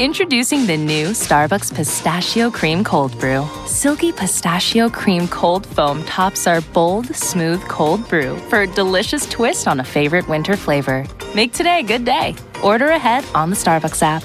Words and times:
Introducing 0.00 0.64
the 0.64 0.78
new 0.78 1.08
Starbucks 1.08 1.74
Pistachio 1.74 2.50
Cream 2.50 2.82
Cold 2.82 3.12
Brew. 3.20 3.46
Silky 3.66 4.12
pistachio 4.12 4.88
cream 4.88 5.28
cold 5.28 5.66
foam 5.66 6.02
tops 6.04 6.46
our 6.46 6.62
bold, 6.62 7.14
smooth 7.14 7.62
cold 7.68 8.08
brew 8.08 8.38
for 8.48 8.62
a 8.62 8.66
delicious 8.66 9.28
twist 9.28 9.68
on 9.68 9.78
a 9.78 9.84
favorite 9.84 10.26
winter 10.26 10.56
flavor. 10.56 11.04
Make 11.34 11.52
today 11.52 11.80
a 11.80 11.82
good 11.82 12.06
day. 12.06 12.34
Order 12.64 12.86
ahead 12.86 13.26
on 13.34 13.50
the 13.50 13.56
Starbucks 13.56 14.00
app. 14.02 14.22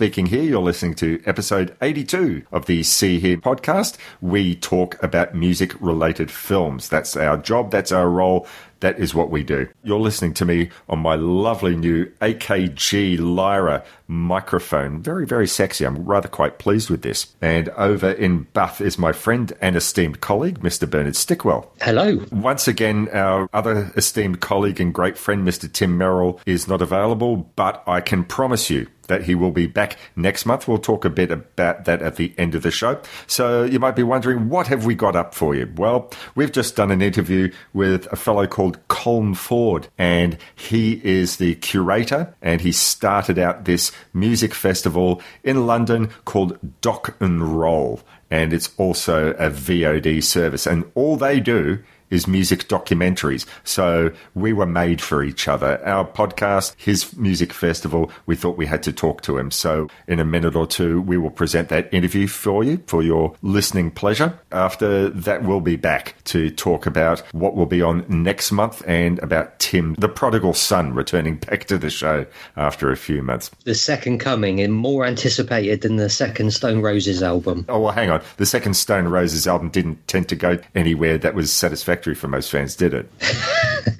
Speaking 0.00 0.24
here. 0.24 0.42
You're 0.42 0.62
listening 0.62 0.94
to 0.94 1.22
episode 1.26 1.76
82 1.82 2.46
of 2.52 2.64
the 2.64 2.82
See 2.82 3.20
Here 3.20 3.36
podcast. 3.36 3.98
We 4.22 4.54
talk 4.54 4.96
about 5.02 5.34
music 5.34 5.78
related 5.78 6.30
films. 6.30 6.88
That's 6.88 7.18
our 7.18 7.36
job, 7.36 7.70
that's 7.70 7.92
our 7.92 8.08
role, 8.08 8.46
that 8.80 8.98
is 8.98 9.14
what 9.14 9.30
we 9.30 9.42
do. 9.42 9.68
You're 9.82 10.00
listening 10.00 10.32
to 10.34 10.46
me 10.46 10.70
on 10.88 11.00
my 11.00 11.16
lovely 11.16 11.76
new 11.76 12.06
AKG 12.22 13.18
Lyra 13.20 13.84
microphone. 14.10 15.00
Very, 15.00 15.24
very 15.24 15.46
sexy. 15.46 15.84
I'm 15.84 16.04
rather 16.04 16.28
quite 16.28 16.58
pleased 16.58 16.90
with 16.90 17.02
this. 17.02 17.34
And 17.40 17.68
over 17.70 18.10
in 18.10 18.42
Bath 18.52 18.80
is 18.80 18.98
my 18.98 19.12
friend 19.12 19.52
and 19.60 19.76
esteemed 19.76 20.20
colleague, 20.20 20.60
Mr. 20.60 20.90
Bernard 20.90 21.14
Stickwell. 21.14 21.68
Hello. 21.80 22.24
Once 22.32 22.66
again, 22.66 23.08
our 23.12 23.48
other 23.52 23.92
esteemed 23.96 24.40
colleague 24.40 24.80
and 24.80 24.92
great 24.92 25.16
friend, 25.16 25.46
Mr. 25.46 25.72
Tim 25.72 25.96
Merrill, 25.96 26.40
is 26.44 26.66
not 26.66 26.82
available, 26.82 27.48
but 27.54 27.84
I 27.86 28.00
can 28.00 28.24
promise 28.24 28.68
you 28.68 28.88
that 29.10 29.24
he 29.24 29.34
will 29.34 29.50
be 29.50 29.66
back 29.66 29.98
next 30.14 30.46
month. 30.46 30.68
We'll 30.68 30.78
talk 30.78 31.04
a 31.04 31.10
bit 31.10 31.32
about 31.32 31.84
that 31.84 32.00
at 32.00 32.16
the 32.16 32.32
end 32.38 32.54
of 32.54 32.62
the 32.62 32.70
show. 32.70 33.00
So 33.26 33.64
you 33.64 33.80
might 33.80 33.96
be 33.96 34.04
wondering, 34.04 34.48
what 34.48 34.68
have 34.68 34.86
we 34.86 34.94
got 34.94 35.16
up 35.16 35.34
for 35.34 35.54
you? 35.54 35.70
Well, 35.76 36.10
we've 36.36 36.52
just 36.52 36.76
done 36.76 36.92
an 36.92 37.02
interview 37.02 37.52
with 37.72 38.06
a 38.12 38.16
fellow 38.16 38.46
called 38.46 38.78
Colm 38.86 39.36
Ford, 39.36 39.88
and 39.98 40.38
he 40.54 41.00
is 41.04 41.38
the 41.38 41.56
curator, 41.56 42.34
and 42.40 42.60
he 42.60 42.70
started 42.70 43.36
out 43.36 43.64
this 43.64 43.90
music 44.12 44.54
festival 44.54 45.20
in 45.42 45.66
London 45.66 46.10
called 46.24 46.58
Doc 46.80 47.16
and 47.20 47.58
Roll. 47.58 48.00
And 48.30 48.52
it's 48.52 48.70
also 48.76 49.30
a 49.32 49.50
VOD 49.50 50.22
service. 50.22 50.66
And 50.66 50.90
all 50.94 51.16
they 51.16 51.40
do 51.40 51.82
is 52.10 52.26
music 52.26 52.68
documentaries. 52.68 53.46
So 53.64 54.12
we 54.34 54.52
were 54.52 54.66
made 54.66 55.00
for 55.00 55.22
each 55.22 55.48
other. 55.48 55.80
Our 55.86 56.06
podcast, 56.06 56.74
his 56.76 57.16
music 57.16 57.52
festival, 57.52 58.10
we 58.26 58.36
thought 58.36 58.56
we 58.56 58.66
had 58.66 58.82
to 58.84 58.92
talk 58.92 59.22
to 59.22 59.38
him. 59.38 59.50
So 59.50 59.88
in 60.06 60.18
a 60.18 60.24
minute 60.24 60.56
or 60.56 60.66
two, 60.66 61.00
we 61.00 61.16
will 61.16 61.30
present 61.30 61.68
that 61.68 61.92
interview 61.92 62.26
for 62.26 62.64
you 62.64 62.82
for 62.86 63.02
your 63.02 63.34
listening 63.42 63.90
pleasure. 63.90 64.38
After 64.52 65.08
that, 65.10 65.44
we'll 65.44 65.60
be 65.60 65.76
back 65.76 66.16
to 66.24 66.50
talk 66.50 66.86
about 66.86 67.20
what 67.32 67.54
will 67.54 67.66
be 67.66 67.82
on 67.82 68.04
next 68.08 68.52
month 68.52 68.82
and 68.86 69.18
about 69.20 69.58
Tim, 69.60 69.94
the 69.94 70.08
prodigal 70.08 70.54
son, 70.54 70.94
returning 70.94 71.36
back 71.50 71.64
to 71.66 71.78
the 71.78 71.90
show 71.90 72.26
after 72.56 72.90
a 72.90 72.96
few 72.96 73.22
months. 73.22 73.50
The 73.64 73.74
second 73.74 74.18
coming 74.18 74.60
and 74.60 74.72
more 74.72 75.06
anticipated 75.06 75.82
than 75.82 75.96
the 75.96 76.10
second 76.10 76.52
Stone 76.52 76.82
Roses 76.82 77.22
album. 77.22 77.64
Oh, 77.68 77.80
well, 77.80 77.92
hang 77.92 78.10
on. 78.10 78.22
The 78.36 78.46
second 78.46 78.74
Stone 78.74 79.08
Roses 79.08 79.46
album 79.46 79.70
didn't 79.70 80.06
tend 80.08 80.28
to 80.30 80.36
go 80.36 80.58
anywhere 80.74 81.18
that 81.18 81.34
was 81.34 81.52
satisfactory 81.52 81.99
for 82.14 82.28
most 82.28 82.50
fans, 82.50 82.76
did 82.76 82.94
it? 82.94 83.10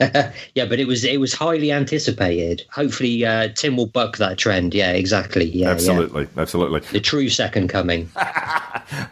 yeah, 0.55 0.65
but 0.67 0.81
it 0.81 0.87
was 0.87 1.05
it 1.05 1.21
was 1.21 1.33
highly 1.33 1.73
anticipated. 1.73 2.65
Hopefully, 2.71 3.25
uh, 3.25 3.49
Tim 3.55 3.77
will 3.77 3.87
buck 3.87 4.17
that 4.19 4.39
trend. 4.39 4.75
Yeah, 4.75 4.93
exactly. 4.93 5.45
Yeah, 5.47 5.67
yeah. 5.67 5.73
absolutely, 5.73 6.29
absolutely. 6.37 6.81
The 6.81 7.01
true 7.01 7.29
second 7.29 7.69
coming. 7.69 8.11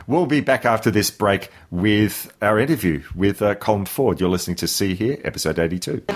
We'll 0.07 0.27
be 0.27 0.41
back 0.41 0.65
after 0.65 0.91
this 0.91 1.11
break 1.11 1.51
with 1.71 2.33
our 2.43 2.59
interview 2.59 3.03
with 3.15 3.43
uh, 3.43 3.55
Colm 3.57 3.87
Ford. 3.87 4.21
You're 4.21 4.31
listening 4.31 4.57
to 4.57 4.67
See 4.67 4.95
Here, 4.95 5.19
episode 5.23 5.59
82. 5.59 6.05
I 6.09 6.13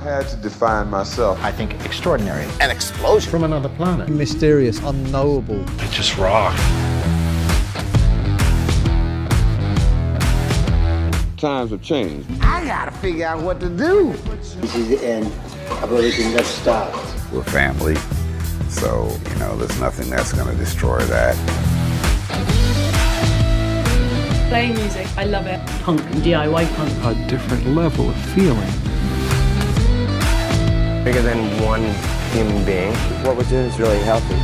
had 0.00 0.28
to 0.28 0.36
define 0.36 0.90
myself. 0.90 1.42
I 1.42 1.50
think 1.50 1.72
extraordinary. 1.84 2.46
An 2.60 2.70
explosion. 2.70 3.30
From 3.30 3.44
another 3.44 3.68
planet. 3.70 4.08
Mysterious, 4.08 4.78
unknowable. 4.80 5.60
It 5.80 5.90
just 5.90 6.16
rocked. 6.16 6.60
Times 11.36 11.70
have 11.70 11.82
changed. 11.82 12.26
I 12.40 12.64
gotta 12.64 12.90
figure 12.92 13.26
out 13.26 13.42
what 13.42 13.60
to 13.60 13.68
do. 13.68 14.14
This 14.14 14.74
is 14.74 14.88
the 14.88 15.06
end 15.06 15.26
of 15.26 15.92
everything 15.92 16.32
that 16.32 16.46
starts. 16.46 17.30
We're 17.30 17.42
family, 17.42 17.94
so, 18.70 19.14
you 19.30 19.38
know, 19.38 19.54
there's 19.54 19.78
nothing 19.78 20.08
that's 20.08 20.32
gonna 20.32 20.54
destroy 20.54 20.98
that. 21.00 21.36
Playing 24.48 24.76
music, 24.76 25.06
I 25.18 25.24
love 25.24 25.46
it. 25.46 25.60
Punk 25.82 26.00
and 26.00 26.22
DIY 26.22 26.74
punk. 26.74 27.04
A 27.04 27.28
different 27.28 27.66
level 27.66 28.08
of 28.08 28.16
feeling. 28.32 28.72
Bigger 31.04 31.20
than 31.20 31.62
one 31.62 31.82
human 32.32 32.64
being. 32.64 32.94
What 33.26 33.36
we're 33.36 33.44
doing 33.44 33.66
is 33.66 33.78
really 33.78 33.98
healthy. 33.98 34.36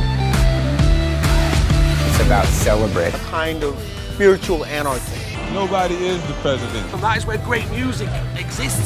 It's 2.09 2.23
about 2.23 2.45
celebrate. 2.45 3.15
A 3.15 3.17
kind 3.31 3.63
of 3.63 3.75
spiritual 4.13 4.63
anarchy. 4.65 5.22
Nobody 5.53 5.93
is 5.93 6.19
the 6.25 6.33
president. 6.41 6.91
And 6.91 7.03
That's 7.03 7.27
where 7.27 7.37
great 7.37 7.69
music 7.69 8.09
exists. 8.35 8.83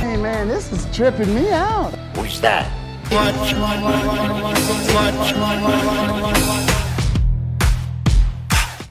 Hey 0.00 0.16
man, 0.16 0.46
this 0.46 0.70
is 0.70 0.86
tripping 0.96 1.34
me 1.34 1.50
out. 1.50 1.90
Who's 2.16 2.40
that? 2.42 2.70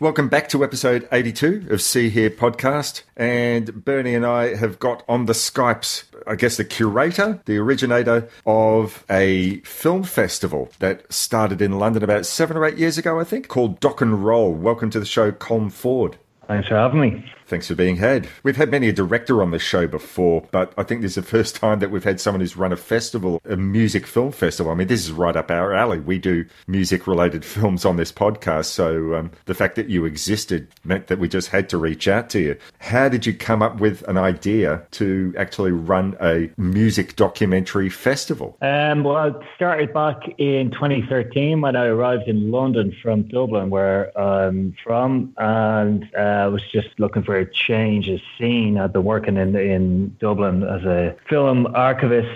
Welcome 0.01 0.27
back 0.27 0.49
to 0.49 0.61
episode 0.61 1.07
82 1.09 1.67
of 1.69 1.81
See 1.81 2.09
Here 2.09 2.29
podcast. 2.29 3.03
And 3.15 3.85
Bernie 3.85 4.13
and 4.13 4.25
I 4.25 4.55
have 4.55 4.77
got 4.77 5.05
on 5.07 5.25
the 5.25 5.33
Skypes, 5.33 6.03
I 6.27 6.35
guess, 6.35 6.57
the 6.57 6.65
curator, 6.65 7.41
the 7.45 7.57
originator 7.57 8.29
of 8.45 9.05
a 9.09 9.57
film 9.59 10.03
festival 10.03 10.69
that 10.79 11.11
started 11.11 11.61
in 11.61 11.79
London 11.79 12.03
about 12.03 12.25
seven 12.25 12.57
or 12.57 12.65
eight 12.65 12.77
years 12.77 12.97
ago, 12.97 13.19
I 13.19 13.23
think, 13.23 13.47
called 13.47 13.79
Doc 13.79 14.01
and 14.01 14.23
Roll. 14.23 14.53
Welcome 14.53 14.89
to 14.91 14.99
the 14.99 15.05
show, 15.05 15.31
Colm 15.31 15.71
Ford. 15.71 16.17
Thanks 16.47 16.67
for 16.67 16.75
having 16.75 16.99
me. 17.01 17.25
Thanks 17.51 17.67
for 17.67 17.75
being 17.75 17.97
had. 17.97 18.29
We've 18.43 18.55
had 18.55 18.71
many 18.71 18.87
a 18.87 18.93
director 18.93 19.41
on 19.41 19.51
the 19.51 19.59
show 19.59 19.85
before, 19.85 20.47
but 20.51 20.73
I 20.77 20.83
think 20.83 21.01
this 21.01 21.11
is 21.11 21.15
the 21.15 21.21
first 21.21 21.53
time 21.53 21.79
that 21.79 21.91
we've 21.91 22.01
had 22.01 22.21
someone 22.21 22.39
who's 22.39 22.55
run 22.55 22.71
a 22.71 22.77
festival, 22.77 23.41
a 23.43 23.57
music 23.57 24.07
film 24.07 24.31
festival. 24.31 24.71
I 24.71 24.75
mean, 24.75 24.87
this 24.87 25.01
is 25.01 25.11
right 25.11 25.35
up 25.35 25.51
our 25.51 25.73
alley. 25.73 25.99
We 25.99 26.17
do 26.17 26.45
music 26.67 27.07
related 27.07 27.43
films 27.53 27.83
on 27.83 27.97
this 27.97 28.09
podcast. 28.09 28.67
So 28.67 29.15
um, 29.15 29.31
the 29.47 29.53
fact 29.53 29.75
that 29.75 29.89
you 29.89 30.05
existed 30.05 30.69
meant 30.85 31.07
that 31.07 31.19
we 31.19 31.27
just 31.27 31.49
had 31.49 31.67
to 31.71 31.77
reach 31.77 32.07
out 32.07 32.29
to 32.29 32.39
you. 32.39 32.57
How 32.79 33.09
did 33.09 33.25
you 33.25 33.33
come 33.33 33.61
up 33.61 33.81
with 33.81 34.07
an 34.07 34.17
idea 34.17 34.83
to 34.91 35.33
actually 35.37 35.73
run 35.73 36.15
a 36.21 36.49
music 36.55 37.17
documentary 37.17 37.89
festival? 37.89 38.55
Um, 38.61 39.03
well, 39.03 39.25
it 39.25 39.35
started 39.57 39.93
back 39.93 40.21
in 40.37 40.71
2013 40.71 41.59
when 41.59 41.75
I 41.75 41.87
arrived 41.87 42.29
in 42.29 42.49
London 42.49 42.95
from 43.03 43.23
Dublin, 43.23 43.69
where 43.69 44.17
I'm 44.17 44.73
from, 44.85 45.33
and 45.35 46.05
uh, 46.15 46.49
was 46.49 46.63
just 46.71 46.97
looking 46.97 47.23
for 47.23 47.40
change 47.45 48.07
is 48.07 48.21
seen. 48.37 48.77
I've 48.77 48.93
been 48.93 49.03
working 49.03 49.37
in 49.37 49.55
in 49.55 50.15
Dublin 50.19 50.63
as 50.63 50.83
a 50.83 51.15
film 51.29 51.67
archivist, 51.75 52.29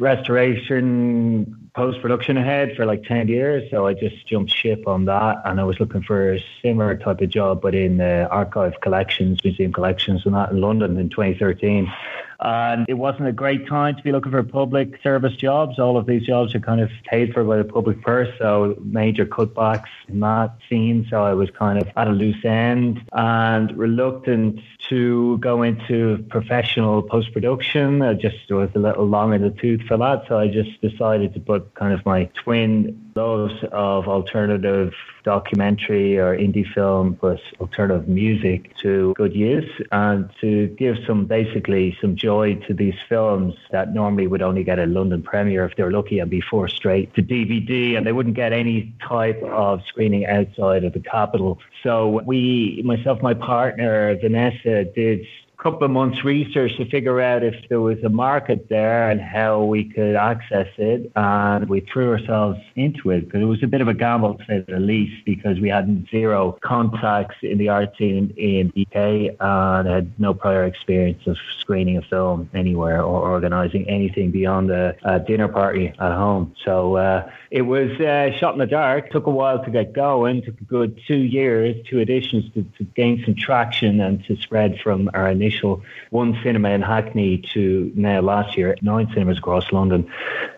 restoration, 0.00 1.70
post 1.76 2.00
production 2.00 2.36
head 2.36 2.74
for 2.74 2.86
like 2.86 3.04
10 3.04 3.28
years. 3.28 3.70
So 3.70 3.86
I 3.86 3.92
just 3.92 4.26
jumped 4.26 4.50
ship 4.50 4.88
on 4.88 5.04
that. 5.04 5.42
And 5.44 5.60
I 5.60 5.64
was 5.64 5.78
looking 5.78 6.02
for 6.02 6.32
a 6.32 6.44
similar 6.62 6.96
type 6.96 7.20
of 7.20 7.28
job, 7.28 7.60
but 7.60 7.74
in 7.74 8.00
uh, 8.00 8.26
archive 8.30 8.80
collections, 8.80 9.44
museum 9.44 9.72
collections, 9.72 10.22
and 10.24 10.34
that 10.34 10.50
in 10.50 10.60
London 10.60 10.96
in 10.96 11.10
2013. 11.10 11.92
And 12.40 12.86
it 12.88 12.94
wasn't 12.94 13.28
a 13.28 13.32
great 13.32 13.66
time 13.66 13.96
to 13.96 14.02
be 14.02 14.12
looking 14.12 14.32
for 14.32 14.42
public 14.42 15.00
service 15.02 15.34
jobs. 15.36 15.78
All 15.78 15.96
of 15.96 16.06
these 16.06 16.26
jobs 16.26 16.54
are 16.54 16.60
kind 16.60 16.80
of 16.80 16.90
paid 17.04 17.32
for 17.32 17.44
by 17.44 17.56
the 17.56 17.64
public 17.64 18.02
purse, 18.02 18.28
so 18.38 18.76
major 18.82 19.24
cutbacks 19.24 19.88
in 20.08 20.20
that 20.20 20.56
scene. 20.68 21.06
So 21.08 21.22
I 21.24 21.34
was 21.34 21.50
kind 21.50 21.80
of 21.80 21.88
at 21.96 22.08
a 22.08 22.12
loose 22.12 22.44
end 22.44 23.02
and 23.12 23.76
reluctant 23.76 24.60
to 24.88 25.38
go 25.38 25.62
into 25.62 26.24
professional 26.28 27.02
post 27.02 27.32
production. 27.32 28.02
I 28.02 28.14
just 28.14 28.50
was 28.50 28.70
a 28.74 28.78
little 28.78 29.06
long 29.06 29.34
in 29.34 29.42
the 29.42 29.50
tooth 29.50 29.82
for 29.82 29.96
that. 29.96 30.24
So 30.28 30.38
I 30.38 30.48
just 30.48 30.80
decided 30.80 31.34
to 31.34 31.40
put 31.40 31.74
kind 31.74 31.92
of 31.92 32.04
my 32.04 32.24
twin 32.44 33.12
loves 33.14 33.54
of 33.72 34.08
alternative 34.08 34.92
documentary 35.26 36.16
or 36.16 36.38
indie 36.38 36.64
film 36.72 37.16
plus 37.16 37.40
alternative 37.60 38.06
music 38.06 38.74
to 38.76 39.12
good 39.16 39.34
use 39.34 39.68
and 39.90 40.30
to 40.40 40.68
give 40.78 40.96
some 41.04 41.26
basically 41.26 41.98
some 42.00 42.14
joy 42.14 42.54
to 42.66 42.72
these 42.72 42.94
films 43.08 43.52
that 43.72 43.92
normally 43.92 44.28
would 44.28 44.40
only 44.40 44.62
get 44.62 44.78
a 44.78 44.86
London 44.86 45.20
premiere 45.20 45.64
if 45.64 45.74
they're 45.76 45.90
lucky 45.90 46.20
and 46.20 46.30
be 46.30 46.40
forced 46.40 46.76
straight 46.76 47.12
to 47.14 47.22
DVD 47.22 47.96
and 47.96 48.06
they 48.06 48.12
wouldn't 48.12 48.36
get 48.36 48.52
any 48.52 48.94
type 49.02 49.42
of 49.42 49.82
screening 49.88 50.24
outside 50.26 50.84
of 50.84 50.92
the 50.92 51.00
capital. 51.00 51.58
So 51.82 52.22
we, 52.24 52.80
myself, 52.84 53.20
my 53.20 53.34
partner 53.34 54.14
Vanessa, 54.14 54.84
did 54.84 55.26
couple 55.58 55.84
of 55.84 55.90
months 55.90 56.24
research 56.24 56.76
to 56.76 56.88
figure 56.88 57.20
out 57.20 57.42
if 57.42 57.54
there 57.68 57.80
was 57.80 58.02
a 58.04 58.08
market 58.08 58.68
there 58.68 59.10
and 59.10 59.20
how 59.20 59.64
we 59.64 59.84
could 59.84 60.14
access 60.14 60.68
it. 60.76 61.10
And 61.16 61.68
we 61.68 61.80
threw 61.80 62.10
ourselves 62.12 62.60
into 62.74 63.10
it 63.10 63.22
because 63.22 63.40
it 63.40 63.46
was 63.46 63.62
a 63.62 63.66
bit 63.66 63.80
of 63.80 63.88
a 63.88 63.94
gamble 63.94 64.34
to 64.34 64.44
say 64.44 64.64
the 64.68 64.78
least 64.78 65.24
because 65.24 65.58
we 65.58 65.68
had 65.68 66.06
zero 66.10 66.58
contacts 66.62 67.36
in 67.42 67.58
the 67.58 67.68
art 67.70 67.96
scene 67.96 68.34
in 68.36 68.68
UK 68.76 69.36
and 69.40 69.88
had 69.88 70.20
no 70.20 70.34
prior 70.34 70.64
experience 70.64 71.26
of 71.26 71.36
screening 71.60 71.96
a 71.96 72.02
film 72.02 72.48
anywhere 72.54 73.02
or 73.02 73.28
organizing 73.28 73.88
anything 73.88 74.30
beyond 74.30 74.70
a, 74.70 74.94
a 75.04 75.18
dinner 75.18 75.48
party 75.48 75.88
at 75.88 76.12
home. 76.12 76.54
So 76.64 76.96
uh, 76.96 77.30
it 77.50 77.62
was 77.62 77.90
uh, 78.00 78.30
shot 78.38 78.52
in 78.52 78.58
the 78.58 78.66
dark. 78.66 79.10
Took 79.10 79.26
a 79.26 79.30
while 79.30 79.64
to 79.64 79.70
get 79.70 79.92
going. 79.94 80.42
Took 80.42 80.60
a 80.60 80.64
good 80.64 81.00
two 81.08 81.16
years, 81.16 81.76
two 81.88 81.98
editions 81.98 82.44
to, 82.54 82.62
to 82.78 82.84
gain 82.84 83.22
some 83.24 83.34
traction 83.34 84.00
and 84.00 84.22
to 84.26 84.36
spread 84.36 84.78
from 84.80 85.10
our 85.14 85.28
initial 85.28 85.45
initial 85.46 85.82
one 86.10 86.38
cinema 86.42 86.70
in 86.70 86.82
Hackney 86.82 87.38
to 87.54 87.92
now 87.94 88.20
last 88.20 88.56
year 88.56 88.72
at 88.72 88.82
nine 88.82 89.08
cinemas 89.12 89.38
across 89.38 89.70
London. 89.72 90.10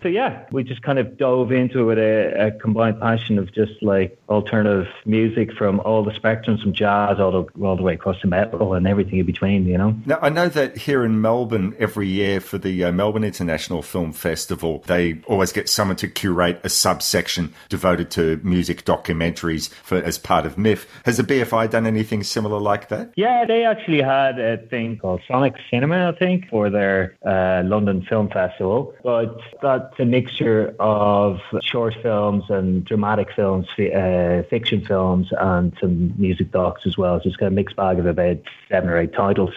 So 0.02 0.08
yeah, 0.08 0.46
we 0.50 0.64
just 0.64 0.82
kind 0.82 0.99
of 0.99 1.17
dove 1.17 1.52
into 1.52 1.81
it 1.81 1.85
with 1.85 1.99
a, 1.99 2.46
a 2.46 2.50
combined 2.52 3.00
passion 3.00 3.38
of 3.38 3.52
just 3.52 3.82
like 3.82 4.19
alternative 4.29 4.88
music 5.05 5.52
from 5.52 5.81
all 5.81 6.05
the 6.05 6.12
spectrums, 6.12 6.62
from 6.62 6.73
jazz 6.73 7.19
all 7.19 7.32
the, 7.32 7.64
all 7.64 7.76
the 7.76 7.82
way 7.82 7.94
across 7.94 8.20
to 8.20 8.26
metal 8.26 8.75
and 8.75 8.87
everything 8.87 9.19
in 9.19 9.26
between, 9.26 9.67
you 9.67 9.76
know. 9.76 9.94
Now 10.06 10.19
I 10.23 10.29
know 10.29 10.49
that 10.49 10.76
here 10.76 11.05
in 11.05 11.20
Melbourne 11.20 11.75
every 11.79 12.08
year 12.08 12.41
for 12.41 12.58
the 12.58 12.84
uh, 12.84 12.93
Melbourne 12.93 13.25
International 13.25 13.82
Film 13.82 14.12
Festival, 14.12 14.84
they 14.87 15.20
always 15.26 15.52
get 15.52 15.69
someone 15.69 15.96
to 15.96 16.08
curate 16.08 16.61
a 16.64 16.69
subsection 16.69 17.52
devoted 17.69 18.11
to 18.12 18.41
music 18.43 18.84
documentaries 18.84 19.69
for 19.82 19.99
as 19.99 20.19
part 20.19 20.46
of 20.46 20.56
MIFF. 20.56 20.87
Has 21.05 21.17
the 21.17 21.23
BFI 21.23 21.70
done 21.70 21.87
anything 21.87 22.23
similar 22.23 22.61
like 22.61 22.88
that? 22.88 23.12
Yeah, 23.17 23.44
they 23.46 23.64
actually 23.64 24.02
had 24.02 24.38
a 24.38 24.58
thing 24.58 24.78
called 25.01 25.21
Sonic 25.27 25.55
Cinema, 25.71 26.13
I 26.15 26.19
think, 26.19 26.49
for 26.49 26.71
their 26.71 27.17
uh, 27.27 27.63
London 27.65 28.03
Film 28.09 28.29
Festival. 28.29 28.95
But 29.03 29.39
that's 29.63 29.99
a 29.99 30.05
mixture 30.05 30.75
of 30.79 31.41
short 31.63 31.95
films 32.03 32.45
and 32.49 32.85
dramatic 32.85 33.29
films, 33.35 33.67
uh, 33.79 34.43
fiction 34.49 34.85
films, 34.85 35.29
and 35.39 35.77
some 35.81 36.15
music 36.19 36.51
docs 36.53 36.83
as 36.87 36.97
well. 36.97 37.21
So 37.21 37.29
it's 37.29 37.37
kind 37.37 37.49
of 37.49 37.53
a 37.53 37.57
mixed 37.57 37.77
bag 37.77 37.99
of 37.99 38.07
about 38.07 38.39
seven 38.69 38.89
or 38.89 38.99
eight 38.99 39.13
titles. 39.13 39.51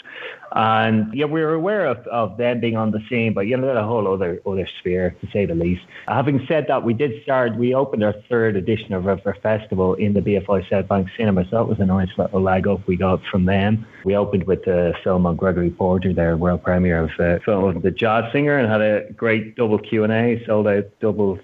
And 0.53 1.13
yeah, 1.13 1.25
we 1.25 1.41
were 1.41 1.53
aware 1.53 1.85
of, 1.85 2.05
of 2.07 2.37
them 2.37 2.59
being 2.59 2.75
on 2.75 2.91
the 2.91 2.99
scene, 3.09 3.33
but 3.33 3.47
you 3.47 3.55
know, 3.55 3.67
they're 3.67 3.77
a 3.77 3.85
whole 3.85 4.11
other 4.11 4.41
other 4.45 4.67
sphere 4.79 5.15
to 5.21 5.27
say 5.31 5.45
the 5.45 5.55
least. 5.55 5.81
Having 6.07 6.45
said 6.47 6.65
that, 6.67 6.83
we 6.83 6.93
did 6.93 7.23
start. 7.23 7.55
We 7.55 7.73
opened 7.73 8.03
our 8.03 8.13
third 8.29 8.57
edition 8.57 8.93
of 8.93 9.07
our 9.07 9.35
festival 9.41 9.93
in 9.93 10.13
the 10.13 10.19
BFI 10.19 10.69
South 10.69 10.87
Bank 10.87 11.07
Cinema, 11.15 11.45
so 11.45 11.57
that 11.57 11.67
was 11.67 11.79
a 11.79 11.85
nice 11.85 12.09
little 12.17 12.41
leg 12.41 12.67
up 12.67 12.85
we 12.85 12.97
got 12.97 13.21
from 13.31 13.45
them. 13.45 13.85
We 14.03 14.15
opened 14.15 14.45
with 14.45 14.65
the 14.65 14.93
film 15.03 15.25
on 15.25 15.37
Gregory 15.37 15.69
Porter, 15.69 16.13
their 16.13 16.35
world 16.35 16.63
premiere 16.63 17.03
of 17.03 17.11
uh, 17.19 17.39
film 17.45 17.75
of 17.75 17.81
the 17.81 17.91
jazz 17.91 18.31
singer, 18.33 18.57
and 18.57 18.69
had 18.69 18.81
a 18.81 19.11
great 19.13 19.55
double 19.55 19.79
Q 19.79 20.03
and 20.03 20.11
A, 20.11 20.43
sold 20.45 20.67
out 20.67 20.85
double 20.99 21.39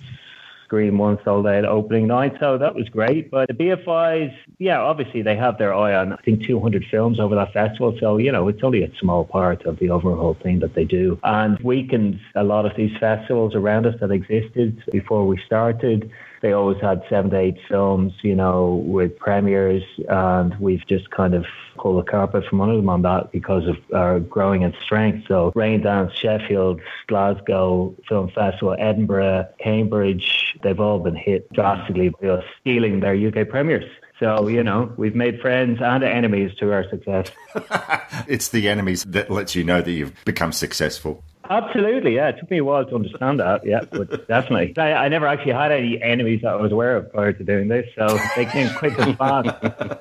screen 0.67 0.97
one 0.97 1.17
sold 1.23 1.47
out 1.47 1.63
opening 1.63 2.07
night. 2.07 2.35
So 2.41 2.57
that 2.57 2.75
was 2.75 2.89
great. 2.89 3.31
But 3.31 3.47
the 3.47 3.53
BFIs, 3.53 4.35
yeah, 4.59 4.79
obviously 4.79 5.21
they 5.21 5.35
have 5.35 5.57
their 5.57 5.73
eye 5.73 5.95
on, 5.95 6.13
I 6.13 6.17
think, 6.17 6.45
200 6.45 6.85
films 6.91 7.19
over 7.19 7.35
that 7.35 7.53
festival. 7.53 7.97
So, 7.99 8.17
you 8.17 8.31
know, 8.31 8.49
it's 8.49 8.61
only 8.63 8.83
a 8.83 8.93
small 8.99 9.23
part 9.23 9.65
of 9.65 9.79
the 9.79 9.89
overall 9.89 10.35
thing 10.43 10.59
that 10.59 10.75
they 10.75 10.83
do. 10.83 11.19
And 11.23 11.57
weakened 11.59 12.19
a 12.35 12.43
lot 12.43 12.65
of 12.65 12.75
these 12.75 12.95
festivals 12.99 13.55
around 13.55 13.85
us 13.85 13.95
that 14.01 14.11
existed 14.11 14.83
before 14.91 15.25
we 15.25 15.39
started 15.45 16.11
they 16.41 16.53
always 16.53 16.81
had 16.81 17.03
seven 17.09 17.31
to 17.31 17.37
eight 17.37 17.57
films, 17.67 18.13
you 18.21 18.35
know, 18.35 18.75
with 18.85 19.17
premieres, 19.17 19.83
and 20.09 20.57
we've 20.59 20.85
just 20.87 21.09
kind 21.11 21.33
of 21.33 21.45
pulled 21.77 22.05
the 22.05 22.09
carpet 22.09 22.45
from 22.45 22.61
under 22.61 22.75
them 22.75 22.89
on 22.89 23.01
that 23.03 23.31
because 23.31 23.67
of 23.67 23.77
our 23.93 24.19
growing 24.19 24.63
in 24.63 24.73
strength. 24.83 25.27
So 25.27 25.51
Raindance, 25.55 26.13
Sheffield, 26.15 26.81
Glasgow 27.07 27.95
Film 28.07 28.29
Festival, 28.31 28.75
Edinburgh, 28.77 29.47
Cambridge, 29.59 30.55
they've 30.63 30.79
all 30.79 30.99
been 30.99 31.15
hit 31.15 31.51
drastically 31.53 32.09
by 32.09 32.27
us 32.27 32.43
stealing 32.61 32.99
their 32.99 33.15
UK 33.15 33.47
premieres. 33.49 33.85
So, 34.19 34.47
you 34.47 34.63
know, 34.63 34.91
we've 34.97 35.15
made 35.15 35.39
friends 35.41 35.79
and 35.79 36.03
enemies 36.03 36.51
to 36.59 36.73
our 36.73 36.89
success. 36.89 37.29
it's 38.27 38.49
the 38.49 38.67
enemies 38.67 39.03
that 39.03 39.29
lets 39.29 39.53
you 39.53 39.63
know 39.63 39.81
that 39.81 39.91
you've 39.91 40.13
become 40.25 40.51
successful. 40.51 41.23
Absolutely, 41.49 42.15
yeah. 42.15 42.29
It 42.29 42.39
took 42.39 42.49
me 42.51 42.57
a 42.57 42.63
while 42.63 42.85
to 42.85 42.95
understand 42.95 43.39
that, 43.39 43.65
yeah, 43.65 43.81
but 43.89 44.27
definitely. 44.27 44.73
I, 44.77 45.05
I, 45.05 45.09
never 45.09 45.27
actually 45.27 45.53
had 45.53 45.71
any 45.71 46.01
enemies 46.01 46.41
that 46.41 46.53
I 46.53 46.55
was 46.55 46.71
aware 46.71 46.97
of 46.97 47.11
prior 47.11 47.33
to 47.33 47.43
doing 47.43 47.67
this, 47.67 47.87
so 47.95 48.19
they 48.35 48.45
came 48.45 48.69
quick 48.75 48.97
and 48.99 49.17
fast. 49.17 49.49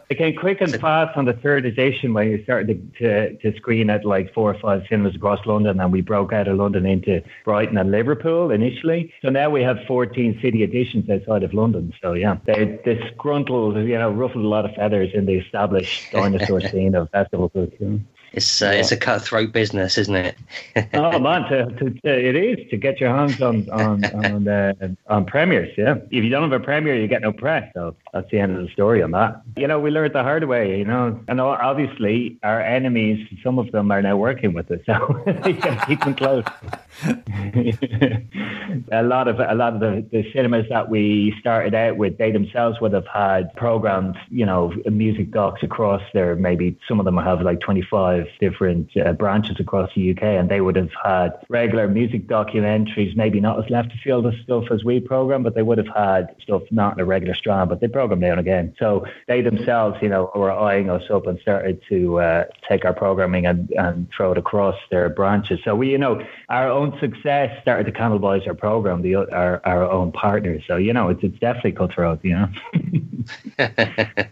they 0.08 0.14
came 0.14 0.36
quick 0.36 0.60
and 0.60 0.74
fast 0.80 1.16
on 1.16 1.24
the 1.24 1.32
third 1.32 1.66
edition 1.66 2.14
when 2.14 2.28
you 2.28 2.42
started 2.44 2.94
to, 2.98 3.36
to, 3.38 3.52
to 3.52 3.56
screen 3.56 3.90
at 3.90 4.04
like 4.04 4.32
four 4.34 4.52
or 4.52 4.58
five 4.58 4.82
cinemas 4.88 5.14
across 5.14 5.44
London, 5.46 5.80
and 5.80 5.92
we 5.92 6.00
broke 6.00 6.32
out 6.32 6.48
of 6.48 6.56
London 6.56 6.86
into 6.86 7.22
Brighton 7.44 7.78
and 7.78 7.90
Liverpool 7.90 8.50
initially. 8.50 9.12
So 9.22 9.28
now 9.28 9.50
we 9.50 9.62
have 9.62 9.78
14 9.86 10.38
city 10.42 10.62
editions 10.62 11.08
outside 11.08 11.42
of 11.42 11.54
London. 11.54 11.92
So 12.02 12.12
yeah, 12.12 12.38
they 12.46 12.78
disgruntled, 12.84 13.76
you 13.76 13.98
know, 13.98 14.10
ruffled 14.10 14.44
a 14.44 14.48
lot 14.48 14.64
of 14.64 14.74
feathers 14.74 15.10
in 15.14 15.26
the 15.26 15.34
established 15.34 16.12
dinosaur 16.12 16.60
scene 16.70 16.94
of 16.94 17.10
festival 17.10 17.48
food. 17.50 18.04
It's 18.36 18.60
uh, 18.60 18.66
yeah. 18.66 18.72
it's 18.72 18.92
a 18.92 18.98
cutthroat 18.98 19.52
business, 19.52 19.96
isn't 19.96 20.14
it? 20.14 20.36
oh 20.92 21.18
man, 21.18 21.48
to, 21.48 21.64
to, 21.78 21.90
to, 21.90 22.28
it 22.28 22.36
is 22.36 22.68
to 22.68 22.76
get 22.76 23.00
your 23.00 23.08
hands 23.08 23.40
on 23.40 23.68
on 23.70 24.04
on, 24.04 24.46
uh, 24.46 24.74
on 25.06 25.24
premieres. 25.24 25.72
Yeah, 25.78 25.94
if 26.10 26.22
you 26.22 26.28
don't 26.28 26.42
have 26.42 26.52
a 26.52 26.62
premiere, 26.62 27.00
you 27.00 27.08
get 27.08 27.22
no 27.22 27.32
press. 27.32 27.72
So 27.72 27.96
that's 28.12 28.30
the 28.30 28.38
end 28.38 28.54
of 28.54 28.62
the 28.62 28.70
story 28.70 29.02
on 29.02 29.12
that. 29.12 29.40
You 29.56 29.66
know, 29.66 29.80
we 29.80 29.90
learned 29.90 30.14
the 30.14 30.22
hard 30.22 30.44
way. 30.44 30.78
You 30.78 30.84
know, 30.84 31.18
and 31.28 31.40
obviously 31.40 32.38
our 32.42 32.60
enemies, 32.60 33.26
some 33.42 33.58
of 33.58 33.72
them 33.72 33.90
are 33.90 34.02
now 34.02 34.18
working 34.18 34.52
with 34.52 34.70
us, 34.70 34.80
so 34.84 35.24
you 35.46 35.54
got 35.54 35.80
to 35.80 35.86
keep 35.86 36.00
them 36.04 36.14
close. 36.14 36.44
a 38.92 39.02
lot 39.02 39.28
of 39.28 39.40
a 39.40 39.54
lot 39.54 39.74
of 39.74 39.80
the, 39.80 40.06
the 40.10 40.30
cinemas 40.32 40.66
that 40.68 40.88
we 40.88 41.34
started 41.40 41.74
out 41.74 41.96
with, 41.96 42.18
they 42.18 42.30
themselves 42.30 42.80
would 42.80 42.92
have 42.92 43.06
had 43.06 43.54
programmed, 43.54 44.16
you 44.30 44.46
know, 44.46 44.72
music 44.86 45.30
docs 45.30 45.62
across 45.62 46.02
there. 46.12 46.34
Maybe 46.36 46.78
some 46.88 46.98
of 46.98 47.04
them 47.04 47.16
have 47.16 47.40
like 47.42 47.60
25 47.60 48.26
different 48.40 48.90
uh, 48.96 49.12
branches 49.12 49.56
across 49.60 49.90
the 49.94 50.10
UK, 50.10 50.22
and 50.22 50.48
they 50.48 50.60
would 50.60 50.76
have 50.76 50.90
had 51.02 51.32
regular 51.48 51.88
music 51.88 52.26
documentaries, 52.26 53.16
maybe 53.16 53.40
not 53.40 53.62
as 53.62 53.70
left 53.70 53.92
of 53.92 53.98
field 54.00 54.26
as 54.26 54.34
stuff 54.42 54.64
as 54.70 54.84
we 54.84 55.00
program, 55.00 55.42
but 55.42 55.54
they 55.54 55.62
would 55.62 55.78
have 55.78 55.88
had 55.88 56.34
stuff 56.42 56.62
not 56.70 56.94
in 56.94 57.00
a 57.00 57.04
regular 57.04 57.34
strand, 57.34 57.68
but 57.68 57.80
they 57.80 57.88
program 57.88 58.20
now 58.20 58.32
and 58.32 58.40
again. 58.40 58.74
So 58.78 59.06
they 59.26 59.40
themselves, 59.42 59.98
you 60.02 60.08
know, 60.08 60.30
were 60.34 60.50
eyeing 60.50 60.90
us 60.90 61.10
up 61.10 61.26
and 61.26 61.38
started 61.40 61.82
to 61.88 62.20
uh, 62.20 62.44
take 62.68 62.84
our 62.84 62.92
programming 62.94 63.46
and, 63.46 63.70
and 63.70 64.08
throw 64.14 64.32
it 64.32 64.38
across 64.38 64.76
their 64.90 65.08
branches. 65.08 65.60
So 65.64 65.74
we, 65.74 65.90
you 65.90 65.98
know, 65.98 66.22
our 66.48 66.68
own 66.68 66.98
success 67.00 67.56
started 67.62 67.84
to 67.86 67.92
cannibalize 67.92 68.46
our 68.46 68.54
program, 68.66 69.02
the 69.02 69.14
our, 69.14 69.60
our 69.64 69.84
own 69.84 70.10
partners. 70.10 70.62
So 70.66 70.76
you 70.76 70.92
know, 70.92 71.08
it's 71.08 71.22
it's 71.22 71.38
definitely 71.38 71.72
cutthroat. 71.72 72.20
You 72.24 72.34
know. 72.34 72.48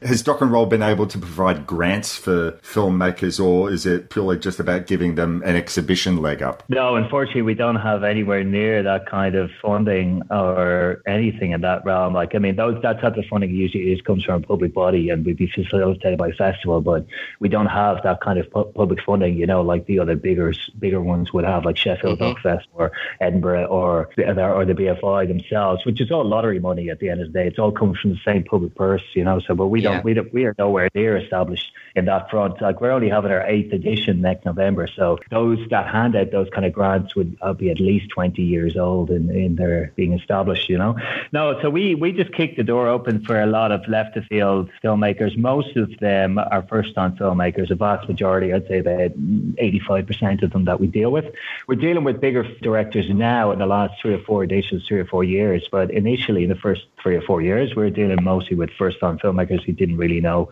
Has 0.02 0.22
Doc 0.22 0.40
and 0.40 0.52
Roll 0.52 0.66
been 0.66 0.82
able 0.82 1.06
to 1.06 1.18
provide 1.18 1.66
grants 1.66 2.16
for 2.16 2.52
filmmakers, 2.62 3.44
or 3.44 3.70
is 3.70 3.86
it 3.86 4.10
purely 4.10 4.38
just 4.38 4.60
about 4.60 4.86
giving 4.86 5.14
them 5.14 5.42
an 5.44 5.56
exhibition 5.56 6.18
leg 6.18 6.42
up? 6.42 6.62
No, 6.68 6.96
unfortunately, 6.96 7.42
we 7.42 7.54
don't 7.54 7.76
have 7.76 8.04
anywhere 8.04 8.44
near 8.44 8.82
that 8.82 9.06
kind 9.06 9.34
of 9.34 9.50
funding 9.62 10.22
or 10.30 11.02
anything 11.06 11.52
in 11.52 11.62
that 11.62 11.84
realm. 11.84 12.14
Like, 12.14 12.34
I 12.34 12.38
mean, 12.38 12.56
those 12.56 12.80
that 12.82 13.00
type 13.00 13.16
of 13.16 13.24
funding 13.30 13.50
usually 13.50 13.92
is 13.92 14.00
comes 14.02 14.24
from 14.24 14.42
a 14.42 14.46
public 14.46 14.74
body 14.74 15.10
and 15.10 15.24
we'd 15.24 15.36
be 15.36 15.46
facilitated 15.46 16.18
by 16.18 16.28
a 16.28 16.34
festival, 16.34 16.80
but 16.80 17.06
we 17.40 17.48
don't 17.48 17.66
have 17.66 18.02
that 18.04 18.20
kind 18.20 18.38
of 18.38 18.50
pu- 18.50 18.72
public 18.74 19.00
funding. 19.04 19.36
You 19.36 19.46
know, 19.46 19.62
like 19.62 19.86
the 19.86 19.98
other 19.98 20.16
bigger 20.16 20.52
bigger 20.78 21.00
ones 21.00 21.32
would 21.32 21.44
have, 21.44 21.64
like 21.64 21.76
Sheffield 21.76 22.18
mm-hmm. 22.18 22.34
Doc 22.34 22.42
Fest 22.42 22.68
or 22.74 22.92
Edinburgh 23.20 23.66
or 23.66 24.10
or 24.26 24.64
the 24.64 24.74
BFI 24.74 25.28
themselves, 25.28 25.84
which 25.84 26.00
is 26.00 26.10
all 26.10 26.24
lottery 26.24 26.58
money 26.58 26.90
at 26.90 26.98
the 26.98 27.08
end 27.08 27.20
of 27.20 27.32
the 27.32 27.38
day. 27.38 27.46
It's 27.46 27.58
all 27.58 27.72
coming 27.72 27.96
from 28.00 28.12
the 28.12 28.20
same 28.24 28.44
public 28.44 28.74
purse, 28.74 29.02
you 29.14 29.24
know. 29.24 29.40
So, 29.40 29.54
but 29.54 29.68
we 29.68 29.80
don't, 29.80 30.04
we 30.04 30.14
don't, 30.14 30.32
we 30.32 30.44
are 30.44 30.54
nowhere 30.58 30.88
near 30.94 31.16
established 31.16 31.72
in 31.94 32.06
that 32.06 32.30
front. 32.30 32.60
Like 32.60 32.80
we're 32.80 32.90
only 32.90 33.08
having 33.08 33.30
our 33.30 33.46
eighth 33.46 33.72
edition 33.72 34.20
next 34.20 34.44
November, 34.44 34.88
so 34.88 35.18
those 35.30 35.58
that 35.70 35.86
hand 35.86 36.16
out 36.16 36.30
those 36.30 36.48
kind 36.50 36.64
of 36.64 36.72
grants 36.72 37.14
would 37.14 37.36
uh, 37.42 37.52
be 37.52 37.70
at 37.70 37.80
least 37.80 38.10
twenty 38.10 38.42
years 38.42 38.76
old 38.76 39.10
in 39.10 39.30
in 39.30 39.56
their 39.56 39.92
being 39.96 40.12
established, 40.12 40.68
you 40.68 40.78
know. 40.78 40.96
No, 41.32 41.60
so 41.62 41.70
we 41.70 41.94
we 41.94 42.12
just 42.12 42.32
kicked 42.32 42.56
the 42.56 42.64
door 42.64 42.88
open 42.88 43.24
for 43.24 43.40
a 43.40 43.46
lot 43.46 43.72
of 43.72 43.86
left 43.88 44.16
of 44.16 44.24
field 44.26 44.70
filmmakers. 44.82 45.36
Most 45.36 45.76
of 45.76 45.98
them 45.98 46.38
are 46.38 46.62
first 46.68 46.94
time 46.94 47.16
filmmakers. 47.16 47.70
A 47.70 47.74
vast 47.74 48.08
majority, 48.08 48.52
I'd 48.52 48.66
say 48.68 48.78
about 48.78 49.12
eighty 49.58 49.80
five 49.80 50.06
percent 50.06 50.42
of 50.42 50.52
them 50.52 50.64
that 50.64 50.80
we 50.80 50.86
deal 50.86 51.10
with. 51.10 51.26
We're 51.66 51.76
dealing 51.76 52.04
with 52.04 52.20
bigger 52.20 52.44
directors 52.62 53.08
now 53.10 53.52
in 53.52 53.58
the 53.58 53.66
last 53.66 54.00
three 54.00 54.13
or 54.14 54.18
four 54.24 54.44
editions, 54.44 54.86
three 54.88 55.00
or 55.00 55.04
four 55.04 55.24
years, 55.24 55.68
but 55.70 55.90
initially 55.90 56.44
in 56.44 56.48
the 56.48 56.56
first 56.56 56.86
three 57.02 57.16
or 57.16 57.22
four 57.22 57.42
years, 57.42 57.74
we 57.76 57.82
were 57.82 57.90
dealing 57.90 58.22
mostly 58.22 58.56
with 58.56 58.70
first 58.78 58.98
time 59.00 59.18
filmmakers 59.18 59.62
who 59.64 59.72
didn't 59.72 59.98
really 59.98 60.20
know 60.20 60.48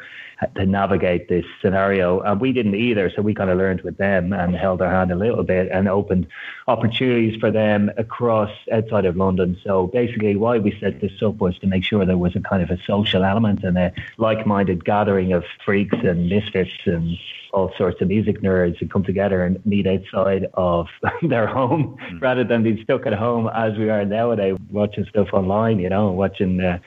to 0.57 0.67
navigate 0.67 1.29
this 1.29 1.45
scenario. 1.61 2.21
And 2.21 2.41
we 2.41 2.53
didn't 2.53 2.75
either. 2.75 3.11
So 3.15 3.23
we 3.23 3.35
kind 3.35 3.51
of 3.51 3.59
learned 3.59 3.83
with 3.83 3.97
them 3.97 4.33
and 4.33 4.55
held 4.55 4.81
their 4.81 4.91
hand 4.91 5.11
a 5.13 5.17
little 5.17 5.45
bit 5.45 5.69
and 5.73 5.89
opened 5.89 6.27
opportunities 6.69 7.39
for 7.41 7.51
them 7.51 7.91
across 7.97 8.51
outside 8.73 9.05
of 9.05 9.17
London. 9.17 9.59
So 9.65 9.87
basically, 9.89 10.37
why 10.37 10.59
we 10.59 10.77
set 10.81 11.01
this 11.01 11.23
up 11.23 11.37
was 11.37 11.59
to 11.61 11.67
make 11.67 11.85
sure 11.85 12.05
there 12.05 12.19
was 12.19 12.37
a 12.37 12.41
kind 12.41 12.63
of 12.63 12.71
a 12.71 12.83
social 12.85 13.25
element 13.25 13.65
and 13.65 13.77
a 13.79 13.93
like 14.19 14.47
minded 14.47 14.85
gathering 14.85 15.33
of 15.33 15.45
freaks 15.65 15.97
and 16.03 16.29
misfits 16.29 16.71
and 16.87 17.19
all 17.53 17.73
sorts 17.77 18.01
of 18.01 18.09
music 18.09 18.41
nerds 18.41 18.79
who 18.79 18.89
come 18.89 19.05
together 19.05 19.45
and 19.45 19.65
meet 19.67 19.87
outside 19.87 20.47
of 20.55 20.89
their 21.23 21.47
home 21.47 21.97
mm. 22.11 22.21
rather 22.21 22.45
than 22.45 22.63
being 22.63 22.83
stuck 22.83 23.07
at 23.07 23.13
home 23.13 23.49
as 23.55 23.77
we 23.77 23.91
are 23.91 24.05
nowadays 24.05 24.57
watching 24.71 25.05
stuff 25.07 25.29
online, 25.33 25.79
you 25.79 25.89
know, 25.89 26.11
watching 26.11 26.61
uh, 26.61 26.79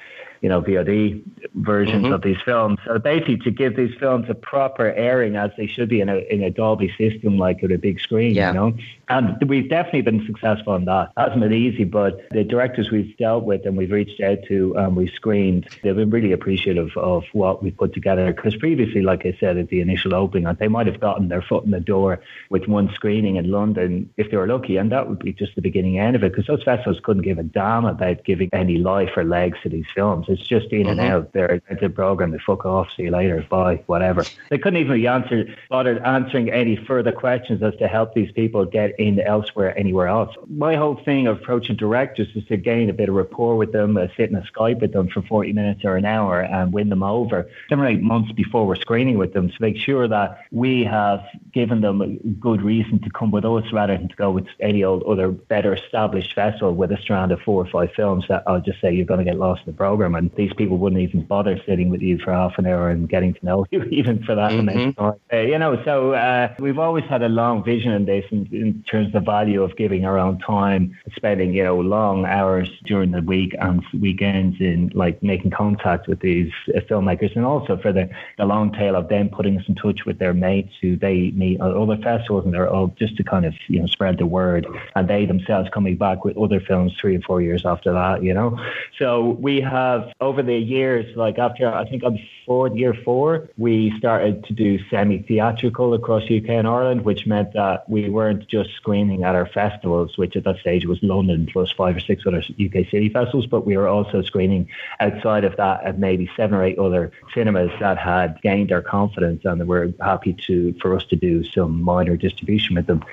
you 0.46 0.50
know, 0.50 0.62
VOD 0.62 1.24
versions 1.56 2.04
mm-hmm. 2.04 2.14
of 2.14 2.22
these 2.22 2.38
films. 2.46 2.78
So 2.86 3.00
basically, 3.00 3.38
to 3.38 3.50
give 3.50 3.76
these 3.76 3.96
films 4.00 4.28
a 4.30 4.36
proper 4.36 4.94
airing 4.94 5.36
as 5.36 5.50
they 5.58 5.66
should 5.66 5.90
be 5.90 6.02
in 6.02 6.08
a 6.08 6.18
in 6.18 6.44
a 6.44 6.52
Dolby 6.52 6.94
system, 7.00 7.40
like 7.40 7.64
with 7.64 7.72
a 7.72 7.80
big 7.80 8.00
screen, 8.00 8.36
yeah. 8.36 8.50
you 8.50 8.54
know. 8.54 8.78
And 9.10 9.38
we've 9.50 9.68
definitely 9.68 10.02
been 10.02 10.24
successful 10.28 10.76
in 10.76 10.86
that. 10.86 11.12
It 11.18 11.22
hasn't 11.22 11.42
been 11.42 11.54
easy, 11.54 11.84
but 11.84 12.30
the 12.30 12.44
directors 12.44 12.92
we've 12.92 13.16
dealt 13.18 13.44
with 13.44 13.66
and 13.66 13.76
we've 13.76 13.92
reached 13.92 14.22
out 14.22 14.40
to 14.48 14.76
and 14.78 14.96
we've 14.96 15.12
screened, 15.16 15.68
they've 15.82 15.96
been 15.96 16.12
really 16.12 16.32
appreciative 16.32 16.96
of 16.96 17.24
what 17.34 17.64
we've 17.64 17.76
put 17.76 17.94
together. 17.94 18.32
Because 18.32 18.56
previously, 18.56 19.02
like 19.02 19.26
I 19.26 19.36
said 19.40 19.58
at 19.58 19.70
the 19.70 19.82
initial 19.82 20.14
opening, 20.14 20.52
they 20.60 20.68
might 20.68 20.86
have 20.86 21.00
gotten 21.00 21.30
their 21.30 21.42
foot 21.42 21.66
in 21.66 21.72
the 21.72 21.80
door 21.80 22.20
with 22.50 22.68
one 22.68 22.92
screening 22.94 23.38
in 23.38 23.50
London 23.50 24.12
if 24.18 24.30
they 24.30 24.38
were 24.38 24.48
lucky, 24.48 24.78
and 24.78 24.92
that 24.92 25.10
would 25.10 25.20
be 25.20 25.34
just 25.34 25.56
the 25.56 25.62
beginning 25.62 25.98
end 25.98 26.16
of 26.16 26.24
it. 26.24 26.32
Because 26.32 26.46
those 26.46 26.64
festivals 26.64 27.00
couldn't 27.04 27.24
give 27.24 27.40
a 27.40 27.44
damn 27.44 27.86
about 27.86 28.24
giving 28.26 28.50
any 28.54 28.78
life 28.78 29.12
or 29.16 29.24
legs 29.24 29.58
to 29.64 29.70
these 29.70 29.86
films. 29.96 30.28
It's 30.40 30.48
just 30.48 30.68
in 30.72 30.88
and 30.88 31.00
mm-hmm. 31.00 31.12
out. 31.12 31.34
They're 31.34 31.62
the 31.82 31.90
program. 31.90 32.32
They 32.32 32.40
fuck 32.46 32.66
off. 32.66 32.90
See 32.96 33.04
you 33.04 33.12
later. 33.12 33.46
Bye. 33.50 33.84
Whatever. 33.88 34.24
They 34.50 34.58
couldn't 34.58 34.80
even 34.80 34.96
be 34.96 35.08
answered, 35.08 35.58
bothered 35.70 36.00
answering 36.00 36.52
any 36.52 36.76
further 36.76 37.12
questions 37.12 37.64
as 37.64 37.76
to 37.78 37.88
help 37.88 38.14
these 38.14 38.32
people 38.32 38.66
get 38.66 39.00
in 39.00 39.20
elsewhere, 39.20 39.78
anywhere 39.78 40.08
else. 40.08 40.36
My 40.48 40.76
whole 40.76 40.96
thing 40.96 41.28
of 41.28 41.38
approaching 41.38 41.76
directors 41.76 42.28
is 42.36 42.46
to 42.46 42.58
gain 42.58 42.90
a 42.90 42.94
bit 42.94 43.10
of 43.10 43.16
rapport 43.16 43.56
with 43.56 43.72
them, 43.72 43.98
uh, 43.98 44.08
sit 44.18 44.30
in 44.30 44.36
a 44.36 44.42
Skype 44.42 44.82
with 44.82 44.94
them 44.94 45.08
for 45.08 45.22
40 45.22 45.54
minutes 45.54 45.86
or 45.86 45.96
an 45.96 46.06
hour 46.06 46.42
and 46.42 46.74
win 46.74 46.90
them 46.90 47.04
over 47.04 47.50
seven 47.70 47.86
or 47.86 47.88
eight 47.88 48.02
months 48.02 48.32
before 48.34 48.68
we're 48.68 48.76
screening 48.76 49.18
with 49.18 49.34
them 49.34 49.50
to 49.50 49.56
make 49.60 49.78
sure 49.78 50.08
that 50.08 50.46
we 50.52 50.84
have 50.84 51.24
given 51.54 51.82
them 51.82 52.02
a 52.02 52.08
good 52.40 52.62
reason 52.62 53.00
to 53.00 53.10
come 53.10 53.32
with 53.32 53.46
us 53.46 53.72
rather 53.72 53.98
than 53.98 54.08
to 54.08 54.16
go 54.16 54.32
with 54.32 54.48
any 54.60 54.84
old 54.84 55.04
other 55.04 55.30
better 55.30 55.74
established 55.74 56.34
festival 56.34 56.74
with 56.74 56.92
a 56.92 56.98
strand 56.98 57.32
of 57.32 57.40
four 57.42 57.64
or 57.64 57.70
five 57.70 57.92
films 57.96 58.26
that 58.28 58.44
I'll 58.48 58.62
just 58.62 58.82
say 58.82 58.94
you're 58.94 59.06
going 59.06 59.20
to 59.20 59.24
get 59.24 59.40
lost 59.40 59.62
in 59.66 59.74
the 59.74 59.78
program. 59.78 60.16
And 60.16 60.25
these 60.36 60.54
people 60.54 60.78
wouldn't 60.78 61.02
even 61.02 61.24
bother 61.26 61.60
sitting 61.66 61.90
with 61.90 62.02
you 62.02 62.18
for 62.20 62.32
half 62.32 62.58
an 62.58 62.66
hour 62.66 62.90
and 62.90 63.10
getting 63.10 63.34
to 63.34 63.46
know 63.46 63.66
you 63.72 63.84
even 63.86 64.24
for 64.24 64.36
that 64.36 64.52
mm-hmm. 64.52 64.70
amount 64.70 64.88
of 64.90 64.96
time. 64.96 65.20
Uh, 65.32 65.38
you 65.38 65.58
know, 65.58 65.82
so 65.84 66.14
uh, 66.14 66.54
we've 66.60 66.80
always 66.80 67.06
had 67.06 67.22
a 67.22 67.30
long 67.30 67.64
vision 67.64 67.92
in 67.92 68.06
this 68.06 68.26
in, 68.32 68.48
in 68.52 68.84
terms 68.84 69.08
of 69.08 69.14
the 69.14 69.20
value 69.20 69.64
of 69.64 69.76
giving 69.76 70.06
our 70.06 70.18
own 70.18 70.40
time, 70.40 70.96
spending, 71.16 71.54
you 71.54 71.64
know, 71.64 71.80
long 71.80 72.26
hours 72.26 72.70
during 72.86 73.12
the 73.12 73.22
week 73.22 73.56
and 73.60 73.84
weekends 74.00 74.60
in 74.60 74.92
like 74.94 75.22
making 75.24 75.52
contact 75.52 76.08
with 76.08 76.20
these 76.20 76.52
uh, 76.76 76.80
filmmakers 76.82 77.36
and 77.36 77.46
also 77.46 77.78
for 77.78 77.92
the, 77.92 78.10
the 78.38 78.46
long 78.46 78.72
tail 78.72 78.96
of 78.96 79.10
them 79.10 79.30
putting 79.30 79.58
us 79.58 79.64
in 79.68 79.76
touch 79.76 80.06
with 80.06 80.20
their 80.20 80.34
mates 80.34 80.74
who 80.82 80.96
they 80.96 81.32
meet 81.32 81.60
at 81.60 81.72
other 81.72 81.98
festivals 81.98 82.46
and 82.46 82.54
they're 82.54 82.70
all 82.70 82.88
just 83.00 83.18
to 83.18 83.24
kind 83.24 83.46
of, 83.46 83.54
you 83.68 83.80
know, 83.80 83.88
spread 83.88 84.18
the 84.18 84.26
word 84.26 84.68
and 84.96 85.08
they 85.08 85.26
themselves 85.26 85.70
coming 85.74 85.96
back 85.96 86.24
with 86.24 86.38
other 86.38 86.60
films 86.60 86.94
three 87.00 87.18
or 87.18 87.22
four 87.22 87.42
years 87.42 87.66
after 87.66 87.92
that, 87.94 88.24
you 88.24 88.34
know. 88.34 88.58
So 88.98 89.38
we 89.40 89.62
have 89.62 90.05
over 90.22 90.42
the 90.42 90.58
years, 90.58 91.16
like 91.16 91.38
after 91.38 91.72
I 91.74 91.88
think 91.90 92.04
I'm 92.04 92.18
four, 92.46 92.70
year 92.70 92.94
four, 92.94 93.50
we 93.58 93.94
started 93.98 94.44
to 94.46 94.54
do 94.54 94.80
semi 94.90 95.20
theatrical 95.24 95.94
across 95.94 96.24
UK 96.24 96.50
and 96.50 96.68
Ireland, 96.68 97.06
which 97.06 97.26
meant 97.26 97.54
that 97.54 97.90
we 97.90 98.10
weren't 98.10 98.48
just 98.48 98.72
screening 98.76 99.24
at 99.24 99.36
our 99.36 99.48
festivals, 99.48 100.18
which 100.18 100.36
at 100.36 100.44
that 100.44 100.60
stage 100.60 100.86
was 100.86 101.00
London 101.02 101.48
plus 101.52 101.72
five 101.72 101.96
or 101.96 102.00
six 102.00 102.24
other 102.26 102.40
UK 102.40 102.88
city 102.90 103.10
festivals, 103.10 103.48
but 103.48 103.66
we 103.66 103.78
were 103.78 103.88
also 103.88 104.22
screening 104.22 104.70
outside 105.00 105.44
of 105.44 105.56
that 105.58 105.84
at 105.84 106.00
maybe 106.00 106.30
seven 106.36 106.56
or 106.56 106.64
eight 106.64 106.78
other 106.78 107.12
cinemas 107.34 107.72
that 107.80 107.98
had 107.98 108.42
gained 108.42 108.72
our 108.72 108.82
confidence 108.82 109.44
and 109.46 109.68
were 109.68 109.94
happy 110.02 110.34
to 110.48 110.74
for 110.82 110.96
us 110.96 111.06
to 111.06 111.16
do 111.16 111.44
some 111.44 111.82
minor 111.82 112.16
distribution 112.16 112.76
with 112.76 112.88
them. 112.88 113.04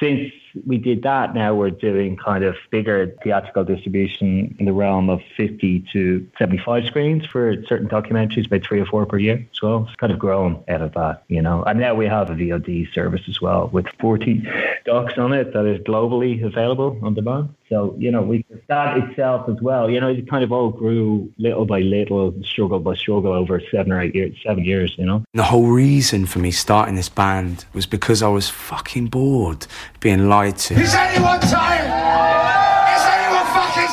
Since 0.00 0.32
we 0.64 0.78
did 0.78 1.02
that. 1.02 1.34
Now 1.34 1.54
we're 1.54 1.70
doing 1.70 2.16
kind 2.16 2.44
of 2.44 2.56
bigger 2.70 3.14
theatrical 3.22 3.64
distribution 3.64 4.54
in 4.58 4.64
the 4.64 4.72
realm 4.72 5.10
of 5.10 5.20
50 5.36 5.84
to 5.92 6.26
75 6.38 6.86
screens 6.86 7.26
for 7.26 7.62
certain 7.66 7.88
documentaries, 7.88 8.46
about 8.46 8.62
three 8.62 8.80
or 8.80 8.86
four 8.86 9.06
per 9.06 9.18
year 9.18 9.46
as 9.52 9.62
well. 9.62 9.86
It's 9.88 9.96
kind 9.96 10.12
of 10.12 10.18
grown 10.18 10.62
out 10.68 10.82
of 10.82 10.94
that, 10.94 11.24
you 11.28 11.42
know. 11.42 11.62
And 11.64 11.80
now 11.80 11.94
we 11.94 12.06
have 12.06 12.30
a 12.30 12.34
VOD 12.34 12.92
service 12.92 13.22
as 13.28 13.40
well 13.40 13.68
with 13.72 13.86
40 14.00 14.46
docs 14.84 15.18
on 15.18 15.32
it 15.32 15.52
that 15.52 15.66
is 15.66 15.80
globally 15.80 16.44
available 16.44 16.98
on 17.02 17.14
demand. 17.14 17.54
So, 17.68 17.96
you 17.98 18.12
know, 18.12 18.22
we 18.22 18.44
that 18.68 18.96
itself 18.98 19.48
as 19.48 19.60
well, 19.60 19.90
you 19.90 20.00
know, 20.00 20.08
it 20.08 20.28
kind 20.30 20.44
of 20.44 20.52
all 20.52 20.70
grew 20.70 21.32
little 21.38 21.66
by 21.66 21.80
little, 21.80 22.32
struggle 22.44 22.78
by 22.78 22.94
struggle 22.94 23.32
over 23.32 23.60
seven 23.72 23.90
or 23.92 24.00
eight 24.00 24.14
years, 24.14 24.36
seven 24.44 24.64
years, 24.64 24.94
you 24.96 25.04
know. 25.04 25.24
The 25.34 25.42
whole 25.42 25.66
reason 25.66 26.26
for 26.26 26.38
me 26.38 26.52
starting 26.52 26.94
this 26.94 27.08
band 27.08 27.64
was 27.72 27.86
because 27.86 28.22
I 28.22 28.28
was 28.28 28.48
fucking 28.48 29.06
bored 29.06 29.66
being 30.00 30.28
lied 30.28 30.58
to. 30.58 30.74
Is 30.74 30.94
anyone 30.94 31.40
tired? 31.40 31.75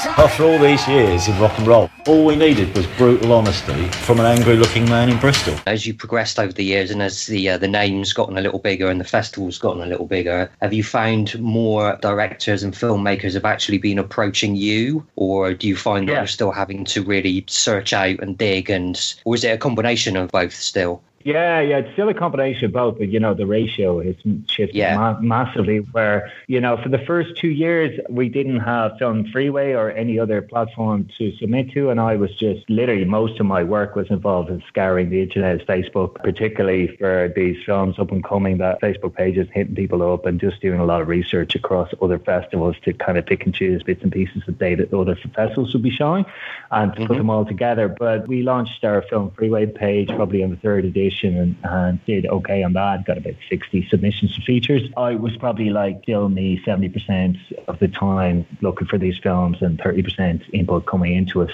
After 0.06 0.44
all 0.44 0.60
these 0.60 0.86
years 0.86 1.30
of 1.30 1.40
rock 1.40 1.58
and 1.58 1.66
roll, 1.66 1.90
all 2.08 2.26
we 2.26 2.36
needed 2.36 2.76
was 2.76 2.86
brutal 2.98 3.32
honesty 3.32 3.88
from 3.90 4.20
an 4.20 4.26
angry 4.26 4.58
looking 4.58 4.84
man 4.86 5.10
in 5.10 5.18
Bristol. 5.18 5.56
As 5.66 5.88
you 5.88 5.94
progressed 5.94 6.40
over 6.40 6.52
the 6.52 6.64
years 6.64 6.92
and 6.92 7.02
as 7.02 7.26
the 7.26 7.50
uh, 7.50 7.58
the 7.58 7.70
name's 7.70 8.12
gotten 8.12 8.38
a 8.38 8.42
little 8.42 8.60
bigger 8.60 8.90
and 8.90 9.00
the 9.00 9.06
festival's 9.06 9.58
gotten 9.58 9.82
a 9.82 9.86
little 9.86 10.06
bigger, 10.06 10.52
have 10.62 10.74
you 10.74 10.84
found 10.84 11.40
more 11.40 11.98
directors 12.02 12.64
and 12.64 12.74
filmmakers 12.74 13.34
have 13.34 13.46
actually 13.46 13.78
been 13.78 13.98
approaching 13.98 14.58
you 14.58 15.06
or 15.16 15.54
do 15.54 15.70
you 15.70 15.76
find 15.76 16.10
that 16.10 16.16
you're 16.16 16.28
still 16.28 16.52
having 16.52 16.84
to 16.84 17.02
really 17.02 17.46
search 17.48 17.94
out 17.94 18.20
and 18.20 18.38
dig 18.38 18.70
and 18.70 19.16
or 19.24 19.36
is 19.36 19.44
it 19.46 19.50
a 19.50 19.58
combination 19.58 20.18
of 20.18 20.30
both 20.32 20.54
still? 20.54 21.02
Yeah, 21.24 21.62
yeah, 21.62 21.78
it's 21.78 21.94
still 21.94 22.10
a 22.10 22.14
combination 22.14 22.66
of 22.66 22.74
both, 22.74 22.98
but 22.98 23.08
you 23.08 23.20
know 23.20 23.34
the 23.34 23.46
ratio 23.46 24.02
has 24.02 24.16
shifted 24.48 24.76
Yeah. 24.76 24.98
ma- 24.98 25.20
massively. 25.22 25.78
Where 25.78 26.32
you 26.48 26.60
know 26.60 26.78
for 26.78 26.90
the 26.90 27.00
first 27.00 27.38
two 27.38 27.50
years 27.50 27.98
we 28.10 28.28
didn't 28.28 28.60
have 28.60 28.98
Film 29.00 29.26
Freeway 29.32 29.72
or 29.72 29.92
any 29.92 30.20
other 30.20 30.42
platform 30.42 31.08
to 31.18 31.32
submit 31.38 31.72
to, 31.72 31.90
and 31.90 32.00
I 32.00 32.18
was 32.18 32.36
just 32.36 32.70
literally 32.70 33.06
most 33.06 33.40
of 33.40 33.46
my 33.46 33.64
work 33.64 33.96
was 33.96 34.10
involved 34.10 34.50
in 34.50 34.62
scouring 34.68 35.10
the 35.10 35.22
internet, 35.22 35.66
Facebook, 35.66 36.16
particularly 36.16 36.88
for 36.98 37.32
these 37.34 37.58
films 37.66 38.00
up 38.00 38.12
and 38.12 38.24
coming. 38.24 38.58
That 38.58 38.82
Facebook 38.82 39.16
pages 39.16 39.48
hitting 39.54 39.76
people 39.76 40.02
up 40.14 40.26
and 40.26 40.42
just 40.42 40.60
doing 40.60 40.80
a 40.80 40.86
lot 40.86 41.02
of 41.02 41.08
research 41.08 41.56
across 41.56 41.94
other 42.02 42.20
festivals 42.20 42.76
to 42.84 42.92
kind 42.92 43.18
of 43.18 43.26
pick 43.26 43.46
and 43.46 43.56
choose 43.56 43.82
bits 43.82 44.04
and 44.04 44.12
pieces 44.12 44.44
of 44.48 44.60
data 44.60 44.86
that 44.86 44.98
other 44.98 45.16
festivals 45.34 45.74
would 45.74 45.84
be 45.84 45.90
showing 45.90 46.26
and 46.72 46.92
to 46.94 47.00
put 47.00 47.10
mm-hmm. 47.12 47.18
them 47.20 47.30
all 47.30 47.46
together. 47.46 47.88
But 47.88 48.28
we 48.28 48.44
launched 48.44 48.84
our 48.84 49.02
Film 49.04 49.32
Freeway 49.32 49.68
page 49.68 50.10
probably 50.10 50.44
on 50.44 50.50
the 50.50 50.58
third 50.58 50.84
edition 50.84 51.13
and, 51.22 51.56
and 51.64 52.06
did 52.06 52.26
okay 52.26 52.64
on 52.64 52.74
that. 52.74 53.06
Got 53.06 53.18
about 53.18 53.36
60 53.50 53.88
submissions 53.90 54.36
and 54.36 54.44
features. 54.44 54.82
I 54.98 55.16
was 55.16 55.36
probably 55.38 55.70
like 55.70 56.04
still 56.04 56.30
me 56.30 56.62
70% 56.66 57.38
of 57.68 57.80
the 57.80 57.88
time 57.88 58.46
looking 58.62 58.88
for 58.88 58.98
these 58.98 59.18
films 59.18 59.62
and 59.62 59.78
30% 59.80 60.42
input 60.54 60.86
coming 60.86 61.16
into 61.16 61.42
us. 61.42 61.52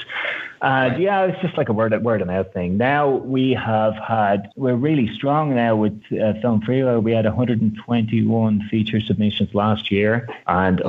And 0.61 1.01
yeah, 1.01 1.23
it's 1.25 1.41
just 1.41 1.57
like 1.57 1.69
a 1.69 1.73
word 1.73 1.99
word 2.03 2.21
of 2.21 2.27
mouth 2.27 2.51
thing. 2.53 2.77
Now 2.77 3.09
we 3.09 3.53
have 3.53 3.95
had 3.95 4.51
we're 4.55 4.75
really 4.75 5.13
strong 5.13 5.55
now 5.55 5.75
with 5.75 6.01
uh, 6.11 6.33
Film 6.41 6.61
Freeway. 6.61 6.97
We 6.97 7.13
had 7.13 7.25
121 7.25 8.67
feature 8.69 8.99
submissions 8.99 9.53
last 9.53 9.91
year 9.91 10.27
and 10.47 10.81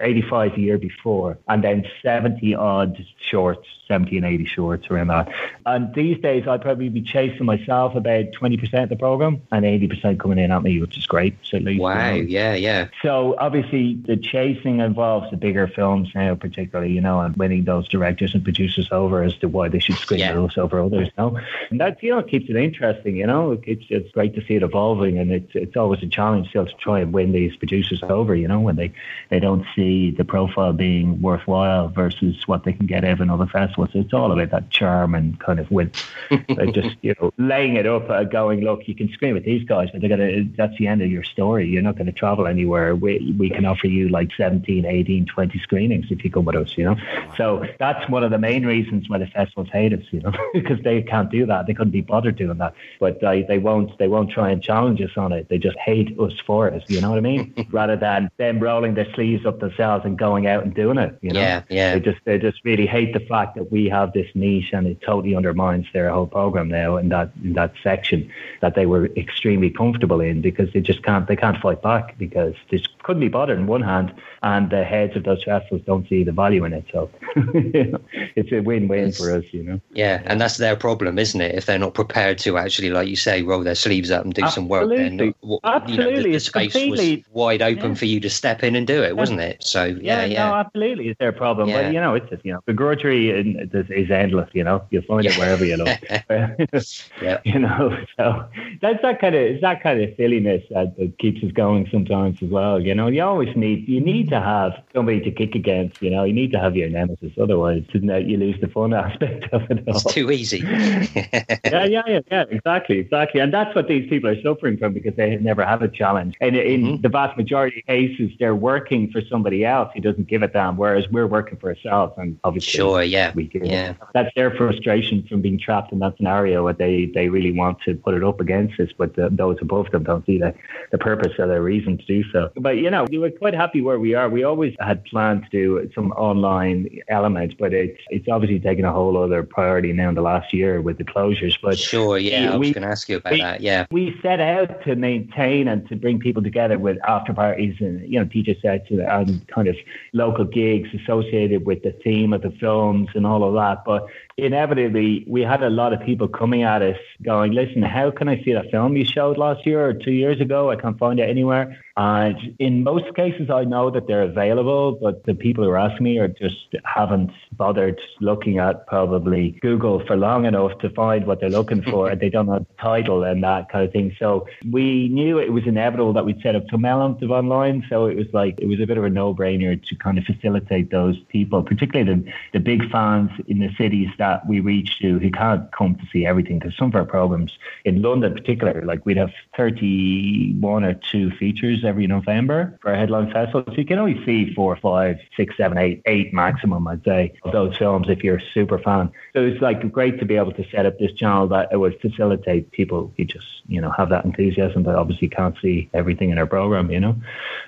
85 0.00 0.54
the 0.54 0.60
year 0.62 0.78
before, 0.78 1.38
and 1.48 1.62
then 1.62 1.84
70 2.02 2.54
odd 2.54 3.04
shorts, 3.20 3.66
70 3.86 4.16
and 4.16 4.26
80 4.26 4.44
shorts 4.46 4.90
around 4.90 5.08
that. 5.08 5.28
And 5.66 5.94
these 5.94 6.18
days, 6.20 6.46
I'd 6.48 6.62
probably 6.62 6.88
be 6.88 7.02
chasing 7.02 7.44
myself 7.46 7.94
about 7.94 8.26
20% 8.40 8.82
of 8.82 8.88
the 8.88 8.96
program 8.96 9.42
and 9.52 9.64
80% 9.64 10.18
coming 10.18 10.38
in 10.38 10.50
at 10.50 10.62
me, 10.62 10.80
which 10.80 10.96
is 10.96 11.06
great. 11.06 11.36
So 11.42 11.56
at 11.58 11.64
least, 11.64 11.80
Wow. 11.80 12.12
you 12.14 12.22
know, 12.22 12.28
Yeah, 12.28 12.54
yeah. 12.54 12.88
so 13.02 13.34
obviously 13.38 13.94
the 13.94 14.16
chasing 14.16 14.80
involves 14.80 15.30
the 15.30 15.36
bigger 15.36 15.66
films 15.66 16.10
now, 16.14 16.34
particularly, 16.34 16.92
you 16.92 17.00
know, 17.00 17.20
and 17.20 17.36
winning 17.36 17.64
those 17.64 17.88
directors 17.88 18.34
and 18.34 18.42
producers 18.44 18.88
over 18.90 19.17
as 19.22 19.36
to 19.38 19.48
why 19.48 19.68
they 19.68 19.78
should 19.78 19.96
screen 19.96 20.20
Yeah. 20.20 20.34
those 20.34 20.56
over 20.58 20.80
others. 20.80 21.08
Know? 21.18 21.38
And 21.70 21.80
that 21.80 22.02
you 22.02 22.10
know 22.10 22.22
keeps 22.22 22.48
it 22.48 22.56
interesting. 22.56 23.16
You 23.16 23.26
know, 23.26 23.58
it's 23.64 23.84
it's 23.88 24.10
great 24.12 24.34
to 24.34 24.44
see 24.46 24.54
it 24.54 24.62
evolving, 24.62 25.18
and 25.18 25.30
it's 25.30 25.50
it's 25.54 25.76
always 25.76 26.02
a 26.02 26.06
challenge 26.06 26.48
still 26.48 26.66
to 26.66 26.74
try 26.74 27.00
and 27.00 27.12
win 27.12 27.32
these 27.32 27.56
producers 27.56 28.02
over. 28.02 28.34
You 28.34 28.48
know, 28.48 28.60
when 28.60 28.76
they 28.76 28.92
they 29.30 29.40
don't 29.40 29.64
see 29.74 30.10
the 30.10 30.24
profile 30.24 30.72
being 30.72 31.20
worthwhile 31.22 31.88
versus 31.88 32.46
what 32.46 32.64
they 32.64 32.72
can 32.72 32.86
get 32.86 33.04
out 33.04 33.12
of 33.12 33.20
another 33.20 33.46
festival. 33.46 33.88
So 33.92 34.00
it's 34.00 34.12
all 34.12 34.32
about 34.32 34.50
that 34.50 34.70
charm 34.70 35.14
and 35.14 35.38
kind 35.40 35.58
of 35.60 35.70
win, 35.70 35.90
like 36.48 36.74
just 36.74 36.96
you 37.02 37.14
know 37.20 37.32
laying 37.38 37.76
it 37.76 37.86
up, 37.86 38.08
uh, 38.10 38.24
going 38.24 38.60
look, 38.60 38.86
you 38.88 38.94
can 38.94 39.08
scream 39.10 39.36
at 39.36 39.44
these 39.44 39.64
guys, 39.64 39.88
but 39.92 40.00
they're 40.00 40.10
gonna. 40.10 40.44
That's 40.56 40.76
the 40.78 40.86
end 40.86 41.02
of 41.02 41.10
your 41.10 41.24
story. 41.24 41.66
You're 41.68 41.82
not 41.82 41.96
going 41.96 42.06
to 42.06 42.12
travel 42.12 42.46
anywhere. 42.46 42.94
We 42.94 43.34
we 43.38 43.50
can 43.50 43.64
offer 43.64 43.86
you 43.86 44.08
like 44.08 44.30
17, 44.36 44.84
18, 44.84 45.26
20 45.26 45.58
screenings 45.60 46.06
if 46.10 46.24
you 46.24 46.30
come 46.30 46.44
with 46.44 46.56
us. 46.56 46.76
You 46.76 46.84
know, 46.84 46.96
so 47.36 47.64
that's 47.78 48.08
one 48.08 48.24
of 48.24 48.30
the 48.30 48.38
main 48.38 48.64
reasons 48.66 49.07
why 49.08 49.18
the 49.18 49.26
festivals 49.26 49.68
hate 49.72 49.92
us. 49.92 50.04
You 50.10 50.20
know, 50.20 50.32
because 50.52 50.80
they 50.82 51.02
can't 51.02 51.30
do 51.30 51.46
that. 51.46 51.66
They 51.66 51.74
couldn't 51.74 51.92
be 51.92 52.00
bothered 52.00 52.36
doing 52.36 52.58
that. 52.58 52.74
But 53.00 53.22
uh, 53.22 53.42
they 53.48 53.58
won't. 53.58 53.96
They 53.98 54.08
won't 54.08 54.30
try 54.30 54.50
and 54.50 54.62
challenge 54.62 55.00
us 55.00 55.16
on 55.16 55.32
it. 55.32 55.48
They 55.48 55.58
just 55.58 55.78
hate 55.78 56.18
us 56.18 56.34
for 56.46 56.68
it. 56.68 56.82
You 56.88 57.00
know 57.00 57.10
what 57.10 57.18
I 57.18 57.22
mean? 57.22 57.66
Rather 57.70 57.96
than 57.96 58.30
them 58.36 58.60
rolling 58.60 58.94
their 58.94 59.12
sleeves 59.14 59.46
up 59.46 59.60
themselves 59.60 60.04
and 60.04 60.18
going 60.18 60.46
out 60.46 60.64
and 60.64 60.74
doing 60.74 60.98
it. 60.98 61.18
You 61.22 61.32
know? 61.32 61.40
Yeah, 61.40 61.62
yeah. 61.68 61.94
They 61.94 62.00
just 62.00 62.24
they 62.24 62.38
just 62.38 62.64
really 62.64 62.86
hate 62.86 63.12
the 63.12 63.20
fact 63.20 63.56
that 63.56 63.70
we 63.70 63.88
have 63.88 64.12
this 64.12 64.28
niche 64.34 64.72
and 64.72 64.86
it 64.86 65.00
totally 65.00 65.34
undermines 65.34 65.86
their 65.92 66.10
whole 66.10 66.26
program 66.26 66.68
now 66.68 66.96
in 66.96 67.08
that 67.10 67.30
in 67.42 67.54
that 67.54 67.72
section 67.82 68.30
that 68.60 68.74
they 68.74 68.86
were 68.86 69.06
extremely 69.16 69.70
comfortable 69.70 70.20
in 70.20 70.40
because 70.40 70.72
they 70.72 70.80
just 70.80 71.02
can't 71.02 71.26
they 71.28 71.36
can't 71.36 71.58
fight 71.58 71.82
back 71.82 72.16
because 72.18 72.54
they 72.70 72.82
couldn't 73.02 73.20
be 73.20 73.28
bothered 73.28 73.58
in 73.58 73.66
one 73.66 73.82
hand 73.82 74.12
and 74.42 74.70
the 74.70 74.84
heads 74.84 75.16
of 75.16 75.24
those 75.24 75.42
festivals 75.44 75.82
don't 75.86 76.08
see 76.08 76.24
the 76.24 76.32
value 76.32 76.64
in 76.64 76.72
it. 76.72 76.84
So 76.92 77.10
you 77.36 77.84
know, 77.84 78.00
it's 78.36 78.52
a 78.52 78.60
win 78.60 78.88
win 78.88 78.97
win 79.04 79.12
for 79.12 79.36
us, 79.36 79.44
you 79.52 79.62
know. 79.62 79.80
Yeah, 79.92 80.22
and 80.26 80.40
that's 80.40 80.56
their 80.58 80.76
problem, 80.76 81.18
isn't 81.18 81.40
it? 81.40 81.54
If 81.54 81.66
they're 81.66 81.78
not 81.78 81.94
prepared 81.94 82.38
to 82.38 82.58
actually, 82.58 82.90
like 82.90 83.08
you 83.08 83.16
say, 83.16 83.42
roll 83.42 83.62
their 83.62 83.74
sleeves 83.74 84.10
up 84.10 84.24
and 84.24 84.34
do 84.34 84.46
some 84.48 84.68
work, 84.68 84.88
then 84.88 85.20
Absolutely. 85.20 85.26
you 85.26 85.34
know, 85.48 85.60
the, 85.62 85.68
Absolutely. 85.68 86.32
the 86.32 86.40
space 86.40 86.72
completely- 86.72 87.16
was 87.16 87.24
wide 87.32 87.62
open 87.62 87.90
Yeah. 87.90 87.94
for 87.94 88.04
you 88.04 88.20
to 88.20 88.30
step 88.30 88.62
in 88.62 88.74
and 88.76 88.86
do 88.86 89.02
it, 89.02 89.16
wasn't 89.16 89.40
it? 89.40 89.62
So 89.62 89.84
yeah, 89.84 90.24
yeah. 90.24 90.48
no, 90.48 90.54
absolutely, 90.54 91.08
it's 91.08 91.18
their 91.18 91.32
problem. 91.32 91.68
Yeah. 91.68 91.82
But 91.82 91.92
you 91.94 92.00
know, 92.00 92.14
it's 92.14 92.28
just 92.30 92.44
you 92.44 92.52
know, 92.52 92.60
begrudgery 92.66 93.38
in- 93.38 93.70
is, 93.72 93.90
is 93.90 94.10
endless. 94.10 94.50
You 94.52 94.64
know, 94.64 94.82
you'll 94.90 95.02
find 95.02 95.26
it 95.26 95.36
wherever 95.36 95.64
you 95.64 95.76
look. 95.76 95.98
yeah. 97.22 97.40
You 97.44 97.58
know, 97.58 97.96
so 98.16 98.44
that's 98.80 99.00
that 99.02 99.20
kind 99.20 99.34
of 99.34 99.40
it's 99.42 99.60
that 99.62 99.82
kind 99.82 100.00
of 100.02 100.14
silliness 100.16 100.62
that, 100.70 100.96
that 100.96 101.18
keeps 101.18 101.42
us 101.42 101.52
going 101.52 101.88
sometimes 101.90 102.42
as 102.42 102.50
well. 102.50 102.80
You 102.80 102.94
know, 102.94 103.08
you 103.08 103.22
always 103.22 103.54
need 103.56 103.88
you 103.88 104.00
need 104.00 104.28
to 104.30 104.40
have 104.40 104.72
somebody 104.92 105.20
to 105.20 105.30
kick 105.30 105.54
against. 105.54 106.02
You 106.02 106.10
know, 106.10 106.24
you 106.24 106.32
need 106.32 106.52
to 106.52 106.58
have 106.58 106.76
your 106.76 106.88
nemesis. 106.88 107.32
Otherwise, 107.40 107.84
isn't 107.94 108.10
it, 108.10 108.26
you 108.26 108.36
lose 108.36 108.60
the 108.60 108.68
fun 108.68 108.87
aspect 108.92 109.52
of 109.52 109.62
it 109.70 109.86
all. 109.88 109.96
It's 109.96 110.04
too 110.14 110.30
easy. 110.30 110.58
yeah, 110.64 111.84
yeah, 111.84 112.02
yeah, 112.06 112.20
yeah, 112.30 112.44
exactly, 112.50 112.98
exactly. 112.98 113.40
And 113.40 113.52
that's 113.52 113.74
what 113.74 113.88
these 113.88 114.08
people 114.08 114.30
are 114.30 114.40
suffering 114.42 114.76
from 114.78 114.92
because 114.92 115.14
they 115.16 115.30
have 115.32 115.42
never 115.42 115.64
had 115.64 115.82
a 115.82 115.88
challenge. 115.88 116.34
And 116.40 116.56
in 116.56 116.78
Mm-hmm. 116.78 117.02
the 117.02 117.08
vast 117.08 117.36
majority 117.36 117.80
of 117.80 117.86
cases, 117.86 118.30
they're 118.38 118.54
working 118.54 119.10
for 119.10 119.20
somebody 119.28 119.64
else 119.64 119.90
who 119.94 120.00
doesn't 120.00 120.28
give 120.28 120.42
a 120.42 120.48
damn, 120.48 120.76
whereas 120.76 121.08
we're 121.10 121.26
working 121.26 121.58
for 121.58 121.70
ourselves. 121.70 122.14
And 122.16 122.38
obviously, 122.44 122.70
Sure, 122.70 123.02
yeah, 123.02 123.32
we 123.34 123.44
do. 123.48 123.60
yeah. 123.64 123.94
That's 124.14 124.32
their 124.36 124.50
frustration 124.54 125.26
from 125.28 125.40
being 125.42 125.58
trapped 125.58 125.92
in 125.92 125.98
that 125.98 126.16
scenario 126.16 126.62
where 126.64 126.72
they, 126.74 127.06
they 127.14 127.28
really 127.28 127.52
want 127.52 127.80
to 127.86 127.94
put 127.96 128.14
it 128.14 128.22
up 128.22 128.40
against 128.40 128.78
us, 128.80 128.88
but 128.96 129.16
the, 129.16 129.28
those 129.30 129.56
above 129.60 129.90
them 129.90 130.04
don't 130.04 130.24
see 130.24 130.38
the, 130.38 130.54
the 130.92 130.98
purpose 130.98 131.32
or 131.38 131.46
the 131.48 131.60
reason 131.60 131.98
to 131.98 132.04
do 132.04 132.22
so. 132.30 132.50
But, 132.56 132.76
you 132.76 132.90
know, 132.90 133.06
we 133.10 133.18
were 133.18 133.30
quite 133.30 133.54
happy 133.54 133.80
where 133.82 133.98
we 133.98 134.14
are. 134.14 134.28
We 134.28 134.44
always 134.44 134.74
had 134.80 135.04
planned 135.06 135.42
to 135.44 135.48
do 135.50 135.90
some 135.94 136.12
online 136.12 136.88
element, 137.08 137.54
but 137.58 137.72
it's, 137.72 138.00
it's 138.10 138.28
obviously 138.28 138.60
taken 138.60 138.77
a 138.84 138.92
whole 138.92 139.16
other 139.16 139.42
priority 139.42 139.92
now 139.92 140.08
in 140.08 140.14
the 140.14 140.22
last 140.22 140.52
year 140.52 140.80
with 140.80 140.98
the 140.98 141.04
closures. 141.04 141.56
But 141.62 141.78
Sure, 141.78 142.18
yeah. 142.18 142.52
I 142.52 142.56
was 142.56 142.68
we- 142.68 142.72
going 142.74 142.82
to 142.82 142.88
ask 142.88 143.08
you 143.08 143.16
about 143.16 143.32
we- 143.32 143.40
that. 143.40 143.60
Yeah. 143.60 143.86
we 143.90 144.18
set 144.22 144.40
out 144.40 144.82
to 144.84 144.96
maintain 144.96 145.68
and 145.68 145.88
to 145.88 145.96
bring 145.96 146.18
people 146.18 146.42
together 146.42 146.78
with 146.78 146.98
after 147.06 147.32
parties 147.32 147.76
and 147.80 148.06
you 148.10 148.18
know 148.18 148.24
DJ 148.24 148.60
sets 148.60 148.90
and 148.90 149.46
kind 149.48 149.68
of 149.68 149.76
local 150.12 150.44
gigs 150.44 150.88
associated 150.94 151.64
with 151.66 151.82
the 151.82 151.92
theme 152.04 152.32
of 152.32 152.42
the 152.42 152.50
films 152.52 153.08
and 153.14 153.26
all 153.26 153.44
of 153.44 153.54
that. 153.54 153.84
But 153.84 154.06
inevitably, 154.38 155.24
we 155.26 155.42
had 155.42 155.62
a 155.62 155.70
lot 155.70 155.92
of 155.92 156.00
people 156.00 156.28
coming 156.28 156.62
at 156.62 156.80
us 156.82 156.98
going, 157.22 157.52
"Listen, 157.52 157.82
how 157.82 158.10
can 158.10 158.28
I 158.28 158.42
see 158.42 158.52
that 158.52 158.70
film 158.70 158.96
you 158.96 159.04
showed 159.04 159.36
last 159.36 159.66
year 159.66 159.84
or 159.84 159.92
two 159.92 160.12
years 160.12 160.40
ago? 160.40 160.70
I 160.70 160.76
can't 160.76 160.98
find 160.98 161.18
it 161.18 161.28
anywhere." 161.28 161.76
And 161.98 162.54
in 162.60 162.84
most 162.84 163.12
cases, 163.16 163.50
I 163.50 163.64
know 163.64 163.90
that 163.90 164.06
they're 164.06 164.22
available, 164.22 164.92
but 165.02 165.24
the 165.24 165.34
people 165.34 165.64
who 165.64 165.70
are 165.70 165.78
asking 165.78 166.04
me 166.04 166.18
are 166.18 166.28
just 166.28 166.76
haven't 166.84 167.32
bothered 167.54 168.00
looking 168.20 168.58
at 168.58 168.86
probably 168.86 169.58
Google 169.62 170.06
for 170.06 170.16
long 170.16 170.44
enough 170.44 170.78
to 170.78 170.90
find 170.90 171.26
what 171.26 171.40
they're 171.40 171.50
looking 171.50 171.82
for. 171.82 172.08
and 172.08 172.20
they 172.22 172.30
don't 172.30 172.46
know 172.46 172.60
the 172.60 172.66
title 172.80 173.24
and 173.24 173.42
that 173.42 173.68
kind 173.68 173.84
of 173.84 173.92
thing. 173.92 174.14
So 174.16 174.46
we 174.70 175.08
knew 175.08 175.40
it 175.40 175.52
was 175.52 175.66
inevitable 175.66 176.12
that 176.12 176.24
we'd 176.24 176.40
set 176.40 176.54
up 176.54 176.62
some 176.70 176.84
element 176.84 177.20
of 177.24 177.32
online. 177.32 177.84
So 177.88 178.06
it 178.06 178.16
was 178.16 178.28
like, 178.32 178.60
it 178.60 178.68
was 178.68 178.78
a 178.78 178.86
bit 178.86 178.96
of 178.96 179.02
a 179.02 179.10
no 179.10 179.34
brainer 179.34 179.74
to 179.88 179.94
kind 179.96 180.18
of 180.18 180.24
facilitate 180.24 180.92
those 180.92 181.18
people, 181.28 181.64
particularly 181.64 182.12
the, 182.12 182.32
the 182.52 182.60
big 182.60 182.88
fans 182.92 183.30
in 183.48 183.58
the 183.58 183.70
cities 183.76 184.08
that 184.18 184.27
we 184.48 184.60
reach 184.60 184.98
to 185.00 185.18
who 185.18 185.30
can't 185.30 185.70
come 185.72 185.94
to 185.96 186.06
see 186.12 186.26
everything. 186.26 186.58
Because 186.58 186.76
some 186.76 186.88
of 186.88 186.94
our 186.94 187.04
programs 187.04 187.58
in 187.84 188.02
London, 188.02 188.34
particularly, 188.34 188.84
like 188.84 189.04
we'd 189.04 189.16
have 189.16 189.32
31 189.56 190.84
or 190.84 190.94
two 190.94 191.30
features 191.32 191.84
every 191.84 192.06
November 192.06 192.78
for 192.80 192.90
our 192.90 192.96
headline 192.96 193.30
festival. 193.30 193.64
So 193.66 193.72
you 193.72 193.84
can 193.84 193.98
only 193.98 194.24
see 194.24 194.54
four, 194.54 194.76
five, 194.76 195.18
six, 195.36 195.56
seven, 195.56 195.78
eight, 195.78 196.02
eight 196.06 196.32
maximum, 196.32 196.86
I'd 196.88 197.04
say, 197.04 197.34
of 197.44 197.52
those 197.52 197.76
films 197.76 198.08
if 198.08 198.24
you're 198.24 198.38
a 198.38 198.52
super 198.54 198.78
fan. 198.78 199.10
So 199.34 199.44
it's 199.44 199.60
like 199.60 199.90
great 199.92 200.18
to 200.20 200.24
be 200.24 200.36
able 200.36 200.52
to 200.52 200.68
set 200.70 200.86
up 200.86 200.98
this 200.98 201.12
channel 201.12 201.46
that 201.48 201.68
it 201.72 201.76
would 201.76 202.00
facilitate 202.00 202.70
people 202.72 203.12
who 203.16 203.24
just, 203.24 203.46
you 203.66 203.80
know, 203.80 203.90
have 203.90 204.08
that 204.10 204.24
enthusiasm 204.24 204.82
but 204.82 204.94
obviously 204.94 205.28
can't 205.28 205.56
see 205.60 205.88
everything 205.94 206.30
in 206.30 206.38
our 206.38 206.46
program, 206.46 206.90
you 206.90 207.00
know. 207.00 207.16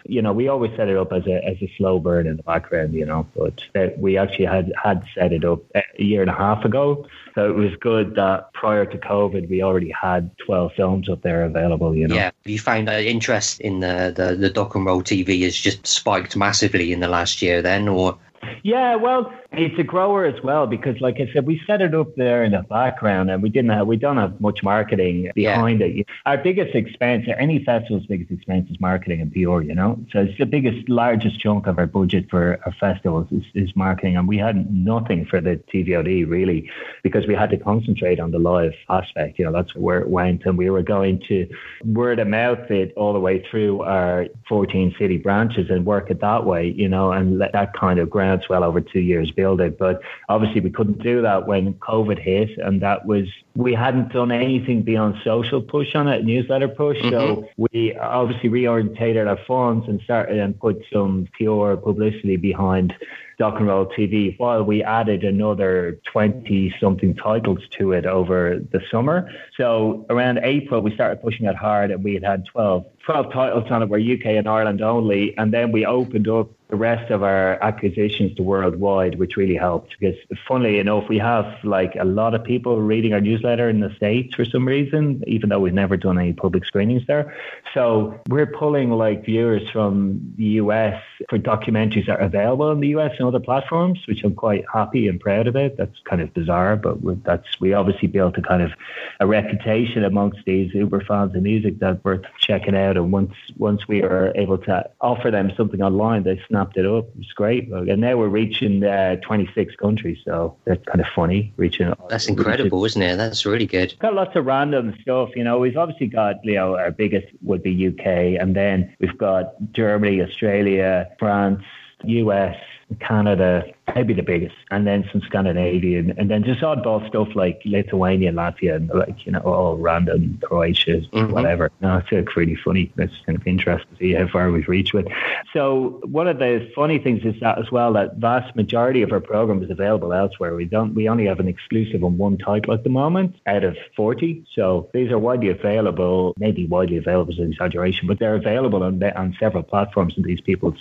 You 0.05 0.23
know, 0.23 0.33
we 0.33 0.49
always 0.49 0.75
set 0.77 0.89
it 0.89 0.97
up 0.97 1.13
as 1.13 1.27
a 1.27 1.45
as 1.45 1.57
a 1.61 1.73
slow 1.77 1.99
burn 1.99 2.27
in 2.27 2.37
the 2.37 2.43
background, 2.43 2.95
you 2.95 3.07
know, 3.07 3.27
but 3.37 3.63
uh, 3.75 3.89
we 3.97 4.17
actually 4.17 4.47
had 4.47 4.73
had 4.83 5.05
set 5.15 5.33
it 5.33 5.45
up 5.45 5.61
a 5.75 5.83
year 5.99 6.23
and 6.23 6.31
a 6.31 6.35
half 6.35 6.50
ago. 6.65 7.07
So 7.35 7.49
it 7.49 7.55
was 7.55 7.71
good 7.81 8.15
that 8.17 8.53
prior 8.53 8.85
to 8.85 8.99
COVID 8.99 9.49
we 9.49 9.63
already 9.63 9.91
had 9.91 10.31
twelve 10.39 10.73
films 10.77 11.09
up 11.09 11.23
there 11.23 11.45
available, 11.45 11.95
you 11.95 12.09
know. 12.09 12.15
Yeah, 12.15 12.31
you 12.45 12.59
found 12.59 12.89
that 12.89 13.05
interest 13.05 13.61
in 13.61 13.81
the, 13.81 14.13
the, 14.15 14.35
the 14.35 14.51
doc 14.51 14.75
and 14.75 14.85
roll 14.85 15.03
TV 15.03 15.43
has 15.43 15.57
just 15.57 15.87
spiked 15.87 16.37
massively 16.37 16.93
in 16.93 17.01
the 17.01 17.09
last 17.09 17.41
year 17.41 17.63
then, 17.63 17.89
or 17.89 18.19
Yeah, 18.63 18.97
well, 18.97 19.33
It's 19.53 19.77
a 19.81 19.83
grower 19.83 20.27
as 20.27 20.41
well 20.45 20.69
because, 20.69 21.01
like 21.01 21.19
I 21.19 21.29
said, 21.33 21.45
we 21.45 21.61
set 21.67 21.83
it 21.83 21.93
up 21.93 22.15
there 22.15 22.45
in 22.45 22.53
the 22.53 22.63
background, 22.63 23.33
and 23.33 23.43
we 23.43 23.49
didn't 23.49 23.71
have 23.71 23.89
we 23.89 23.97
don't 23.97 24.17
have 24.17 24.41
much 24.41 24.63
marketing 24.63 25.33
behind 25.35 25.81
yeah. 25.81 25.87
it. 25.87 26.07
Our 26.25 26.39
biggest 26.39 26.77
expense, 26.77 27.27
any 27.37 27.65
festival's 27.65 28.07
biggest 28.07 28.31
expense, 28.31 28.71
is 28.71 28.79
marketing 28.79 29.21
and 29.21 29.33
PR. 29.33 29.63
You 29.63 29.75
know, 29.75 29.99
so 30.13 30.21
it's 30.21 30.39
the 30.39 30.47
biggest, 30.47 30.89
largest 30.89 31.41
chunk 31.41 31.67
of 31.67 31.79
our 31.81 31.87
budget 31.87 32.31
for 32.31 32.61
our 32.65 32.73
festivals 32.79 33.27
is, 33.33 33.43
is 33.55 33.75
marketing, 33.75 34.17
and 34.17 34.29
we 34.29 34.39
had 34.39 34.73
nothing 34.73 35.27
for 35.27 35.41
the 35.41 35.57
TVOD 35.75 36.31
really 36.31 36.71
because 37.03 37.27
we 37.27 37.35
had 37.35 37.51
to 37.51 37.57
concentrate 37.57 38.21
on 38.21 38.31
the 38.31 38.39
live 38.39 38.75
aspect. 38.89 39.37
You 39.37 39.47
know, 39.47 39.53
that's 39.53 39.75
where 39.75 39.99
it 39.99 40.09
went, 40.09 40.47
and 40.47 40.57
we 40.57 40.71
were 40.71 40.83
going 40.83 41.23
to 41.27 41.49
word 41.85 42.21
of 42.21 42.29
mouth 42.29 42.71
it 42.71 42.93
all 42.97 43.13
the 43.13 43.21
way 43.21 43.45
through 43.51 43.83
our 43.83 44.27
14 44.49 44.95
city 44.97 45.19
branches 45.19 45.71
and 45.71 45.85
work 45.85 46.09
it 46.09 46.21
that 46.21 46.47
way. 46.47 46.69
You 46.69 46.89
know, 46.89 47.11
and 47.11 47.41
let 47.41 47.51
that 47.51 47.75
kind 47.75 47.99
of 47.99 48.09
groundswell 48.09 48.63
over 48.63 48.81
two 48.81 49.01
years 49.01 49.33
But 49.79 50.01
obviously, 50.29 50.61
we 50.61 50.71
couldn't 50.71 51.03
do 51.03 51.23
that 51.23 51.47
when 51.47 51.75
COVID 51.75 52.19
hit, 52.19 52.51
and 52.59 52.81
that 52.83 53.07
was 53.07 53.25
we 53.63 53.75
hadn't 53.75 54.13
done 54.13 54.33
anything 54.33 54.83
beyond 54.83 55.17
social 55.25 55.61
push 55.61 55.95
on 55.95 56.09
it, 56.09 56.25
newsletter 56.25 56.69
push. 56.69 56.99
Mm-hmm. 56.99 57.11
So 57.11 57.49
we 57.57 57.97
obviously 57.97 58.49
reorientated 58.49 59.27
our 59.29 59.39
funds 59.47 59.89
and 59.89 60.01
started 60.03 60.39
and 60.39 60.59
put 60.59 60.85
some 60.93 61.29
pure 61.37 61.77
publicity 61.77 62.37
behind 62.37 62.95
Doc 63.41 63.55
and 63.57 63.67
Roll 63.67 63.87
TV 63.87 64.39
while 64.39 64.63
we 64.63 64.83
added 64.83 65.25
another 65.25 65.99
20 66.13 66.75
something 66.79 67.15
titles 67.17 67.61
to 67.79 67.93
it 67.93 68.05
over 68.05 68.61
the 68.71 68.83
summer. 68.91 69.31
So 69.57 70.05
around 70.11 70.41
April, 70.43 70.83
we 70.83 70.95
started 70.95 71.23
pushing 71.23 71.47
it 71.47 71.57
hard 71.57 71.91
and 71.91 72.05
we 72.05 72.13
had 72.13 72.23
had 72.23 72.45
12, 72.45 72.85
12 73.07 73.33
titles 73.33 73.71
on 73.71 73.83
it 73.83 73.89
were 73.89 73.99
UK 73.99 74.27
and 74.37 74.47
Ireland 74.47 74.83
only. 74.83 75.37
And 75.39 75.55
then 75.55 75.73
we 75.73 75.87
opened 75.87 76.29
up 76.29 76.51
the 76.69 76.77
rest 76.77 77.11
of 77.11 77.23
our 77.23 77.61
acquisitions 77.63 78.37
to 78.37 78.43
worldwide, 78.43 79.19
which 79.19 79.37
really 79.37 79.57
helped 79.57 79.97
because, 79.99 80.17
funnily 80.47 80.79
enough, 80.79 81.09
we 81.09 81.19
have 81.19 81.47
like 81.65 81.97
a 81.99 82.05
lot 82.05 82.35
of 82.35 82.45
people 82.45 82.81
reading 82.81 83.15
our 83.15 83.23
newsletter 83.23 83.50
in 83.59 83.81
the 83.81 83.95
States 83.97 84.35
for 84.35 84.45
some 84.45 84.67
reason, 84.67 85.23
even 85.27 85.49
though 85.49 85.61
we've 85.61 85.73
never 85.73 85.97
done 85.97 86.19
any 86.19 86.33
public 86.33 86.65
screenings 86.65 87.07
there. 87.07 87.35
So 87.75 88.21
we're 88.29 88.47
pulling 88.47 88.91
like 88.91 89.25
viewers 89.25 89.69
from 89.71 90.35
the 90.37 90.45
US 90.45 91.03
for 91.29 91.39
documentaries 91.39 92.07
that 92.07 92.21
are 92.21 92.25
available 92.25 92.71
in 92.71 92.81
the 92.81 92.89
US 92.89 93.13
and 93.19 93.27
other 93.27 93.41
platforms, 93.41 94.01
which 94.07 94.25
I'm 94.25 94.35
quite 94.35 94.65
happy 94.73 95.09
and 95.09 95.21
proud 95.21 95.47
of 95.47 95.57
it. 95.57 95.77
That's 95.77 95.99
kind 96.05 96.23
of 96.23 96.33
bizarre, 96.35 96.77
but 96.77 96.99
that's 97.25 97.61
we 97.61 97.73
obviously 97.73 98.09
built 98.09 98.37
a 98.39 98.43
kind 98.43 98.63
of 98.63 98.73
a 99.21 99.27
reputation 99.27 100.05
amongst 100.05 100.41
these 100.45 100.73
uber 100.75 101.01
fans 101.01 101.35
of 101.35 101.43
music 101.43 101.79
that 101.81 102.05
worth 102.05 102.25
checking 102.39 102.77
out. 102.77 102.97
And 102.97 103.13
once 103.13 103.35
once 103.57 103.87
we 103.87 104.03
are 104.03 104.33
able 104.35 104.59
to 104.59 104.89
offer 105.01 105.31
them 105.31 105.53
something 105.57 105.83
online, 105.83 106.23
they 106.23 106.41
snapped 106.49 106.77
it 106.77 106.87
up. 106.87 107.09
It's 107.19 107.33
great. 107.33 107.69
And 107.69 108.01
now 108.01 108.17
we're 108.17 108.29
reaching 108.29 108.85
uh, 108.85 109.17
26 109.17 109.77
countries, 109.77 110.19
so 110.25 110.57
that's 110.65 110.85
kind 110.87 111.01
of 111.01 111.07
funny. 111.15 111.53
Reaching. 111.57 111.93
That's 112.09 112.29
incredible, 112.29 112.85
isn't 112.85 113.03
it? 113.03 113.17
That's 113.31 113.47
really 113.47 113.67
good. 113.67 113.95
Got 114.01 114.15
lots 114.15 114.35
of 114.35 114.45
random 114.45 114.93
stuff. 115.03 115.31
You 115.37 115.45
know, 115.45 115.61
we've 115.61 115.77
obviously 115.77 116.09
got 116.09 116.45
you 116.45 116.55
know 116.55 116.77
our 116.77 116.91
biggest 116.91 117.29
would 117.43 117.63
be 117.63 117.87
UK, 117.87 118.41
and 118.41 118.57
then 118.57 118.93
we've 118.99 119.17
got 119.17 119.53
Germany, 119.73 120.21
Australia, 120.21 121.09
France, 121.17 121.63
US, 122.03 122.57
Canada, 122.99 123.65
maybe 123.95 124.15
the 124.15 124.23
biggest, 124.23 124.55
and 124.71 124.87
then 124.87 125.09
some 125.13 125.21
Scandinavian, 125.23 126.15
and 126.19 126.31
then 126.31 126.45
just 126.45 126.61
oddball 126.61 127.07
stuff 127.09 127.29
like 127.35 127.61
Lithuania 127.65 128.29
and 128.31 128.39
Latvia, 128.39 128.77
and 128.77 128.89
like 128.91 129.27
you 129.27 129.33
know, 129.33 129.41
all 129.41 129.77
random 129.77 130.39
Croatia, 130.43 131.01
mm-hmm. 131.01 131.33
whatever. 131.33 131.71
No, 131.81 131.99
it's 131.99 132.11
like 132.11 132.35
really 132.37 132.57
funny. 132.57 132.93
It's 132.99 133.15
kind 133.27 133.39
of 133.39 133.47
interesting 133.47 133.91
to 133.93 133.99
see 133.99 134.13
how 134.13 134.29
far 134.29 134.51
we've 134.51 134.69
reached 134.69 134.93
with. 134.93 135.07
So 135.53 136.01
one 136.05 136.29
of 136.29 136.39
the 136.39 136.71
funny 136.75 136.99
things 136.99 137.25
is 137.25 137.41
that 137.41 137.59
as 137.59 137.71
well, 137.71 137.93
that 137.95 138.17
vast 138.17 138.55
majority 138.57 139.03
of 139.03 139.13
our 139.13 139.21
program 139.21 139.63
is 139.63 139.71
available 139.71 140.13
elsewhere. 140.13 140.55
We 140.55 140.65
don't, 140.65 140.95
we 140.95 141.09
only 141.09 141.27
have 141.27 141.41
an 141.41 141.49
exclusive 141.49 142.03
on 142.05 142.19
one 142.19 142.39
title 142.39 142.75
at 142.75 142.85
the 142.85 142.91
moment 142.91 143.37
out 143.47 143.65
of 143.65 143.77
forty. 143.97 144.45
So 144.55 144.89
these 144.93 145.11
are 145.11 145.19
widely 145.19 145.49
available. 145.51 146.35
Maybe 146.39 146.67
widely 146.67 146.97
available 146.97 147.33
is 147.33 147.39
an 147.39 147.53
exaggeration, 147.53 148.09
but 148.09 148.19
they're 148.19 148.35
available 148.35 148.83
on 148.83 149.03
on 149.03 149.37
several 149.39 149.63
platforms 149.63 150.15
in 150.17 150.23
these 150.23 150.41
people's 150.41 150.79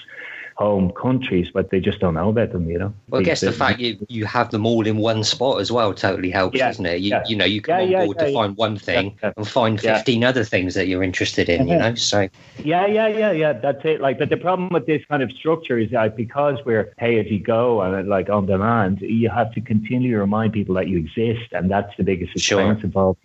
home 0.60 0.92
countries, 0.92 1.50
but 1.54 1.70
they 1.70 1.80
just 1.80 2.00
don't 2.00 2.16
know 2.16 2.28
about 2.28 2.52
them, 2.52 2.70
you 2.70 2.78
know. 2.78 2.94
Well, 3.08 3.22
I 3.22 3.24
guess 3.24 3.40
the 3.40 3.54
fact 3.54 3.80
you, 3.80 3.98
you 4.10 4.26
have 4.26 4.52
them 4.52 4.66
all 4.66 4.86
in 4.86 4.98
one 4.98 5.24
spot 5.24 5.62
as 5.62 5.72
well 5.72 5.94
totally 5.94 6.30
helps, 6.30 6.58
yeah, 6.58 6.68
doesn't 6.68 6.86
it? 6.86 7.00
You, 7.00 7.12
yeah. 7.12 7.24
you 7.26 7.38
know, 7.38 7.46
you 7.46 7.62
come 7.62 7.90
yeah, 7.90 8.02
on 8.02 8.06
board 8.08 8.20
to 8.20 8.34
find 8.34 8.58
one 8.58 8.78
thing 8.78 9.18
and 9.22 9.48
find 9.48 9.80
15 9.80 10.22
other 10.26 10.44
things 10.44 10.74
that 10.74 10.90
you're 10.90 11.02
interested 11.02 11.48
in, 11.48 11.70
you 11.70 11.76
uh-huh. 11.76 11.90
know, 11.92 11.96
so. 11.96 12.28
Yeah, 12.62 12.86
yeah, 12.88 13.08
yeah, 13.08 13.32
yeah, 13.32 13.54
that's 13.54 13.86
it. 13.86 14.02
Like, 14.02 14.20
but 14.20 14.28
the 14.28 14.36
problem 14.36 14.68
with 14.68 14.86
this 14.86 15.02
kind 15.06 15.24
of 15.24 15.32
structure 15.32 15.78
is 15.78 15.92
that 15.92 16.18
because 16.18 16.60
we're 16.66 16.94
pay 16.98 17.20
as 17.20 17.28
you 17.28 17.40
go 17.40 17.82
and 17.82 17.96
uh, 17.96 18.10
like 18.10 18.30
on 18.30 18.46
demand, 18.46 19.00
you 19.00 19.30
have 19.30 19.54
to 19.54 19.62
continually 19.62 20.14
remind 20.14 20.52
people 20.52 20.76
that 20.76 20.90
you 20.90 20.98
exist, 20.98 21.54
and 21.54 21.72
that's 21.72 21.96
the 21.96 22.04
biggest 22.04 22.36
expense 22.36 22.80
sure. 22.82 22.86
involved. 22.86 23.20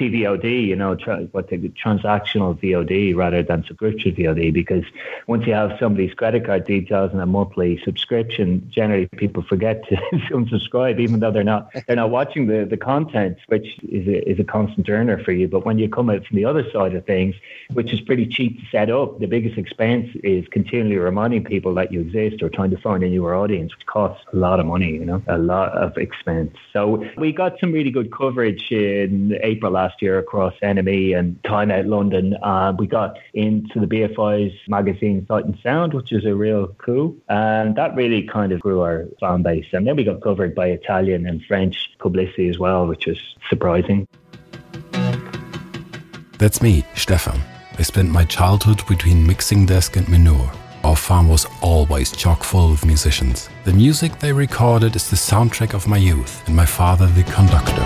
TVOD, 0.00 0.66
you 0.66 0.74
know, 0.74 0.96
tra- 0.96 1.28
what 1.30 1.50
the 1.50 1.56
transactional 1.56 2.60
VOD 2.60 3.14
rather 3.14 3.44
than 3.44 3.64
subscription 3.64 4.12
VOD, 4.16 4.52
because 4.52 4.84
once 5.28 5.46
you 5.46 5.52
have 5.52 5.76
somebody's 5.78 6.14
credit 6.14 6.44
card 6.44 6.64
details, 6.64 6.79
details 6.80 7.12
and 7.12 7.20
a 7.20 7.26
monthly 7.26 7.80
subscription, 7.84 8.68
generally 8.70 9.06
people 9.16 9.42
forget 9.42 9.86
to 9.88 9.96
unsubscribe, 10.30 11.00
even 11.00 11.20
though 11.20 11.30
they're 11.30 11.44
not 11.44 11.70
they're 11.86 11.96
not 11.96 12.10
watching 12.10 12.46
the, 12.46 12.64
the 12.64 12.76
content, 12.76 13.38
which 13.48 13.78
is 13.88 14.06
a, 14.06 14.28
is 14.30 14.38
a 14.38 14.44
constant 14.44 14.88
earner 14.88 15.22
for 15.22 15.32
you. 15.32 15.48
But 15.48 15.64
when 15.64 15.78
you 15.78 15.88
come 15.88 16.10
out 16.10 16.26
from 16.26 16.36
the 16.36 16.44
other 16.44 16.64
side 16.70 16.94
of 16.94 17.04
things, 17.06 17.34
which 17.72 17.92
is 17.92 18.00
pretty 18.00 18.26
cheap 18.26 18.58
to 18.60 18.66
set 18.70 18.90
up, 18.90 19.18
the 19.20 19.26
biggest 19.26 19.58
expense 19.58 20.08
is 20.22 20.46
continually 20.48 20.96
reminding 20.96 21.44
people 21.44 21.74
that 21.74 21.92
you 21.92 22.00
exist 22.00 22.42
or 22.42 22.48
trying 22.48 22.70
to 22.70 22.78
find 22.78 23.02
a 23.02 23.08
newer 23.08 23.34
audience, 23.34 23.74
which 23.76 23.86
costs 23.86 24.24
a 24.32 24.36
lot 24.36 24.60
of 24.60 24.66
money, 24.66 24.92
you 24.92 25.04
know, 25.04 25.22
a 25.28 25.38
lot 25.38 25.72
of 25.72 25.96
expense. 25.96 26.54
So 26.72 27.04
we 27.16 27.32
got 27.32 27.58
some 27.60 27.72
really 27.72 27.90
good 27.90 28.12
coverage 28.12 28.70
in 28.70 29.38
April 29.42 29.72
last 29.72 30.02
year 30.02 30.18
across 30.18 30.54
NME 30.62 31.16
and 31.16 31.42
Time 31.44 31.70
Out 31.70 31.86
London. 31.86 32.36
Uh, 32.42 32.72
we 32.78 32.86
got 32.86 33.18
into 33.34 33.80
the 33.80 33.86
BFI's 33.86 34.54
magazine 34.68 35.26
Sight 35.26 35.44
and 35.44 35.58
Sound, 35.62 35.94
which 35.94 36.12
is 36.12 36.24
a 36.24 36.34
real 36.34 36.69
cool. 36.78 37.16
And 37.28 37.76
that 37.76 37.94
really 37.94 38.22
kind 38.22 38.52
of 38.52 38.60
grew 38.60 38.80
our 38.80 39.06
fan 39.20 39.42
base. 39.42 39.66
And 39.72 39.86
then 39.86 39.96
we 39.96 40.04
got 40.04 40.22
covered 40.22 40.54
by 40.54 40.68
Italian 40.68 41.26
and 41.26 41.42
French 41.44 41.90
publicity 41.98 42.48
as 42.48 42.58
well, 42.58 42.86
which 42.86 43.06
was 43.06 43.18
surprising. 43.48 44.06
That's 46.38 46.62
me, 46.62 46.84
Stefan. 46.94 47.40
I 47.78 47.82
spent 47.82 48.10
my 48.10 48.24
childhood 48.24 48.86
between 48.86 49.26
mixing 49.26 49.66
desk 49.66 49.96
and 49.96 50.08
manure. 50.08 50.50
Our 50.82 50.96
farm 50.96 51.28
was 51.28 51.46
always 51.60 52.10
chock 52.12 52.42
full 52.42 52.72
of 52.72 52.86
musicians. 52.86 53.50
The 53.64 53.72
music 53.72 54.18
they 54.18 54.32
recorded 54.32 54.96
is 54.96 55.10
the 55.10 55.16
soundtrack 55.16 55.74
of 55.74 55.86
my 55.86 55.98
youth, 55.98 56.46
and 56.46 56.56
my 56.56 56.64
father 56.64 57.06
the 57.06 57.22
conductor. 57.24 57.84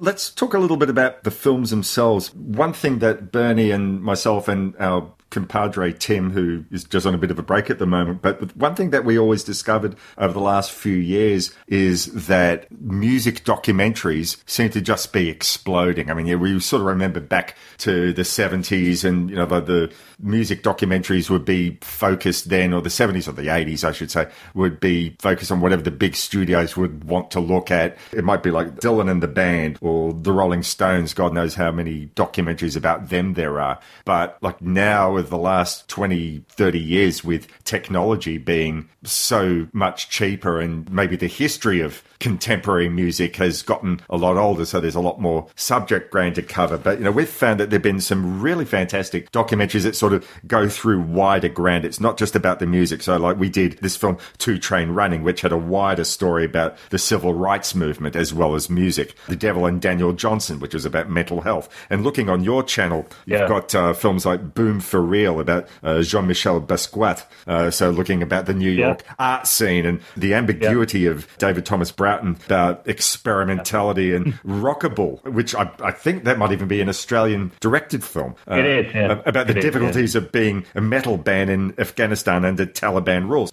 Let's 0.00 0.30
talk 0.30 0.54
a 0.54 0.58
little 0.58 0.76
bit 0.76 0.90
about 0.90 1.22
the 1.22 1.30
films 1.30 1.70
themselves. 1.70 2.34
One 2.34 2.72
thing 2.72 2.98
that 2.98 3.30
Bernie 3.30 3.70
and 3.70 4.02
myself 4.02 4.48
and 4.48 4.74
our 4.80 5.12
compadre 5.34 5.92
Tim, 5.92 6.30
who 6.30 6.64
is 6.70 6.84
just 6.84 7.06
on 7.06 7.14
a 7.14 7.18
bit 7.18 7.32
of 7.32 7.38
a 7.40 7.42
break 7.42 7.68
at 7.68 7.80
the 7.80 7.86
moment. 7.86 8.22
But 8.22 8.56
one 8.56 8.76
thing 8.76 8.90
that 8.90 9.04
we 9.04 9.18
always 9.18 9.42
discovered 9.42 9.96
over 10.16 10.32
the 10.32 10.40
last 10.40 10.70
few 10.70 10.94
years 10.94 11.52
is 11.66 12.06
that 12.26 12.70
music 12.80 13.44
documentaries 13.44 14.36
seem 14.46 14.70
to 14.70 14.80
just 14.80 15.12
be 15.12 15.28
exploding. 15.28 16.08
I 16.08 16.14
mean, 16.14 16.26
yeah, 16.26 16.36
we 16.36 16.58
sort 16.60 16.80
of 16.80 16.86
remember 16.86 17.18
back 17.18 17.56
to 17.78 18.12
the 18.12 18.22
70s 18.22 19.04
and, 19.04 19.28
you 19.28 19.34
know, 19.34 19.44
the, 19.44 19.60
the 19.60 19.92
music 20.20 20.62
documentaries 20.62 21.28
would 21.28 21.44
be 21.44 21.78
focused 21.80 22.48
then, 22.48 22.72
or 22.72 22.80
the 22.80 22.88
70s 22.88 23.26
or 23.26 23.32
the 23.32 23.48
80s, 23.48 23.82
I 23.82 23.90
should 23.90 24.12
say, 24.12 24.28
would 24.54 24.78
be 24.78 25.16
focused 25.18 25.50
on 25.50 25.60
whatever 25.60 25.82
the 25.82 25.90
big 25.90 26.14
studios 26.14 26.76
would 26.76 27.02
want 27.04 27.32
to 27.32 27.40
look 27.40 27.72
at. 27.72 27.98
It 28.12 28.22
might 28.22 28.44
be 28.44 28.52
like 28.52 28.76
Dylan 28.76 29.10
and 29.10 29.20
the 29.20 29.28
band 29.28 29.78
or 29.80 30.12
the 30.12 30.32
Rolling 30.32 30.62
Stones. 30.62 31.12
God 31.12 31.34
knows 31.34 31.56
how 31.56 31.72
many 31.72 32.06
documentaries 32.14 32.76
about 32.76 33.08
them 33.08 33.34
there 33.34 33.60
are. 33.60 33.80
But 34.04 34.38
like 34.40 34.62
now, 34.62 35.16
of 35.24 35.30
the 35.30 35.38
last 35.38 35.88
20, 35.88 36.44
30 36.48 36.78
years 36.78 37.24
with 37.24 37.48
technology 37.64 38.38
being 38.38 38.88
so 39.02 39.66
much 39.72 40.10
cheaper 40.10 40.60
and 40.60 40.90
maybe 40.92 41.16
the 41.16 41.26
history 41.26 41.80
of 41.80 42.02
contemporary 42.20 42.88
music 42.88 43.36
has 43.36 43.62
gotten 43.62 44.00
a 44.08 44.16
lot 44.16 44.36
older, 44.36 44.64
so 44.64 44.80
there's 44.80 44.94
a 44.94 45.00
lot 45.00 45.20
more 45.20 45.46
subject 45.56 46.10
ground 46.10 46.36
to 46.36 46.42
cover. 46.42 46.78
But, 46.78 46.98
you 46.98 47.04
know, 47.04 47.10
we've 47.10 47.28
found 47.28 47.60
that 47.60 47.70
there 47.70 47.78
have 47.78 47.82
been 47.82 48.00
some 48.00 48.40
really 48.40 48.64
fantastic 48.64 49.30
documentaries 49.32 49.82
that 49.82 49.96
sort 49.96 50.12
of 50.12 50.26
go 50.46 50.68
through 50.68 51.02
wider 51.02 51.48
ground. 51.48 51.84
It's 51.84 52.00
not 52.00 52.16
just 52.16 52.34
about 52.34 52.60
the 52.60 52.66
music. 52.66 53.02
So, 53.02 53.16
like, 53.16 53.38
we 53.38 53.48
did 53.48 53.78
this 53.78 53.96
film, 53.96 54.18
Two 54.38 54.58
Train 54.58 54.90
Running, 54.90 55.22
which 55.22 55.42
had 55.42 55.52
a 55.52 55.58
wider 55.58 56.04
story 56.04 56.44
about 56.44 56.76
the 56.90 56.98
civil 56.98 57.34
rights 57.34 57.74
movement 57.74 58.16
as 58.16 58.32
well 58.32 58.54
as 58.54 58.70
music. 58.70 59.14
The 59.28 59.36
Devil 59.36 59.66
and 59.66 59.80
Daniel 59.80 60.12
Johnston, 60.12 60.60
which 60.60 60.74
was 60.74 60.84
about 60.84 61.10
mental 61.10 61.42
health. 61.42 61.68
And 61.90 62.04
looking 62.04 62.30
on 62.30 62.42
your 62.42 62.62
channel, 62.62 63.06
you've 63.26 63.40
yeah. 63.40 63.48
got 63.48 63.74
uh, 63.74 63.92
films 63.92 64.24
like 64.24 64.54
Boom 64.54 64.80
for 64.80 65.02
Real 65.02 65.40
about 65.40 65.68
uh, 65.82 66.02
Jean 66.02 66.26
Michel 66.26 66.60
Basquiat. 66.60 67.24
Uh, 67.46 67.70
so, 67.70 67.90
looking 67.90 68.22
about 68.22 68.46
the 68.46 68.54
New 68.54 68.70
York 68.70 69.02
yeah. 69.04 69.14
art 69.18 69.46
scene 69.46 69.84
and 69.84 70.00
the 70.16 70.32
ambiguity 70.34 71.00
yeah. 71.00 71.10
of 71.10 71.28
David 71.38 71.66
Thomas 71.66 71.90
Brown 71.90 72.13
Broughton 72.22 72.44
about 72.46 72.86
experimentality 72.86 74.14
and 74.14 74.34
Rockabul, 74.44 75.24
which 75.24 75.54
I, 75.54 75.70
I, 75.80 75.90
think 75.90 76.24
that 76.24 76.38
might 76.38 76.52
even 76.52 76.68
be 76.68 76.80
an 76.80 76.88
Australian 76.88 77.52
directed 77.60 78.04
film. 78.04 78.34
Uh, 78.50 78.56
it 78.56 78.66
is. 78.66 78.94
Yeah. 78.94 79.22
About 79.26 79.46
the 79.46 79.56
it 79.56 79.62
difficulties 79.62 80.10
is, 80.10 80.14
yeah. 80.14 80.20
of 80.22 80.32
being 80.32 80.64
a 80.74 80.80
metal 80.80 81.16
band 81.16 81.50
in 81.50 81.74
Afghanistan 81.78 82.44
under 82.44 82.66
Taliban 82.66 83.28
rules. 83.28 83.50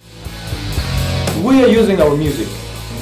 We 1.43 1.63
are 1.63 1.67
using 1.67 1.99
our 2.01 2.15
music 2.15 2.47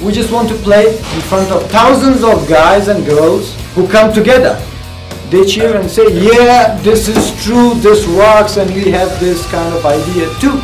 We 0.02 0.12
just 0.12 0.32
want 0.32 0.48
to 0.48 0.54
play 0.56 0.86
in 0.96 1.20
front 1.28 1.50
of 1.50 1.70
thousands 1.70 2.24
of 2.24 2.48
guys 2.48 2.88
and 2.88 3.04
girls 3.04 3.54
who 3.74 3.86
come 3.86 4.12
together. 4.12 4.58
They 5.28 5.44
cheer 5.44 5.76
and 5.76 5.88
say, 5.88 6.06
yeah, 6.10 6.76
this 6.82 7.06
is 7.06 7.44
true, 7.44 7.74
this 7.74 8.06
works, 8.08 8.56
and 8.56 8.68
we 8.74 8.90
have 8.90 9.20
this 9.20 9.46
kind 9.50 9.74
of 9.74 9.84
idea 9.84 10.26
too. 10.40 10.58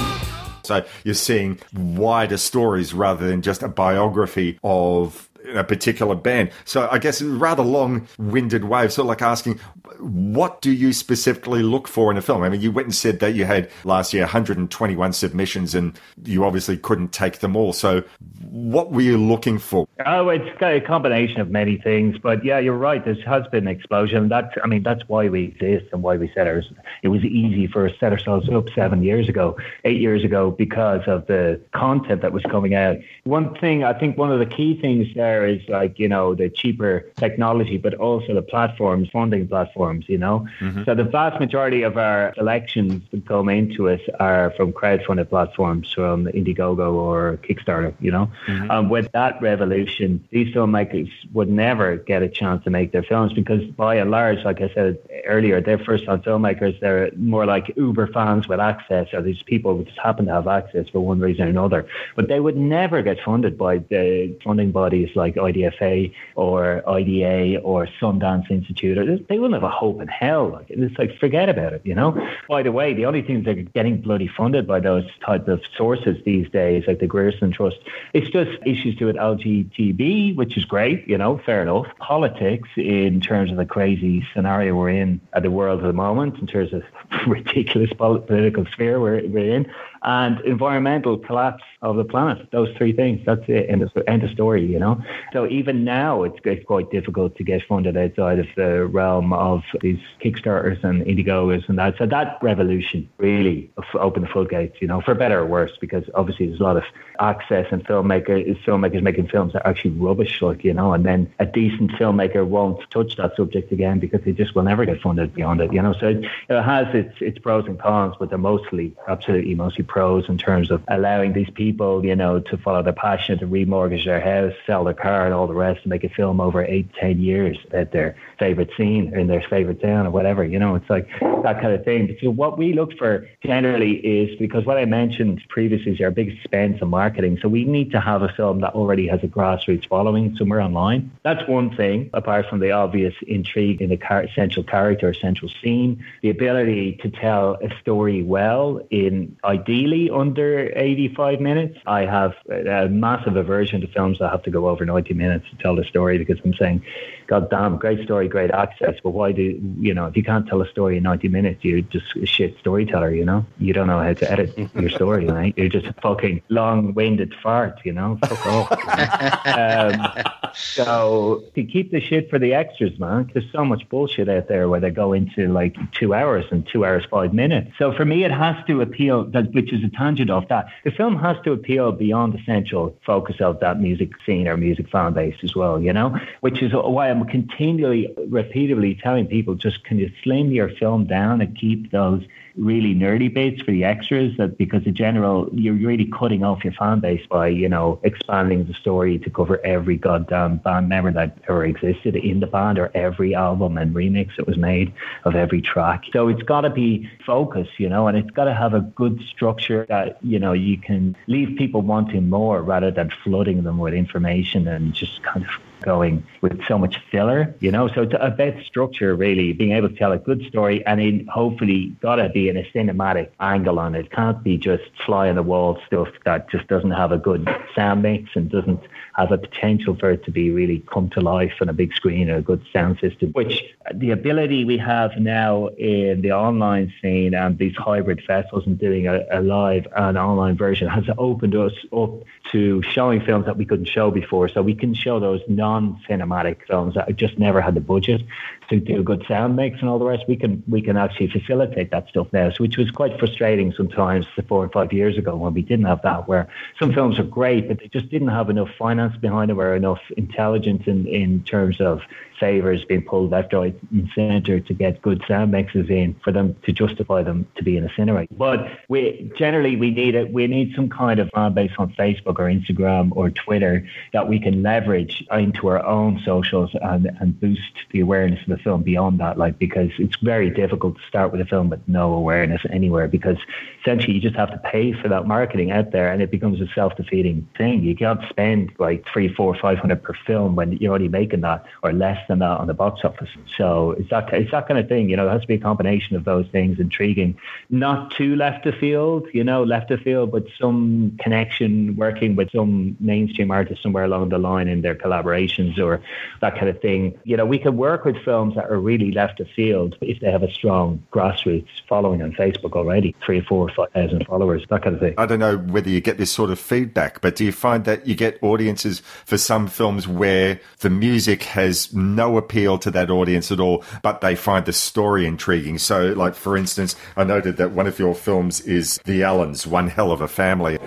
So 0.66 0.84
you're 1.04 1.14
seeing 1.14 1.58
wider 1.74 2.36
stories 2.36 2.92
rather 2.92 3.26
than 3.26 3.42
just 3.42 3.62
a 3.62 3.68
biography 3.68 4.58
of 4.62 5.28
a 5.54 5.64
particular 5.64 6.14
band. 6.14 6.50
So 6.64 6.88
I 6.90 6.98
guess 6.98 7.22
rather 7.22 7.62
long-winded 7.62 8.64
way 8.64 8.84
of 8.84 8.92
sort 8.92 9.04
of 9.04 9.08
like 9.08 9.22
asking, 9.22 9.58
what 9.98 10.60
do 10.60 10.70
you 10.70 10.92
specifically 10.92 11.62
look 11.62 11.88
for 11.88 12.10
in 12.10 12.16
a 12.16 12.22
film? 12.22 12.42
I 12.42 12.48
mean, 12.48 12.60
you 12.60 12.72
went 12.72 12.86
and 12.86 12.94
said 12.94 13.20
that 13.20 13.34
you 13.34 13.44
had 13.44 13.70
last 13.84 14.12
year 14.12 14.22
121 14.22 15.12
submissions, 15.12 15.74
and 15.74 15.98
you 16.24 16.44
obviously 16.44 16.76
couldn't 16.76 17.12
take 17.12 17.38
them 17.38 17.56
all. 17.56 17.72
So 17.72 18.02
what 18.42 18.92
were 18.92 19.00
you 19.00 19.16
looking 19.16 19.58
for? 19.58 19.88
Oh, 20.04 20.28
it's 20.28 20.62
a 20.62 20.80
combination 20.80 21.40
of 21.40 21.50
many 21.50 21.78
things, 21.78 22.16
but 22.18 22.44
yeah, 22.44 22.58
you're 22.58 22.76
right. 22.76 23.04
There 23.04 23.14
has 23.26 23.46
been 23.48 23.66
an 23.66 23.74
explosion. 23.74 24.28
That's, 24.28 24.54
I 24.62 24.66
mean, 24.66 24.82
that's 24.82 25.02
why 25.08 25.28
we 25.28 25.44
exist 25.44 25.86
and 25.92 26.02
why 26.02 26.16
we 26.16 26.30
set 26.34 26.46
our. 26.46 26.62
It 27.02 27.08
was 27.08 27.22
easy 27.22 27.66
for 27.66 27.86
us 27.86 27.92
to 27.92 27.98
set 27.98 28.12
ourselves 28.12 28.48
up 28.48 28.68
seven 28.74 29.02
years 29.02 29.28
ago, 29.28 29.56
eight 29.84 30.00
years 30.00 30.24
ago, 30.24 30.50
because 30.50 31.02
of 31.06 31.26
the 31.26 31.60
content 31.74 32.22
that 32.22 32.32
was 32.32 32.42
coming 32.44 32.74
out. 32.74 32.96
One 33.24 33.54
thing, 33.56 33.84
I 33.84 33.92
think, 33.92 34.16
one 34.16 34.32
of 34.32 34.38
the 34.38 34.46
key 34.46 34.80
things 34.80 35.06
there 35.14 35.35
is 35.44 35.60
like 35.68 35.98
you 35.98 36.08
know 36.08 36.34
the 36.34 36.48
cheaper 36.48 37.04
technology, 37.16 37.76
but 37.76 37.94
also 37.94 38.34
the 38.34 38.42
platforms, 38.42 39.08
funding 39.12 39.48
platforms. 39.48 40.04
You 40.08 40.18
know, 40.18 40.46
mm-hmm. 40.60 40.84
so 40.84 40.94
the 40.94 41.04
vast 41.04 41.40
majority 41.40 41.82
of 41.82 41.98
our 41.98 42.32
elections 42.36 43.02
that 43.10 43.26
come 43.26 43.48
into 43.48 43.88
us 43.88 44.00
are 44.20 44.52
from 44.56 44.72
crowdfunded 44.72 45.28
platforms, 45.28 45.92
from 45.92 46.26
Indiegogo 46.26 46.94
or 46.94 47.38
Kickstarter. 47.42 47.92
You 48.00 48.12
know. 48.12 48.30
Mm-hmm. 48.46 48.70
Um, 48.70 48.88
with 48.88 49.10
that 49.12 49.42
revolution, 49.42 50.26
these 50.30 50.54
filmmakers 50.54 51.10
would 51.32 51.48
never 51.48 51.96
get 51.96 52.22
a 52.22 52.28
chance 52.28 52.62
to 52.64 52.70
make 52.70 52.92
their 52.92 53.02
films 53.02 53.32
because, 53.32 53.64
by 53.72 53.96
and 53.96 54.10
large, 54.10 54.44
like 54.44 54.60
I 54.60 54.70
said 54.72 54.98
earlier, 55.26 55.60
they're 55.60 55.78
first-time 55.78 56.22
filmmakers. 56.22 56.78
They're 56.80 57.10
more 57.16 57.46
like 57.46 57.72
Uber 57.76 58.08
fans 58.08 58.46
with 58.48 58.60
access, 58.60 59.08
or 59.12 59.22
these 59.22 59.42
people 59.42 59.76
who 59.76 59.84
just 59.84 59.98
happen 59.98 60.26
to 60.26 60.32
have 60.32 60.46
access 60.46 60.88
for 60.88 61.00
one 61.00 61.18
reason 61.18 61.46
or 61.46 61.48
another. 61.48 61.86
But 62.14 62.28
they 62.28 62.40
would 62.40 62.56
never 62.56 63.02
get 63.02 63.18
funded 63.24 63.58
by 63.58 63.78
the 63.78 64.36
funding 64.44 64.70
bodies 64.70 65.10
like 65.14 65.25
IDFA 65.34 66.12
or 66.34 66.88
IDA 66.88 67.60
or 67.60 67.88
Sundance 68.00 68.50
Institute. 68.50 69.26
They 69.28 69.38
wouldn't 69.38 69.60
have 69.60 69.68
a 69.68 69.74
hope 69.74 70.00
in 70.00 70.08
hell. 70.08 70.48
Like, 70.48 70.66
it's 70.70 70.98
like 70.98 71.18
forget 71.18 71.48
about 71.48 71.72
it. 71.72 71.82
You 71.84 71.94
know. 71.94 72.16
By 72.48 72.62
the 72.62 72.72
way, 72.72 72.94
the 72.94 73.06
only 73.06 73.22
things 73.22 73.44
that 73.44 73.58
are 73.58 73.62
getting 73.62 74.00
bloody 74.00 74.28
funded 74.28 74.66
by 74.66 74.80
those 74.80 75.04
type 75.24 75.48
of 75.48 75.60
sources 75.76 76.16
these 76.24 76.48
days, 76.50 76.84
like 76.86 77.00
the 77.00 77.06
Grierson 77.06 77.52
Trust, 77.52 77.78
it's 78.12 78.30
just 78.30 78.50
issues 78.64 78.96
to 78.96 79.08
it 79.08 79.16
LGTB, 79.16 80.36
which 80.36 80.56
is 80.56 80.64
great, 80.64 81.06
you 81.08 81.18
know, 81.18 81.38
fair 81.44 81.62
enough. 81.62 81.86
Politics 81.98 82.68
in 82.76 83.20
terms 83.20 83.50
of 83.50 83.56
the 83.56 83.66
crazy 83.66 84.26
scenario 84.34 84.74
we're 84.74 84.90
in 84.90 85.20
at 85.32 85.42
the 85.42 85.50
world 85.50 85.80
at 85.80 85.86
the 85.86 85.92
moment, 85.92 86.38
in 86.38 86.46
terms 86.46 86.72
of 86.72 86.82
ridiculous 87.26 87.90
political 87.96 88.64
sphere 88.66 89.00
we're, 89.00 89.26
we're 89.26 89.54
in, 89.54 89.70
and 90.02 90.40
environmental 90.40 91.18
collapse 91.18 91.64
of 91.82 91.96
the 91.96 92.04
planet. 92.04 92.48
Those 92.52 92.68
three 92.76 92.92
things. 92.92 93.20
That's 93.24 93.42
it. 93.48 93.68
End 93.68 93.82
of, 93.82 93.90
end 94.06 94.22
of 94.22 94.30
story, 94.30 94.64
you 94.64 94.78
know. 94.78 95.02
So 95.32 95.46
even 95.46 95.84
now, 95.84 96.22
it's, 96.24 96.38
it's 96.44 96.64
quite 96.64 96.90
difficult 96.90 97.36
to 97.36 97.44
get 97.44 97.62
funded 97.68 97.96
outside 97.96 98.38
of 98.38 98.46
the 98.56 98.86
realm 98.86 99.32
of 99.32 99.62
these 99.80 99.98
Kickstarters 100.22 100.82
and 100.84 101.04
Indiegogos 101.04 101.68
and 101.68 101.78
that. 101.78 101.94
So 101.98 102.06
that 102.06 102.38
revolution 102.42 103.08
really 103.18 103.70
opened 103.94 104.26
the 104.26 104.30
floodgates, 104.30 104.76
you 104.80 104.88
know, 104.88 105.00
for 105.00 105.14
better 105.14 105.40
or 105.40 105.46
worse, 105.46 105.72
because 105.80 106.04
obviously 106.14 106.46
there's 106.46 106.60
a 106.60 106.64
lot 106.64 106.76
of 106.76 106.84
access 107.20 107.66
and 107.70 107.84
filmmaker, 107.86 108.64
filmmakers 108.64 109.02
making 109.02 109.28
films 109.28 109.52
that 109.52 109.64
are 109.64 109.70
actually 109.70 109.92
rubbish, 109.92 110.42
like, 110.42 110.64
you 110.64 110.74
know, 110.74 110.92
and 110.92 111.04
then 111.04 111.32
a 111.38 111.46
decent 111.46 111.90
filmmaker 111.92 112.46
won't 112.46 112.78
touch 112.90 113.16
that 113.16 113.34
subject 113.36 113.72
again 113.72 113.98
because 113.98 114.20
they 114.24 114.32
just 114.32 114.54
will 114.54 114.62
never 114.62 114.84
get 114.84 115.00
funded 115.00 115.34
beyond 115.34 115.60
it, 115.60 115.72
you 115.72 115.80
know. 115.80 115.94
So 115.94 116.08
it, 116.08 116.24
it 116.48 116.62
has 116.62 116.86
its, 116.94 117.14
its 117.20 117.38
pros 117.38 117.66
and 117.66 117.78
cons, 117.78 118.14
but 118.18 118.28
they're 118.28 118.38
mostly, 118.38 118.94
absolutely 119.08 119.54
mostly 119.54 119.84
pros 119.86 120.28
in 120.28 120.38
terms 120.38 120.70
of 120.70 120.82
allowing 120.88 121.32
these 121.32 121.50
people, 121.50 122.04
you 122.04 122.16
know, 122.16 122.40
to 122.40 122.56
follow 122.56 122.82
their 122.82 122.92
passion, 122.92 123.38
to 123.38 123.46
remortgage 123.46 124.04
their 124.04 124.20
house, 124.20 124.54
sell 124.66 124.84
their 124.84 124.94
car, 124.94 125.24
and 125.24 125.34
all 125.34 125.46
the 125.46 125.54
rest, 125.54 125.80
and 125.82 125.90
make 125.90 126.04
a 126.04 126.08
film 126.08 126.40
over 126.40 126.64
eight, 126.64 126.92
ten 126.94 127.20
years 127.20 127.58
at 127.72 127.92
their 127.92 128.16
favorite 128.38 128.70
scene 128.76 129.14
in 129.14 129.26
their 129.26 129.44
favorite 129.48 129.80
town 129.80 130.06
or 130.06 130.10
whatever. 130.10 130.44
You 130.44 130.58
know, 130.58 130.74
it's 130.74 130.88
like 130.90 131.08
that 131.20 131.60
kind 131.60 131.72
of 131.72 131.84
thing. 131.84 132.16
So 132.22 132.30
what 132.30 132.58
we 132.58 132.72
look 132.72 132.96
for 132.98 133.28
generally 133.44 133.92
is 133.92 134.36
because 134.38 134.64
what 134.64 134.78
I 134.78 134.84
mentioned 134.84 135.42
previously 135.48 135.92
is 135.92 136.00
our 136.00 136.10
big 136.10 136.28
expense 136.28 136.82
on 136.82 136.90
marketing. 136.90 137.38
So 137.40 137.48
we 137.48 137.64
need 137.64 137.92
to 137.92 138.00
have 138.00 138.22
a 138.22 138.28
film 138.28 138.60
that 138.60 138.74
already 138.74 139.06
has 139.08 139.22
a 139.22 139.28
grassroots 139.28 139.88
following 139.88 140.36
somewhere 140.36 140.60
online. 140.60 141.10
That's 141.22 141.46
one 141.48 141.74
thing, 141.76 142.10
apart 142.12 142.46
from 142.48 142.60
the 142.60 142.72
obvious 142.72 143.14
intrigue 143.26 143.80
in 143.80 143.90
the 143.90 143.96
car- 143.96 144.28
central 144.34 144.64
character, 144.64 145.12
central 145.14 145.50
scene, 145.62 146.04
the 146.22 146.30
ability 146.30 146.98
to 147.02 147.10
tell 147.10 147.56
a 147.62 147.70
story 147.80 148.22
well 148.22 148.80
in 148.90 149.36
ideally 149.44 149.75
ideally 149.76 150.10
under 150.10 150.72
85 150.76 151.40
minutes. 151.40 151.78
I 151.86 152.02
have 152.02 152.32
a 152.50 152.88
massive 152.88 153.36
aversion 153.36 153.80
to 153.82 153.86
films 153.88 154.18
that 154.18 154.30
have 154.30 154.42
to 154.44 154.50
go 154.50 154.68
over 154.68 154.84
90 154.84 155.14
minutes 155.14 155.46
to 155.50 155.56
tell 155.62 155.76
the 155.76 155.84
story 155.84 156.18
because 156.18 156.38
I'm 156.44 156.54
saying, 156.54 156.82
God 157.26 157.50
damn, 157.50 157.76
great 157.76 158.04
story, 158.04 158.28
great 158.28 158.50
access. 158.50 158.94
But 159.02 159.10
why 159.10 159.32
do, 159.32 159.60
you 159.80 159.94
know, 159.94 160.06
if 160.06 160.16
you 160.16 160.22
can't 160.22 160.46
tell 160.46 160.62
a 160.62 160.68
story 160.68 160.98
in 160.98 161.02
90 161.02 161.28
minutes, 161.28 161.64
you're 161.64 161.80
just 161.80 162.06
a 162.16 162.26
shit 162.26 162.56
storyteller, 162.60 163.10
you 163.10 163.24
know? 163.24 163.44
You 163.58 163.72
don't 163.72 163.86
know 163.86 164.00
how 164.00 164.12
to 164.12 164.30
edit 164.30 164.56
your 164.74 164.90
story, 164.90 165.26
right? 165.26 165.54
You're 165.56 165.68
just 165.68 165.86
a 165.86 165.92
fucking 165.94 166.42
long 166.48 166.94
winded 166.94 167.34
fart, 167.42 167.80
you 167.84 167.92
know? 167.92 168.18
Fuck 168.22 168.46
off. 168.46 169.46
um, 169.46 170.32
so 170.54 171.44
to 171.54 171.64
keep 171.64 171.90
the 171.90 172.00
shit 172.00 172.30
for 172.30 172.38
the 172.38 172.54
extras, 172.54 172.98
man, 172.98 173.30
there's 173.32 173.50
so 173.52 173.64
much 173.64 173.88
bullshit 173.88 174.28
out 174.28 174.48
there 174.48 174.68
where 174.68 174.80
they 174.80 174.90
go 174.90 175.12
into 175.12 175.48
like 175.48 175.76
two 175.92 176.14
hours 176.14 176.44
and 176.50 176.66
two 176.66 176.84
hours, 176.84 177.04
five 177.10 177.34
minutes. 177.34 177.72
So 177.78 177.92
for 177.92 178.04
me, 178.04 178.24
it 178.24 178.30
has 178.30 178.56
to 178.66 178.80
appeal, 178.80 179.24
which 179.24 179.72
is 179.72 179.82
a 179.84 179.88
tangent 179.88 180.30
of 180.30 180.48
that. 180.48 180.66
The 180.84 180.90
film 180.90 181.16
has 181.18 181.36
to 181.44 181.52
appeal 181.52 181.92
beyond 181.92 182.34
the 182.34 182.42
central 182.44 182.96
focus 183.04 183.36
of 183.40 183.60
that 183.60 183.80
music 183.80 184.10
scene 184.24 184.48
or 184.48 184.56
music 184.56 184.88
fan 184.88 185.12
base 185.12 185.36
as 185.42 185.54
well, 185.54 185.80
you 185.80 185.92
know, 185.92 186.18
which 186.40 186.62
is 186.62 186.72
why 186.72 187.10
I'm 187.10 187.15
continually, 187.24 188.08
repeatedly 188.28 188.98
telling 189.02 189.26
people 189.26 189.54
just 189.54 189.82
can 189.84 189.98
you 189.98 190.10
slim 190.22 190.50
your 190.50 190.70
film 190.78 191.06
down 191.06 191.40
and 191.40 191.58
keep 191.58 191.90
those 191.90 192.22
really 192.56 192.94
nerdy 192.94 193.32
bits 193.32 193.60
for 193.62 193.70
the 193.70 193.84
extras 193.84 194.36
that 194.38 194.56
because 194.56 194.82
the 194.84 194.90
general 194.90 195.48
you're 195.52 195.74
really 195.74 196.06
cutting 196.06 196.42
off 196.42 196.64
your 196.64 196.72
fan 196.72 197.00
base 197.00 197.24
by 197.28 197.48
you 197.48 197.68
know 197.68 198.00
expanding 198.02 198.64
the 198.64 198.74
story 198.74 199.18
to 199.18 199.28
cover 199.28 199.64
every 199.64 199.96
goddamn 199.96 200.56
band 200.58 200.88
member 200.88 201.12
that 201.12 201.36
ever 201.48 201.64
existed 201.64 202.16
in 202.16 202.40
the 202.40 202.46
band 202.46 202.78
or 202.78 202.90
every 202.94 203.34
album 203.34 203.76
and 203.76 203.94
remix 203.94 204.34
that 204.36 204.46
was 204.46 204.56
made 204.56 204.92
of 205.24 205.34
every 205.34 205.60
track 205.60 206.04
so 206.12 206.28
it's 206.28 206.42
got 206.42 206.62
to 206.62 206.70
be 206.70 207.08
focused 207.24 207.78
you 207.78 207.88
know 207.88 208.06
and 208.08 208.16
it's 208.16 208.30
got 208.30 208.44
to 208.44 208.54
have 208.54 208.72
a 208.72 208.80
good 208.80 209.20
structure 209.30 209.84
that 209.88 210.18
you 210.22 210.38
know 210.38 210.52
you 210.52 210.78
can 210.78 211.14
leave 211.26 211.56
people 211.58 211.82
wanting 211.82 212.30
more 212.30 212.62
rather 212.62 212.90
than 212.90 213.10
flooding 213.22 213.64
them 213.64 213.78
with 213.78 213.92
information 213.92 214.66
and 214.66 214.94
just 214.94 215.22
kind 215.22 215.44
of 215.44 215.50
going 215.82 216.26
with 216.40 216.60
so 216.66 216.78
much 216.78 216.96
filler, 217.10 217.54
you 217.60 217.70
know. 217.70 217.88
So 217.88 218.02
it's 218.02 218.14
a 218.18 218.30
bit 218.30 218.64
structure, 218.66 219.14
really, 219.14 219.52
being 219.52 219.72
able 219.72 219.88
to 219.88 219.94
tell 219.94 220.12
a 220.12 220.18
good 220.18 220.44
story 220.48 220.84
and 220.86 221.00
then 221.00 221.26
hopefully 221.32 221.96
gotta 222.00 222.28
be 222.28 222.45
in 222.48 222.56
a 222.56 222.62
cinematic 222.74 223.30
angle 223.40 223.78
on 223.78 223.94
it. 223.94 224.10
Can't 224.10 224.42
be 224.42 224.56
just 224.56 224.84
fly 225.04 225.28
on 225.28 225.36
the 225.36 225.42
wall 225.42 225.78
stuff 225.86 226.08
that 226.24 226.50
just 226.50 226.66
doesn't 226.68 226.92
have 226.92 227.12
a 227.12 227.18
good 227.18 227.48
sound 227.74 228.02
mix 228.02 228.30
and 228.34 228.50
doesn't 228.50 228.80
have 229.14 229.32
a 229.32 229.38
potential 229.38 229.96
for 229.96 230.10
it 230.10 230.24
to 230.24 230.30
be 230.30 230.50
really 230.50 230.84
come 230.92 231.08
to 231.10 231.20
life 231.20 231.54
on 231.60 231.68
a 231.68 231.72
big 231.72 231.92
screen 231.94 232.28
or 232.30 232.36
a 232.36 232.42
good 232.42 232.62
sound 232.72 232.98
system, 233.00 233.32
which 233.32 233.62
uh, 233.86 233.92
the 233.94 234.10
ability 234.10 234.64
we 234.64 234.78
have 234.78 235.16
now 235.18 235.68
in 235.78 236.20
the 236.20 236.32
online 236.32 236.92
scene 237.00 237.34
and 237.34 237.58
these 237.58 237.74
hybrid 237.76 238.22
festivals 238.26 238.66
and 238.66 238.78
doing 238.78 239.06
a, 239.08 239.24
a 239.30 239.40
live 239.40 239.86
and 239.96 240.18
online 240.18 240.56
version 240.56 240.88
has 240.88 241.04
opened 241.18 241.54
us 241.54 241.72
up 241.96 242.10
to 242.52 242.82
showing 242.82 243.20
films 243.20 243.46
that 243.46 243.56
we 243.56 243.64
couldn't 243.64 243.86
show 243.86 244.10
before. 244.10 244.48
So 244.48 244.62
we 244.62 244.74
can 244.74 244.94
show 244.94 245.18
those 245.18 245.40
non-cinematic 245.48 246.66
films 246.66 246.94
that 246.94 247.14
just 247.16 247.38
never 247.38 247.60
had 247.60 247.74
the 247.74 247.80
budget 247.80 248.22
to 248.68 248.80
do 248.80 249.02
good 249.02 249.24
sound 249.28 249.56
mix 249.56 249.80
and 249.80 249.88
all 249.88 249.98
the 249.98 250.04
rest. 250.04 250.24
We 250.28 250.36
can 250.36 250.62
we 250.66 250.82
can 250.82 250.96
actually 250.96 251.28
facilitate 251.28 251.90
that 251.90 252.08
stuff 252.08 252.28
now, 252.32 252.50
so 252.50 252.56
which 252.62 252.76
was 252.76 252.90
quite 252.90 253.18
frustrating 253.18 253.72
sometimes 253.72 254.26
four 254.48 254.64
or 254.64 254.68
five 254.68 254.92
years 254.92 255.16
ago 255.16 255.36
when 255.36 255.54
we 255.54 255.62
didn't 255.62 255.86
have 255.86 256.02
that. 256.02 256.28
Where 256.28 256.48
some 256.78 256.92
films 256.92 257.18
are 257.18 257.24
great, 257.24 257.68
but 257.68 257.78
they 257.78 257.88
just 257.88 258.10
didn't 258.10 258.28
have 258.28 258.50
enough 258.50 258.70
finance 258.78 259.16
behind 259.16 259.50
them 259.50 259.60
or 259.60 259.74
enough 259.74 260.00
intelligence 260.16 260.84
in 260.86 261.06
in 261.06 261.42
terms 261.44 261.80
of 261.80 262.02
favors 262.38 262.84
being 262.84 263.02
pulled 263.02 263.30
left, 263.30 263.52
right, 263.52 263.76
and 263.90 264.08
centre 264.14 264.60
to 264.60 264.74
get 264.74 265.02
good 265.02 265.22
sound 265.26 265.52
mixes 265.52 265.88
in 265.88 266.14
for 266.24 266.32
them 266.32 266.56
to 266.64 266.72
justify 266.72 267.22
them 267.22 267.46
to 267.56 267.62
be 267.62 267.76
in 267.76 267.84
a 267.84 267.94
cinema. 267.94 268.26
But 268.30 268.68
we 268.88 269.30
generally 269.38 269.76
we 269.76 269.90
need 269.90 270.14
it. 270.14 270.32
We 270.32 270.46
need 270.46 270.74
some 270.74 270.88
kind 270.88 271.20
of 271.20 271.30
fan 271.30 271.54
base 271.54 271.72
on 271.78 271.92
Facebook 271.94 272.38
or 272.38 272.50
Instagram 272.50 273.10
or 273.12 273.30
Twitter 273.30 273.88
that 274.12 274.28
we 274.28 274.38
can 274.38 274.62
leverage 274.62 275.24
into 275.32 275.68
our 275.68 275.84
own 275.84 276.20
socials 276.24 276.70
and, 276.80 277.06
and 277.20 277.38
boost 277.40 277.60
the 277.90 278.00
awareness 278.00 278.40
of 278.42 278.48
the 278.48 278.62
film 278.62 278.82
beyond 278.82 279.20
that. 279.20 279.38
Like 279.38 279.58
because 279.58 279.90
it's 279.98 280.16
very 280.16 280.50
difficult 280.50 280.96
to 280.96 281.02
start 281.08 281.32
with 281.32 281.40
a 281.40 281.46
film 281.46 281.70
with 281.70 281.80
no 281.86 282.12
awareness 282.14 282.62
anywhere 282.70 283.08
because 283.08 283.38
essentially 283.80 284.14
you 284.14 284.20
just 284.20 284.36
have 284.36 284.50
to 284.50 284.58
pay 284.58 284.92
for 284.92 285.08
that 285.08 285.26
marketing 285.26 285.70
out 285.70 285.92
there 285.92 286.12
and 286.12 286.22
it 286.22 286.30
becomes 286.30 286.60
a 286.60 286.66
self 286.74 286.96
defeating 286.96 287.48
thing. 287.56 287.82
You 287.82 287.94
can't 287.94 288.20
spend 288.28 288.72
like 288.78 289.04
three, 289.12 289.32
four, 289.32 289.56
five 289.56 289.78
hundred 289.78 290.02
per 290.02 290.14
film 290.26 290.56
when 290.56 290.72
you're 290.72 290.90
already 290.90 291.08
making 291.08 291.42
that 291.42 291.64
or 291.82 291.92
less 291.92 292.18
than 292.28 292.38
that 292.40 292.58
on 292.60 292.66
the 292.66 292.74
box 292.74 293.00
office. 293.04 293.30
So 293.56 293.92
it's 293.92 294.10
that 294.10 294.32
it's 294.32 294.50
that 294.50 294.68
kind 294.68 294.78
of 294.78 294.88
thing. 294.88 295.08
You 295.08 295.16
know, 295.16 295.28
it 295.28 295.32
has 295.32 295.42
to 295.42 295.46
be 295.46 295.54
a 295.54 295.58
combination 295.58 296.16
of 296.16 296.24
those 296.24 296.46
things. 296.48 296.78
Intriguing, 296.78 297.36
not 297.70 298.10
too 298.12 298.36
left 298.36 298.66
of 298.66 298.74
field. 298.76 299.26
You 299.32 299.44
know, 299.44 299.62
left 299.62 299.90
of 299.90 300.00
field, 300.00 300.32
but 300.32 300.44
some 300.58 301.16
connection, 301.20 301.96
working 301.96 302.36
with 302.36 302.50
some 302.52 302.96
mainstream 303.00 303.50
artists 303.50 303.82
somewhere 303.82 304.04
along 304.04 304.28
the 304.30 304.38
line 304.38 304.68
in 304.68 304.82
their 304.82 304.94
collaborations 304.94 305.78
or 305.78 306.02
that 306.40 306.54
kind 306.54 306.68
of 306.68 306.80
thing. 306.80 307.18
You 307.24 307.36
know, 307.36 307.46
we 307.46 307.58
can 307.58 307.76
work 307.76 308.04
with 308.04 308.16
films 308.24 308.54
that 308.54 308.70
are 308.70 308.78
really 308.78 309.12
left 309.12 309.40
of 309.40 309.48
field 309.48 309.96
if 310.00 310.20
they 310.20 310.30
have 310.30 310.42
a 310.42 310.50
strong 310.50 311.02
grassroots 311.12 311.68
following 311.88 312.22
on 312.22 312.32
Facebook 312.32 312.72
already, 312.72 313.14
three 313.24 313.40
or 313.40 313.42
four, 313.42 313.70
thousand 313.94 314.26
followers, 314.26 314.64
that 314.70 314.82
kind 314.82 314.94
of 314.94 315.00
thing. 315.00 315.14
I 315.18 315.26
don't 315.26 315.38
know 315.38 315.58
whether 315.58 315.90
you 315.90 316.00
get 316.00 316.18
this 316.18 316.30
sort 316.30 316.50
of 316.50 316.58
feedback, 316.58 317.20
but 317.20 317.36
do 317.36 317.44
you 317.44 317.52
find 317.52 317.84
that 317.84 318.06
you 318.06 318.14
get 318.14 318.38
audiences 318.42 319.00
for 319.24 319.38
some 319.38 319.66
films 319.66 320.06
where 320.08 320.60
the 320.80 320.90
music 320.90 321.44
has 321.44 321.92
no 322.16 322.36
appeal 322.38 322.78
to 322.78 322.90
that 322.90 323.10
audience 323.10 323.52
at 323.52 323.60
all, 323.60 323.84
but 324.02 324.20
they 324.20 324.34
find 324.34 324.66
the 324.66 324.72
story 324.72 325.26
intriguing? 325.26 325.78
So, 325.78 326.12
like 326.14 326.34
for 326.34 326.56
instance, 326.56 326.96
I 327.16 327.24
noted 327.24 327.58
that 327.58 327.72
one 327.72 327.86
of 327.86 327.98
your 327.98 328.14
films 328.14 328.60
is 328.62 328.98
The 329.04 329.20
Allins, 329.20 329.66
One 329.66 329.88
Hell 329.88 330.10
of 330.10 330.20
a 330.20 330.28
Family. 330.28 330.78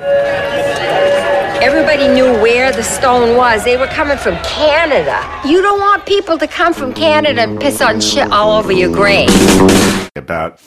Everybody 1.62 2.08
knew 2.08 2.32
where 2.42 2.72
the 2.72 2.84
stone 2.84 3.36
was. 3.36 3.66
They 3.66 3.76
were 3.78 3.88
coming 3.88 4.18
from 4.18 4.36
Canada. 4.44 5.20
You 5.48 5.62
don't 5.62 5.80
want 5.80 6.06
people 6.06 6.38
to 6.38 6.48
come 6.48 6.74
from 6.74 6.94
Canada 6.94 7.42
and 7.42 7.60
piss 7.60 7.82
on 7.82 8.00
shit 8.00 8.32
all 8.32 8.58
over 8.58 8.72
your 8.72 8.92
grave. 8.92 9.30
About 10.16 10.60